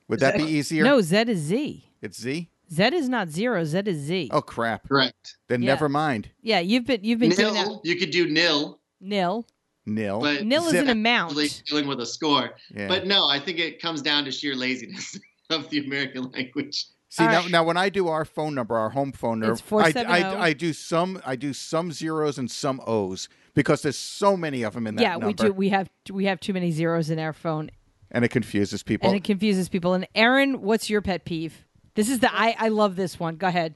Would 0.08 0.20
that 0.20 0.36
be 0.36 0.44
easier? 0.44 0.84
No, 0.84 1.00
Z 1.00 1.24
is 1.28 1.40
Z. 1.40 1.84
it's 2.00 2.20
Z. 2.20 2.48
Z 2.72 2.82
is 2.94 3.08
not 3.08 3.28
zero. 3.28 3.64
Z 3.64 3.82
is 3.86 3.98
Z. 3.98 4.30
Oh 4.32 4.40
crap! 4.40 4.88
Correct. 4.88 5.36
Then 5.48 5.62
Yeah. 5.62 5.68
never 5.72 5.88
mind. 5.88 6.30
Yeah, 6.40 6.60
you've 6.60 6.86
been 6.86 7.04
you've 7.04 7.18
been 7.18 7.30
doing 7.30 7.54
that. 7.54 7.66
Nil, 7.66 7.80
you 7.84 7.96
could 7.96 8.10
do 8.10 8.28
nil, 8.28 8.80
Nil. 9.00 9.46
Nil. 9.84 10.20
but 10.20 10.44
Nil 10.44 10.64
is 10.66 10.70
Zip. 10.70 10.84
an 10.84 10.90
amount. 10.90 11.34
really 11.34 11.48
dealing 11.68 11.86
with 11.88 12.00
a 12.00 12.06
score. 12.06 12.50
Yeah. 12.74 12.88
But 12.88 13.06
no, 13.06 13.28
I 13.28 13.40
think 13.40 13.58
it 13.58 13.82
comes 13.82 14.00
down 14.00 14.24
to 14.26 14.30
sheer 14.32 14.54
laziness 14.54 15.18
of 15.50 15.68
the 15.70 15.84
American 15.84 16.30
language. 16.30 16.86
See 17.08 17.24
All 17.24 17.30
now, 17.30 17.40
right. 17.40 17.50
now 17.50 17.64
when 17.64 17.76
I 17.76 17.88
do 17.90 18.08
our 18.08 18.24
phone 18.24 18.54
number, 18.54 18.74
our 18.78 18.90
home 18.90 19.12
phone 19.12 19.40
number, 19.40 19.52
It's 19.54 19.60
I, 19.60 19.64
470. 19.66 20.12
I, 20.24 20.32
oh. 20.34 20.40
I 20.40 20.52
do 20.54 20.72
some 20.72 21.20
I 21.26 21.36
do 21.36 21.52
some 21.52 21.92
zeros 21.92 22.38
and 22.38 22.50
some 22.50 22.80
O's 22.86 23.28
because 23.54 23.82
there's 23.82 23.98
so 23.98 24.34
many 24.36 24.62
of 24.62 24.72
them 24.72 24.86
in 24.86 24.94
that 24.94 25.02
yeah, 25.02 25.10
number, 25.12 25.26
we 25.26 25.32
do. 25.34 25.52
We 25.52 25.68
have 25.70 25.90
we 26.10 26.24
have 26.26 26.40
too 26.40 26.54
many 26.54 26.70
zeros 26.70 27.10
in 27.10 27.18
our 27.18 27.34
phone, 27.34 27.70
and 28.10 28.24
it 28.24 28.28
confuses 28.28 28.82
people. 28.82 29.08
and 29.08 29.16
it 29.16 29.24
confuses 29.24 29.68
people. 29.68 29.92
And 29.92 30.06
Aaron, 30.14 30.62
what's 30.62 30.88
your 30.88 31.02
pet 31.02 31.26
peeve? 31.26 31.66
This 31.94 32.08
is 32.08 32.20
the 32.20 32.32
I 32.32 32.54
I 32.58 32.68
love 32.68 32.96
this 32.96 33.20
one. 33.20 33.36
Go 33.36 33.46
ahead. 33.46 33.74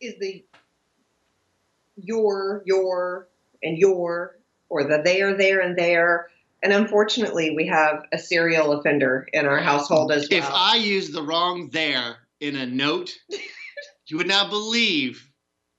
Is 0.00 0.14
the 0.18 0.44
your, 1.96 2.62
your, 2.66 3.28
and 3.62 3.78
your, 3.78 4.38
or 4.68 4.84
the 4.84 5.02
there, 5.04 5.36
there, 5.36 5.60
and 5.60 5.78
there. 5.78 6.28
And 6.62 6.72
unfortunately, 6.72 7.54
we 7.54 7.66
have 7.66 8.04
a 8.12 8.18
serial 8.18 8.72
offender 8.72 9.26
in 9.32 9.46
our 9.46 9.58
household 9.58 10.12
as 10.12 10.28
well. 10.30 10.38
If 10.38 10.50
I 10.50 10.76
use 10.76 11.10
the 11.10 11.22
wrong 11.22 11.68
there 11.72 12.16
in 12.40 12.56
a 12.56 12.66
note, 12.66 13.12
you 14.06 14.16
would 14.16 14.28
not 14.28 14.50
believe 14.50 15.30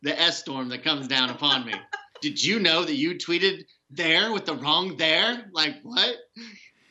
the 0.03 0.19
S 0.19 0.39
storm 0.39 0.69
that 0.69 0.83
comes 0.83 1.07
down 1.07 1.29
upon 1.29 1.65
me. 1.65 1.73
Did 2.21 2.43
you 2.43 2.59
know 2.59 2.85
that 2.85 2.95
you 2.95 3.15
tweeted 3.15 3.65
there 3.89 4.31
with 4.31 4.45
the 4.45 4.55
wrong 4.55 4.95
there? 4.97 5.45
Like, 5.51 5.75
what? 5.83 6.15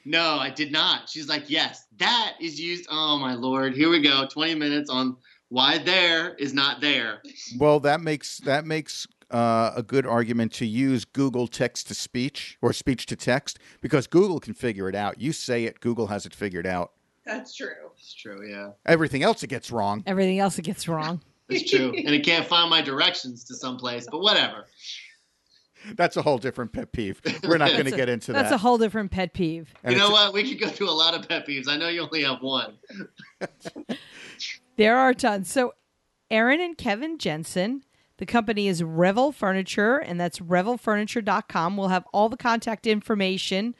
No, 0.05 0.39
I 0.39 0.51
did 0.51 0.71
not. 0.71 1.09
She's 1.09 1.29
like, 1.29 1.49
yes, 1.49 1.87
that 1.99 2.35
is 2.41 2.61
used. 2.61 2.87
Oh, 2.91 3.19
my 3.19 3.35
Lord. 3.35 3.75
Here 3.75 3.89
we 3.89 4.01
go. 4.01 4.27
20 4.27 4.55
minutes 4.55 4.91
on 4.91 5.17
why 5.49 5.79
there 5.79 6.35
is 6.35 6.53
not 6.53 6.81
there. 6.81 7.23
Well, 7.59 7.81
that 7.81 8.01
makes 8.01 8.39
that 8.39 8.67
makes 8.67 9.07
uh, 9.31 9.73
a 9.77 9.83
good 9.83 10.07
argument 10.07 10.53
to 10.55 10.67
use 10.67 11.05
Google 11.05 11.47
text 11.47 11.89
to 11.89 11.95
speech 11.95 12.59
or 12.61 12.73
speech 12.73 13.07
to 13.07 13.17
text 13.17 13.59
because 13.81 14.07
Google 14.07 14.41
can 14.41 14.55
figure 14.55 14.89
it 14.89 14.95
out. 14.95 15.21
You 15.21 15.33
say 15.33 15.65
it, 15.65 15.81
Google 15.81 16.09
has 16.09 16.27
it 16.27 16.35
figured 16.35 16.67
out. 16.67 16.93
That's 17.25 17.55
true. 17.55 17.69
It's 17.97 18.15
true, 18.15 18.47
yeah. 18.49 18.71
Everything 18.85 19.23
else 19.23 19.43
it 19.43 19.47
gets 19.47 19.71
wrong. 19.71 20.03
Everything 20.07 20.39
else 20.39 20.59
it 20.59 20.63
gets 20.63 20.89
wrong. 20.89 21.23
It's 21.49 21.71
true. 21.71 21.93
and 21.97 22.15
it 22.15 22.25
can't 22.25 22.47
find 22.47 22.69
my 22.69 22.83
directions 22.83 23.45
to 23.45 23.55
someplace, 23.55 24.07
but 24.11 24.21
whatever. 24.21 24.67
That's 25.95 26.16
a 26.16 26.22
whole 26.22 26.39
different 26.39 26.72
pet 26.72 26.93
peeve. 26.93 27.20
We're 27.43 27.59
not 27.59 27.70
going 27.70 27.85
to 27.85 27.91
get 27.91 28.09
into 28.09 28.32
That's 28.32 28.45
that. 28.45 28.51
That's 28.51 28.53
a 28.53 28.59
whole 28.59 28.78
different 28.78 29.11
pet 29.11 29.35
peeve. 29.35 29.72
And 29.82 29.93
you 29.93 29.99
know 29.99 30.11
what? 30.11 30.32
We 30.32 30.49
could 30.49 30.61
go 30.61 30.68
through 30.68 30.91
a 30.91 30.93
lot 30.93 31.14
of 31.14 31.28
pet 31.28 31.47
peeves. 31.47 31.68
I 31.68 31.76
know 31.76 31.89
you 31.89 32.03
only 32.03 32.24
have 32.24 32.43
one. 32.43 32.78
There 34.76 34.97
are 34.97 35.14
tons. 35.14 35.51
So, 35.51 35.74
Aaron 36.30 36.61
and 36.61 36.76
Kevin 36.76 37.18
Jensen, 37.18 37.85
the 38.16 38.26
company 38.26 38.66
is 38.66 38.82
Revel 38.82 39.30
Furniture, 39.30 39.99
and 39.99 40.18
that's 40.18 40.41
revelfurniture.com. 40.41 41.76
We'll 41.76 41.89
have 41.89 42.07
all 42.12 42.28
the 42.28 42.37
contact 42.37 42.87
information 42.87 43.74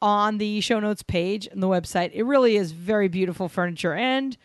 on 0.00 0.38
the 0.38 0.60
show 0.60 0.78
notes 0.78 1.02
page 1.02 1.48
and 1.48 1.62
the 1.62 1.66
website. 1.68 2.10
It 2.12 2.22
really 2.22 2.56
is 2.56 2.72
very 2.72 3.08
beautiful 3.08 3.48
furniture 3.48 3.94
and 3.94 4.36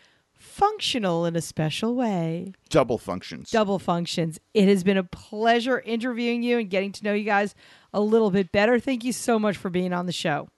functional 0.42 1.26
in 1.26 1.36
a 1.36 1.42
special 1.42 1.96
way. 1.96 2.54
double 2.70 2.98
functions. 2.98 3.52
Double 3.52 3.80
functions. 3.80 4.39
It 4.54 4.68
has 4.68 4.84
been 4.84 4.98
a 4.98 5.04
pleasure 5.04 5.80
interviewing 5.80 6.44
you 6.44 6.60
and 6.60 6.70
getting 6.70 6.92
to 6.94 7.04
know 7.04 7.14
you 7.14 7.24
guys 7.24 7.56
a 7.94 8.02
little 8.02 8.32
bit 8.32 8.52
better. 8.52 8.80
Thank 8.80 9.04
you 9.04 9.14
so 9.14 9.39
much 9.39 9.58
for 9.58 9.70
being 9.70 9.94
on 9.94 10.06
the 10.06 10.12
show. 10.12 10.50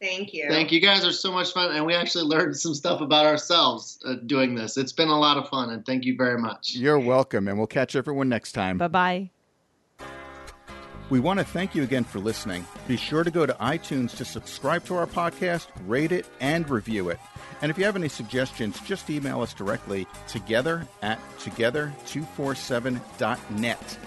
Thank 0.00 0.34
you. 0.34 0.46
Thank 0.48 0.70
you 0.70 0.80
guys 0.80 1.04
are 1.04 1.12
so 1.12 1.32
much 1.32 1.52
fun, 1.52 1.74
and 1.74 1.86
we 1.86 1.94
actually 1.94 2.24
learned 2.24 2.56
some 2.56 2.74
stuff 2.74 3.00
about 3.00 3.24
ourselves 3.24 3.98
uh, 4.04 4.16
doing 4.26 4.54
this. 4.54 4.76
It's 4.76 4.92
been 4.92 5.08
a 5.08 5.18
lot 5.18 5.38
of 5.38 5.48
fun, 5.48 5.70
and 5.70 5.86
thank 5.86 6.04
you 6.04 6.16
very 6.16 6.38
much. 6.38 6.74
You're 6.74 6.98
welcome, 6.98 7.48
and 7.48 7.56
we'll 7.56 7.66
catch 7.66 7.96
everyone 7.96 8.28
next 8.28 8.52
time. 8.52 8.76
Bye 8.76 8.88
bye. 8.88 9.30
We 11.10 11.20
want 11.20 11.38
to 11.38 11.44
thank 11.44 11.74
you 11.74 11.82
again 11.82 12.04
for 12.04 12.18
listening. 12.18 12.64
Be 12.88 12.96
sure 12.96 13.24
to 13.24 13.30
go 13.30 13.44
to 13.44 13.52
iTunes 13.54 14.16
to 14.16 14.24
subscribe 14.24 14.86
to 14.86 14.96
our 14.96 15.06
podcast, 15.06 15.66
rate 15.86 16.12
it, 16.12 16.24
and 16.40 16.70
review 16.70 17.10
it. 17.10 17.20
And 17.60 17.70
if 17.70 17.76
you 17.78 17.84
have 17.84 17.96
any 17.96 18.08
suggestions, 18.08 18.80
just 18.80 19.10
email 19.10 19.42
us 19.42 19.52
directly 19.52 20.06
together 20.28 20.88
at 21.02 21.18
together247.net. 21.38 23.98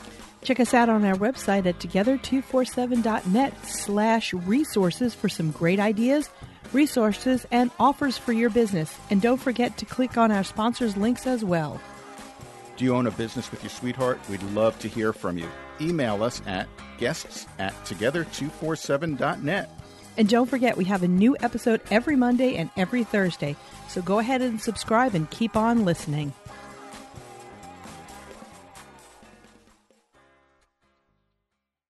Check 0.42 0.60
us 0.60 0.74
out 0.74 0.90
on 0.90 1.06
our 1.06 1.16
website 1.16 1.66
at 1.66 1.80
together247.net 1.80 3.66
slash 3.66 4.34
resources 4.34 5.14
for 5.14 5.30
some 5.30 5.52
great 5.52 5.80
ideas, 5.80 6.30
resources, 6.74 7.46
and 7.52 7.72
offers 7.80 8.18
for 8.18 8.34
your 8.34 8.50
business. 8.50 8.98
And 9.10 9.22
don't 9.22 9.38
forget 9.38 9.78
to 9.78 9.86
click 9.86 10.18
on 10.18 10.30
our 10.32 10.44
sponsors' 10.44 10.98
links 10.98 11.26
as 11.28 11.44
well. 11.44 11.80
Do 12.76 12.86
you 12.86 12.96
own 12.96 13.06
a 13.08 13.12
business 13.12 13.52
with 13.52 13.64
your 13.64 13.72
sweetheart? 13.72 14.20
We'd 14.30 14.44
love 14.44 14.78
to 14.80 14.88
hear 14.88 15.12
from 15.14 15.38
you. 15.38 15.50
Email 15.82 16.24
us 16.24 16.42
at 16.46 16.68
guests 16.98 17.46
at 17.60 17.74
together247.net. 17.86 19.70
And 20.18 20.28
don't 20.28 20.50
forget, 20.50 20.78
we 20.78 20.86
have 20.86 21.04
a 21.04 21.08
new 21.08 21.38
episode 21.42 21.82
every 21.92 22.16
Monday 22.16 22.56
and 22.56 22.72
every 22.76 23.04
Thursday. 23.04 23.56
So 23.88 24.02
go 24.02 24.18
ahead 24.20 24.42
and 24.42 24.60
subscribe 24.60 25.14
and 25.14 25.30
keep 25.30 25.56
on 25.56 25.86
listening. 25.86 26.34